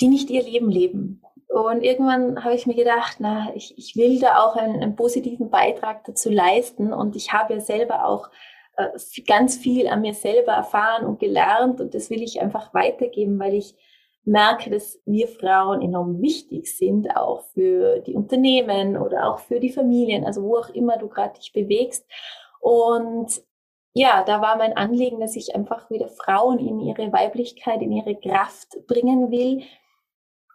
die 0.00 0.08
nicht 0.08 0.30
ihr 0.30 0.42
Leben 0.42 0.70
leben. 0.70 1.22
Und 1.48 1.82
irgendwann 1.82 2.44
habe 2.44 2.54
ich 2.54 2.66
mir 2.66 2.74
gedacht, 2.74 3.16
na, 3.20 3.50
ich, 3.54 3.76
ich 3.78 3.96
will 3.96 4.20
da 4.20 4.44
auch 4.44 4.56
einen, 4.56 4.82
einen 4.82 4.96
positiven 4.96 5.50
Beitrag 5.50 6.04
dazu 6.04 6.30
leisten. 6.30 6.92
Und 6.92 7.16
ich 7.16 7.32
habe 7.32 7.54
ja 7.54 7.60
selber 7.60 8.04
auch 8.04 8.28
äh, 8.76 8.88
ganz 9.26 9.56
viel 9.56 9.88
an 9.88 10.02
mir 10.02 10.14
selber 10.14 10.52
erfahren 10.52 11.06
und 11.06 11.18
gelernt. 11.18 11.80
Und 11.80 11.94
das 11.94 12.10
will 12.10 12.22
ich 12.22 12.40
einfach 12.40 12.74
weitergeben, 12.74 13.38
weil 13.38 13.54
ich 13.54 13.74
merke, 14.24 14.70
dass 14.70 15.00
wir 15.06 15.28
Frauen 15.28 15.82
enorm 15.82 16.20
wichtig 16.20 16.76
sind, 16.76 17.16
auch 17.16 17.42
für 17.54 18.00
die 18.00 18.14
Unternehmen 18.14 18.96
oder 18.96 19.30
auch 19.30 19.38
für 19.38 19.60
die 19.60 19.72
Familien, 19.72 20.24
also 20.24 20.42
wo 20.42 20.56
auch 20.58 20.68
immer 20.70 20.98
du 20.98 21.08
gerade 21.08 21.38
dich 21.38 21.52
bewegst. 21.52 22.06
Und 22.60 23.42
ja, 23.94 24.22
da 24.22 24.40
war 24.40 24.56
mein 24.56 24.76
Anliegen, 24.76 25.20
dass 25.20 25.34
ich 25.34 25.54
einfach 25.54 25.90
wieder 25.90 26.08
Frauen 26.08 26.58
in 26.58 26.80
ihre 26.80 27.12
Weiblichkeit, 27.12 27.82
in 27.82 27.92
ihre 27.92 28.16
Kraft 28.16 28.76
bringen 28.86 29.30
will, 29.30 29.62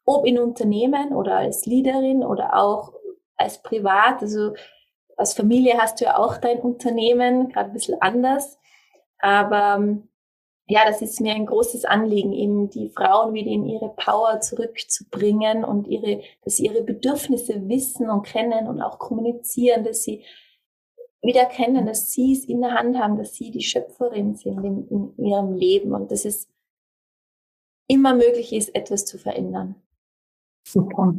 ob 0.05 0.25
in 0.25 0.39
Unternehmen 0.39 1.13
oder 1.13 1.37
als 1.37 1.65
Leaderin 1.65 2.23
oder 2.23 2.55
auch 2.55 2.93
als 3.35 3.61
Privat. 3.61 4.21
Also 4.21 4.53
als 5.17 5.33
Familie 5.33 5.77
hast 5.77 5.99
du 5.99 6.05
ja 6.05 6.17
auch 6.17 6.37
dein 6.37 6.59
Unternehmen, 6.59 7.49
gerade 7.49 7.69
ein 7.69 7.73
bisschen 7.73 8.01
anders. 8.01 8.59
Aber 9.19 9.97
ja, 10.73 10.85
das 10.87 11.03
ist 11.03 11.21
mir 11.21 11.35
ein 11.35 11.45
großes 11.45 11.85
Anliegen, 11.85 12.33
eben 12.33 12.67
die 12.67 12.89
Frauen 12.89 13.35
wieder 13.35 13.51
in 13.51 13.63
ihre 13.67 13.89
Power 13.89 14.41
zurückzubringen 14.41 15.63
und 15.63 15.87
ihre, 15.87 16.23
dass 16.43 16.55
sie 16.55 16.65
ihre 16.65 16.81
Bedürfnisse 16.81 17.69
wissen 17.69 18.09
und 18.09 18.23
kennen 18.23 18.65
und 18.65 18.81
auch 18.81 18.97
kommunizieren, 18.97 19.83
dass 19.83 20.01
sie 20.01 20.23
wieder 21.21 21.45
kennen, 21.45 21.85
dass 21.85 22.11
sie 22.11 22.33
es 22.33 22.45
in 22.45 22.61
der 22.61 22.71
Hand 22.71 22.97
haben, 22.97 23.19
dass 23.19 23.35
sie 23.35 23.51
die 23.51 23.61
Schöpferin 23.61 24.35
sind 24.35 24.63
in, 24.63 24.87
in 24.89 25.25
ihrem 25.25 25.53
Leben 25.53 25.93
und 25.93 26.09
dass 26.09 26.25
es 26.25 26.49
immer 27.87 28.15
möglich 28.15 28.51
ist, 28.51 28.73
etwas 28.73 29.05
zu 29.05 29.19
verändern. 29.19 29.75
Super. 30.67 31.13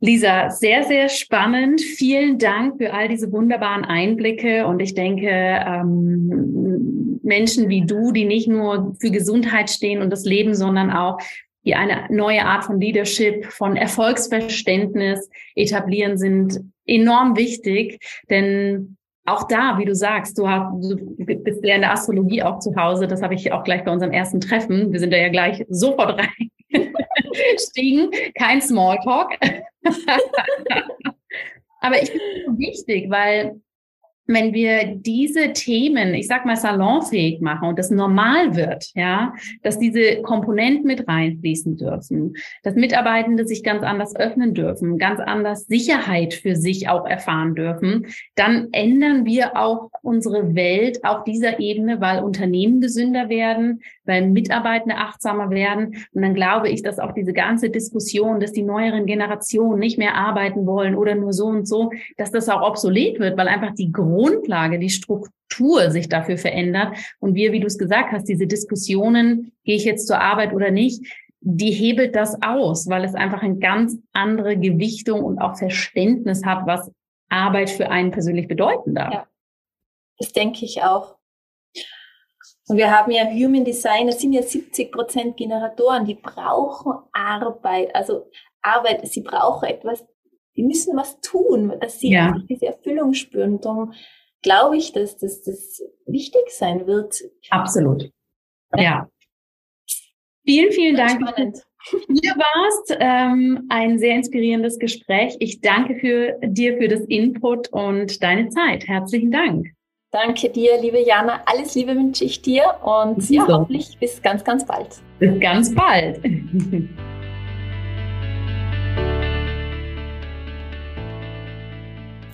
Lisa, 0.00 0.48
sehr, 0.48 0.84
sehr 0.84 1.10
spannend. 1.10 1.82
Vielen 1.82 2.38
Dank 2.38 2.78
für 2.78 2.94
all 2.94 3.08
diese 3.08 3.30
wunderbaren 3.30 3.84
Einblicke. 3.84 4.66
Und 4.66 4.80
ich 4.80 4.94
denke, 4.94 5.28
ähm, 5.28 7.01
Menschen 7.22 7.68
wie 7.68 7.86
du, 7.86 8.12
die 8.12 8.24
nicht 8.24 8.48
nur 8.48 8.94
für 9.00 9.10
Gesundheit 9.10 9.70
stehen 9.70 10.02
und 10.02 10.10
das 10.10 10.24
Leben, 10.24 10.54
sondern 10.54 10.90
auch 10.90 11.18
die 11.64 11.74
eine 11.74 12.06
neue 12.10 12.44
Art 12.44 12.64
von 12.64 12.80
Leadership, 12.80 13.46
von 13.46 13.76
Erfolgsverständnis 13.76 15.30
etablieren, 15.54 16.18
sind 16.18 16.60
enorm 16.86 17.36
wichtig. 17.36 18.00
Denn 18.28 18.96
auch 19.24 19.46
da, 19.46 19.78
wie 19.78 19.84
du 19.84 19.94
sagst, 19.94 20.36
du, 20.38 20.48
hast, 20.48 20.72
du 20.82 20.96
bist 21.16 21.64
ja 21.64 21.76
in 21.76 21.82
der 21.82 21.92
Astrologie 21.92 22.42
auch 22.42 22.58
zu 22.58 22.74
Hause. 22.74 23.06
Das 23.06 23.22
habe 23.22 23.34
ich 23.34 23.52
auch 23.52 23.62
gleich 23.62 23.84
bei 23.84 23.92
unserem 23.92 24.12
ersten 24.12 24.40
Treffen. 24.40 24.92
Wir 24.92 24.98
sind 24.98 25.12
da 25.12 25.16
ja 25.16 25.28
gleich 25.28 25.64
sofort 25.68 26.20
reingestiegen. 26.72 28.10
Kein 28.36 28.60
Smalltalk. 28.60 29.38
Aber 31.80 32.02
ich 32.02 32.10
finde 32.10 32.24
es 32.48 32.58
wichtig, 32.58 33.08
weil 33.10 33.60
wenn 34.26 34.54
wir 34.54 34.96
diese 34.96 35.52
Themen, 35.52 36.14
ich 36.14 36.28
sag 36.28 36.46
mal, 36.46 36.56
salonfähig 36.56 37.40
machen 37.40 37.68
und 37.68 37.78
das 37.78 37.90
normal 37.90 38.54
wird, 38.54 38.90
ja, 38.94 39.34
dass 39.62 39.78
diese 39.78 40.22
Komponenten 40.22 40.86
mit 40.86 41.08
reinfließen 41.08 41.76
dürfen, 41.76 42.34
dass 42.62 42.74
Mitarbeitende 42.74 43.46
sich 43.46 43.64
ganz 43.64 43.82
anders 43.82 44.14
öffnen 44.14 44.54
dürfen, 44.54 44.98
ganz 44.98 45.20
anders 45.20 45.66
Sicherheit 45.66 46.34
für 46.34 46.54
sich 46.54 46.88
auch 46.88 47.06
erfahren 47.06 47.54
dürfen, 47.54 48.06
dann 48.36 48.68
ändern 48.72 49.24
wir 49.26 49.56
auch 49.56 49.90
unsere 50.02 50.54
Welt 50.54 51.04
auf 51.04 51.24
dieser 51.24 51.58
Ebene, 51.58 52.00
weil 52.00 52.22
Unternehmen 52.22 52.80
gesünder 52.80 53.28
werden, 53.28 53.82
weil 54.04 54.28
Mitarbeitende 54.28 54.96
achtsamer 54.96 55.50
werden. 55.50 55.96
Und 56.12 56.22
dann 56.22 56.34
glaube 56.34 56.68
ich, 56.68 56.82
dass 56.82 56.98
auch 56.98 57.12
diese 57.12 57.32
ganze 57.32 57.70
Diskussion, 57.70 58.40
dass 58.40 58.52
die 58.52 58.62
neueren 58.62 59.06
Generationen 59.06 59.78
nicht 59.78 59.98
mehr 59.98 60.14
arbeiten 60.14 60.66
wollen 60.66 60.94
oder 60.94 61.14
nur 61.14 61.32
so 61.32 61.46
und 61.46 61.66
so, 61.66 61.90
dass 62.16 62.30
das 62.30 62.48
auch 62.48 62.62
obsolet 62.62 63.18
wird, 63.18 63.36
weil 63.36 63.48
einfach 63.48 63.74
die 63.74 63.92
Grundlage, 63.92 64.78
die 64.78 64.90
Struktur 64.90 65.90
sich 65.90 66.08
dafür 66.08 66.38
verändert. 66.38 66.96
Und 67.20 67.34
wir, 67.34 67.52
wie 67.52 67.60
du 67.60 67.66
es 67.66 67.78
gesagt 67.78 68.12
hast, 68.12 68.28
diese 68.28 68.46
Diskussionen, 68.46 69.52
gehe 69.64 69.76
ich 69.76 69.84
jetzt 69.84 70.06
zur 70.06 70.20
Arbeit 70.20 70.52
oder 70.52 70.70
nicht, 70.70 71.04
die 71.44 71.72
hebelt 71.72 72.14
das 72.14 72.40
aus, 72.40 72.88
weil 72.88 73.04
es 73.04 73.14
einfach 73.14 73.42
eine 73.42 73.58
ganz 73.58 73.98
andere 74.12 74.56
Gewichtung 74.56 75.24
und 75.24 75.40
auch 75.40 75.56
Verständnis 75.56 76.44
hat, 76.44 76.66
was 76.66 76.90
Arbeit 77.28 77.70
für 77.70 77.90
einen 77.90 78.12
persönlich 78.12 78.46
bedeuten 78.46 78.94
darf. 78.94 79.12
Ja, 79.12 79.26
das 80.18 80.32
denke 80.32 80.64
ich 80.64 80.82
auch. 80.82 81.16
Und 82.72 82.78
wir 82.78 82.90
haben 82.90 83.12
ja 83.12 83.30
Human 83.30 83.66
Design, 83.66 84.06
das 84.06 84.18
sind 84.18 84.32
ja 84.32 84.40
70 84.40 84.90
Prozent 84.90 85.36
Generatoren, 85.36 86.06
die 86.06 86.14
brauchen 86.14 86.94
Arbeit. 87.12 87.94
Also 87.94 88.30
Arbeit, 88.62 89.06
sie 89.08 89.20
brauchen 89.20 89.68
etwas, 89.68 90.02
die 90.56 90.62
müssen 90.62 90.96
was 90.96 91.20
tun, 91.20 91.74
dass 91.80 92.00
sie 92.00 92.12
ja. 92.12 92.34
diese 92.48 92.64
Erfüllung 92.64 93.12
spüren. 93.12 93.56
Und 93.56 93.66
darum 93.66 93.92
glaube 94.40 94.78
ich, 94.78 94.94
dass 94.94 95.18
das, 95.18 95.42
das 95.42 95.82
wichtig 96.06 96.48
sein 96.48 96.86
wird. 96.86 97.20
Absolut. 97.50 98.10
Ja. 98.74 99.06
Vielen, 100.46 100.72
vielen 100.72 100.96
Dank. 100.96 101.28
Spannend. 101.28 101.62
Hier 102.08 102.34
warst 102.36 102.96
ähm, 102.98 103.66
ein 103.68 103.98
sehr 103.98 104.14
inspirierendes 104.14 104.78
Gespräch. 104.78 105.36
Ich 105.40 105.60
danke 105.60 105.96
für 105.96 106.38
dir 106.42 106.78
für 106.78 106.88
das 106.88 107.02
Input 107.02 107.68
und 107.68 108.22
deine 108.22 108.48
Zeit. 108.48 108.88
Herzlichen 108.88 109.30
Dank. 109.30 109.74
Danke 110.12 110.50
dir, 110.50 110.78
liebe 110.78 111.02
Jana. 111.02 111.40
Alles 111.46 111.74
Liebe 111.74 111.94
wünsche 111.94 112.24
ich 112.24 112.42
dir 112.42 112.64
und 112.82 113.30
ja, 113.30 113.48
hoffentlich 113.48 113.96
bis 113.98 114.20
ganz, 114.20 114.44
ganz 114.44 114.66
bald. 114.66 115.00
Bis 115.18 115.40
ganz 115.40 115.74
bald. 115.74 116.20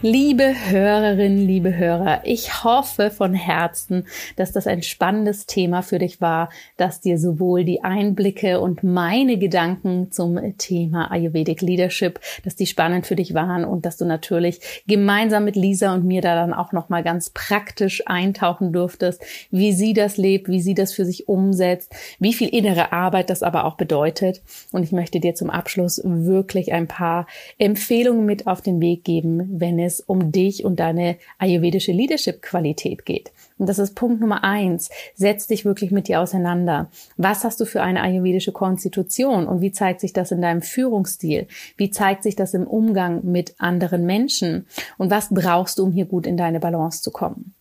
Liebe 0.00 0.54
Hörerinnen, 0.70 1.44
liebe 1.44 1.76
Hörer, 1.76 2.20
ich 2.22 2.62
hoffe 2.62 3.10
von 3.10 3.34
Herzen, 3.34 4.06
dass 4.36 4.52
das 4.52 4.68
ein 4.68 4.84
spannendes 4.84 5.46
Thema 5.46 5.82
für 5.82 5.98
dich 5.98 6.20
war, 6.20 6.50
dass 6.76 7.00
dir 7.00 7.18
sowohl 7.18 7.64
die 7.64 7.82
Einblicke 7.82 8.60
und 8.60 8.84
meine 8.84 9.38
Gedanken 9.38 10.12
zum 10.12 10.38
Thema 10.56 11.10
Ayurvedic 11.10 11.62
Leadership, 11.62 12.20
dass 12.44 12.54
die 12.54 12.66
spannend 12.66 13.08
für 13.08 13.16
dich 13.16 13.34
waren 13.34 13.64
und 13.64 13.86
dass 13.86 13.96
du 13.96 14.04
natürlich 14.04 14.84
gemeinsam 14.86 15.44
mit 15.44 15.56
Lisa 15.56 15.92
und 15.92 16.04
mir 16.04 16.22
da 16.22 16.36
dann 16.36 16.54
auch 16.54 16.70
noch 16.70 16.90
mal 16.90 17.02
ganz 17.02 17.30
praktisch 17.30 18.04
eintauchen 18.06 18.72
durftest, 18.72 19.20
wie 19.50 19.72
sie 19.72 19.94
das 19.94 20.16
lebt, 20.16 20.46
wie 20.46 20.60
sie 20.60 20.74
das 20.74 20.92
für 20.92 21.06
sich 21.06 21.26
umsetzt, 21.28 21.92
wie 22.20 22.34
viel 22.34 22.50
innere 22.50 22.92
Arbeit 22.92 23.30
das 23.30 23.42
aber 23.42 23.64
auch 23.64 23.74
bedeutet. 23.74 24.42
Und 24.70 24.84
ich 24.84 24.92
möchte 24.92 25.18
dir 25.18 25.34
zum 25.34 25.50
Abschluss 25.50 26.00
wirklich 26.04 26.72
ein 26.72 26.86
paar 26.86 27.26
Empfehlungen 27.58 28.24
mit 28.24 28.46
auf 28.46 28.62
den 28.62 28.80
Weg 28.80 29.02
geben, 29.02 29.58
wenn 29.58 29.80
es 29.80 29.87
es 29.88 30.00
um 30.00 30.30
dich 30.30 30.64
und 30.64 30.78
deine 30.78 31.16
ayurvedische 31.38 31.92
Leadership-Qualität 31.92 33.04
geht. 33.04 33.32
Und 33.58 33.68
das 33.68 33.78
ist 33.78 33.94
Punkt 33.94 34.20
Nummer 34.20 34.44
eins. 34.44 34.88
Setz 35.14 35.48
dich 35.48 35.64
wirklich 35.64 35.90
mit 35.90 36.06
dir 36.06 36.20
auseinander. 36.20 36.90
Was 37.16 37.42
hast 37.42 37.60
du 37.60 37.64
für 37.64 37.82
eine 37.82 38.02
ayurvedische 38.02 38.52
Konstitution 38.52 39.46
und 39.48 39.60
wie 39.60 39.72
zeigt 39.72 40.00
sich 40.00 40.12
das 40.12 40.30
in 40.30 40.40
deinem 40.40 40.62
Führungsstil? 40.62 41.48
Wie 41.76 41.90
zeigt 41.90 42.22
sich 42.22 42.36
das 42.36 42.54
im 42.54 42.66
Umgang 42.66 43.24
mit 43.24 43.54
anderen 43.58 44.06
Menschen? 44.06 44.66
Und 44.96 45.10
was 45.10 45.28
brauchst 45.30 45.78
du, 45.78 45.84
um 45.84 45.92
hier 45.92 46.06
gut 46.06 46.26
in 46.26 46.36
deine 46.36 46.60
Balance 46.60 47.02
zu 47.02 47.10
kommen? 47.10 47.54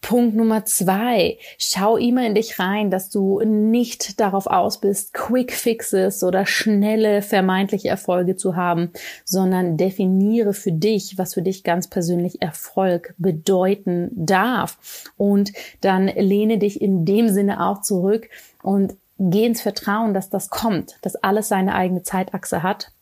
Punkt 0.00 0.36
Nummer 0.36 0.64
zwei. 0.64 1.38
Schau 1.58 1.96
immer 1.96 2.26
in 2.26 2.34
dich 2.34 2.58
rein, 2.58 2.90
dass 2.90 3.10
du 3.10 3.40
nicht 3.40 4.20
darauf 4.20 4.46
aus 4.46 4.80
bist, 4.80 5.12
Quick 5.14 5.52
Fixes 5.52 6.22
oder 6.22 6.46
schnelle 6.46 7.22
vermeintliche 7.22 7.88
Erfolge 7.88 8.36
zu 8.36 8.56
haben, 8.56 8.92
sondern 9.24 9.76
definiere 9.76 10.54
für 10.54 10.72
dich, 10.72 11.18
was 11.18 11.34
für 11.34 11.42
dich 11.42 11.64
ganz 11.64 11.88
persönlich 11.88 12.40
Erfolg 12.40 13.14
bedeuten 13.18 14.10
darf. 14.14 14.78
Und 15.16 15.52
dann 15.80 16.06
lehne 16.06 16.58
dich 16.58 16.80
in 16.80 17.04
dem 17.04 17.28
Sinne 17.28 17.66
auch 17.66 17.82
zurück 17.82 18.28
und 18.62 18.96
geh 19.18 19.46
ins 19.46 19.60
Vertrauen, 19.60 20.14
dass 20.14 20.30
das 20.30 20.50
kommt, 20.50 20.96
dass 21.02 21.16
alles 21.16 21.48
seine 21.48 21.74
eigene 21.74 22.02
Zeitachse 22.02 22.62
hat 22.62 22.92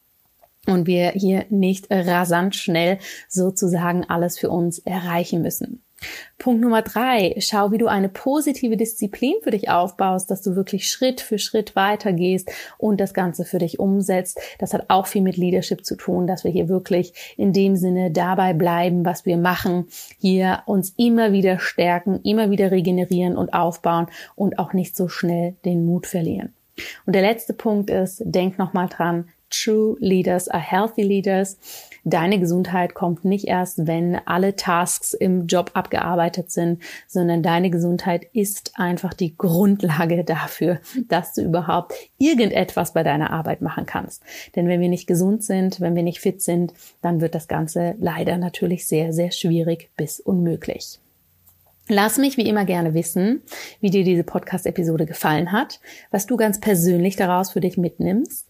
und 0.67 0.87
wir 0.87 1.11
hier 1.11 1.47
nicht 1.51 1.87
rasant 1.91 2.57
schnell 2.57 2.99
sozusagen 3.29 4.05
alles 4.05 4.39
für 4.39 4.51
uns 4.51 4.79
erreichen 4.81 5.43
müssen. 5.43 5.83
Punkt 6.39 6.61
Nummer 6.61 6.83
drei, 6.83 7.35
schau, 7.39 7.73
wie 7.73 7.79
du 7.79 7.87
eine 7.87 8.09
positive 8.09 8.77
Disziplin 8.77 9.35
für 9.43 9.51
dich 9.51 9.71
aufbaust, 9.71 10.31
dass 10.31 10.43
du 10.43 10.55
wirklich 10.55 10.91
Schritt 10.91 11.21
für 11.21 11.39
Schritt 11.39 11.75
weitergehst 11.77 12.51
und 12.79 13.01
das 13.01 13.15
Ganze 13.15 13.45
für 13.45 13.59
dich 13.59 13.79
umsetzt. 13.79 14.39
Das 14.59 14.75
hat 14.75 14.87
auch 14.89 15.07
viel 15.07 15.23
mit 15.23 15.37
Leadership 15.37 15.85
zu 15.85 15.97
tun, 15.97 16.27
dass 16.27 16.45
wir 16.45 16.51
hier 16.51 16.69
wirklich 16.69 17.35
in 17.37 17.53
dem 17.53 17.77
Sinne 17.77 18.11
dabei 18.11 18.53
bleiben, 18.53 19.05
was 19.05 19.25
wir 19.25 19.39
machen, 19.39 19.87
hier 20.21 20.63
uns 20.67 20.93
immer 20.97 21.33
wieder 21.33 21.59
stärken, 21.59 22.21
immer 22.23 22.51
wieder 22.51 22.71
regenerieren 22.71 23.37
und 23.37 23.55
aufbauen 23.55 24.07
und 24.35 24.59
auch 24.59 24.73
nicht 24.73 24.97
so 24.97 25.09
schnell 25.09 25.57
den 25.65 25.87
Mut 25.87 26.07
verlieren. 26.07 26.53
Und 27.07 27.15
der 27.15 27.23
letzte 27.23 27.55
Punkt 27.55 27.89
ist, 27.89 28.23
denk 28.25 28.59
nochmal 28.59 28.89
dran, 28.89 29.29
True 29.51 29.97
Leaders 30.01 30.49
are 30.49 30.63
Healthy 30.63 31.03
Leaders. 31.03 31.57
Deine 32.09 32.39
Gesundheit 32.39 32.95
kommt 32.95 33.25
nicht 33.25 33.49
erst, 33.49 33.89
wenn 33.89 34.21
alle 34.27 34.55
Tasks 34.55 35.13
im 35.13 35.49
Job 35.49 35.73
abgearbeitet 35.75 36.53
sind, 36.53 36.81
sondern 37.09 37.43
deine 37.43 37.69
Gesundheit 37.69 38.29
ist 38.33 38.75
einfach 38.77 39.13
die 39.13 39.37
Grundlage 39.37 40.23
dafür, 40.23 40.79
dass 41.09 41.33
du 41.35 41.43
überhaupt 41.43 41.95
irgendetwas 42.17 42.93
bei 42.93 43.03
deiner 43.03 43.33
Arbeit 43.33 43.61
machen 43.61 43.87
kannst. 43.87 44.23
Denn 44.55 44.69
wenn 44.69 44.81
wir 44.81 44.89
nicht 44.89 45.09
gesund 45.09 45.43
sind, 45.43 45.81
wenn 45.81 45.97
wir 45.97 46.05
nicht 46.05 46.21
fit 46.21 46.43
sind, 46.43 46.75
dann 47.03 47.21
wird 47.21 47.35
das 47.35 47.49
Ganze 47.49 47.97
leider 47.99 48.39
natürlich 48.39 48.87
sehr, 48.87 49.13
sehr 49.13 49.33
schwierig 49.33 49.91
bis 49.97 50.21
unmöglich. 50.21 51.01
Lass 51.89 52.19
mich 52.19 52.37
wie 52.37 52.49
immer 52.49 52.65
gerne 52.65 52.95
wissen, 52.95 53.43
wie 53.81 53.91
dir 53.91 54.03
diese 54.03 54.25
Podcast-Episode 54.25 55.07
gefallen 55.07 55.53
hat, 55.53 55.79
was 56.11 56.27
du 56.27 56.37
ganz 56.37 56.59
persönlich 56.59 57.15
daraus 57.15 57.53
für 57.53 57.61
dich 57.61 57.79
mitnimmst. 57.79 58.49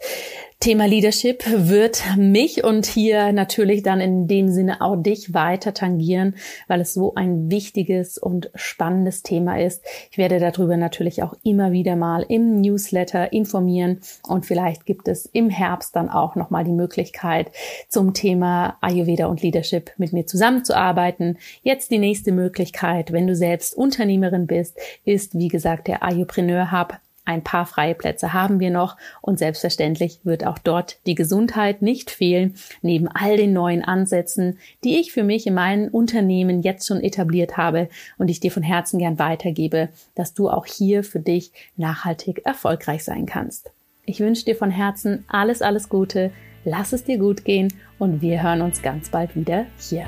Thema 0.59 0.87
Leadership 0.87 1.45
wird 1.47 2.03
mich 2.16 2.64
und 2.64 2.87
hier 2.87 3.30
natürlich 3.32 3.82
dann 3.82 4.01
in 4.01 4.26
dem 4.26 4.49
Sinne 4.49 4.80
auch 4.80 4.97
dich 4.97 5.34
weiter 5.34 5.74
tangieren, 5.74 6.34
weil 6.66 6.80
es 6.80 6.95
so 6.95 7.14
ein 7.14 7.51
wichtiges 7.51 8.16
und 8.16 8.51
spannendes 8.55 9.22
Thema 9.22 9.61
ist. 9.61 9.84
Ich 10.11 10.16
werde 10.16 10.41
darüber 10.41 10.78
natürlich 10.78 11.22
auch 11.22 11.34
immer 11.45 11.72
wieder 11.72 11.95
mal 11.95 12.24
im 12.26 12.62
Newsletter 12.62 13.34
informieren 13.34 14.01
und 14.26 14.47
vielleicht 14.47 14.87
gibt 14.87 15.09
es 15.09 15.26
im 15.26 15.51
Herbst 15.51 15.95
dann 15.95 16.09
auch 16.09 16.37
nochmal 16.37 16.64
die 16.64 16.72
Möglichkeit 16.72 17.53
zum 17.89 18.14
Thema 18.14 18.78
Ayurveda 18.80 19.26
und 19.26 19.43
Leadership 19.43 19.93
mit 19.99 20.14
mir 20.14 20.26
zusammenzuarbeiten. 20.26 21.37
Jetzt 21.62 21.91
die 21.91 21.99
nächste 21.99 22.32
Möglichkeit, 22.32 23.12
wenn 23.12 23.26
du 23.27 23.35
selbst 23.35 23.74
Unternehmerin 23.74 24.47
bist, 24.47 24.79
ist 25.05 25.39
wie 25.39 25.49
gesagt 25.49 25.89
der 25.89 26.03
Ayurpreneur 26.03 26.72
Hub 26.72 26.99
ein 27.27 27.43
paar 27.43 27.66
freie 27.66 27.95
Plätze 27.95 28.33
haben 28.33 28.61
wir 28.61 28.70
noch 28.70 28.97
und 29.20 29.39
selbstverständlich 29.39 30.20
wird 30.22 30.47
auch 30.47 30.59
dort 30.59 30.99
die 31.07 31.16
Gesundheit 31.16 31.83
nicht 31.83 32.11
fehlen, 32.11 32.55
neben 32.83 33.09
all 33.09 33.37
den 33.37 33.53
neuen 33.53 33.85
Ansätzen, 33.85 34.59
die 34.85 34.99
ich 35.01 35.12
für 35.12 35.24
mich 35.24 35.47
in 35.47 35.55
meinen 35.55 35.89
Unternehmen 35.89 36.62
jetzt 36.62 36.87
schon 36.87 37.03
etabliert 37.03 37.57
habe 37.57 37.89
und 38.16 38.31
ich 38.31 38.41
dir 38.41 38.53
von 38.53 38.62
Herzen 38.62 39.01
gern 39.01 39.18
weitergebe, 39.18 39.89
dass 40.14 40.35
du 40.35 40.49
auch 40.49 40.66
hier 40.66 41.03
für 41.03 41.20
dich 41.20 41.51
nachhaltig 41.77 42.43
erfolgreich 42.47 43.03
sein 43.05 43.27
kannst. 43.27 43.72
Ich 44.05 44.20
wünsche 44.20 44.45
dir 44.45 44.55
von 44.55 44.70
Herzen 44.70 45.24
alles, 45.27 45.62
alles 45.62 45.89
Gute, 45.89 46.31
lass 46.64 46.93
es 46.93 47.03
dir 47.03 47.18
gut 47.18 47.45
gehen 47.45 47.74
und 47.99 48.22
wir 48.22 48.43
hören 48.43 48.62
uns 48.62 48.83
ganz 48.83 49.11
bald 49.11 49.35
wieder 49.35 49.66
hier. 49.79 50.07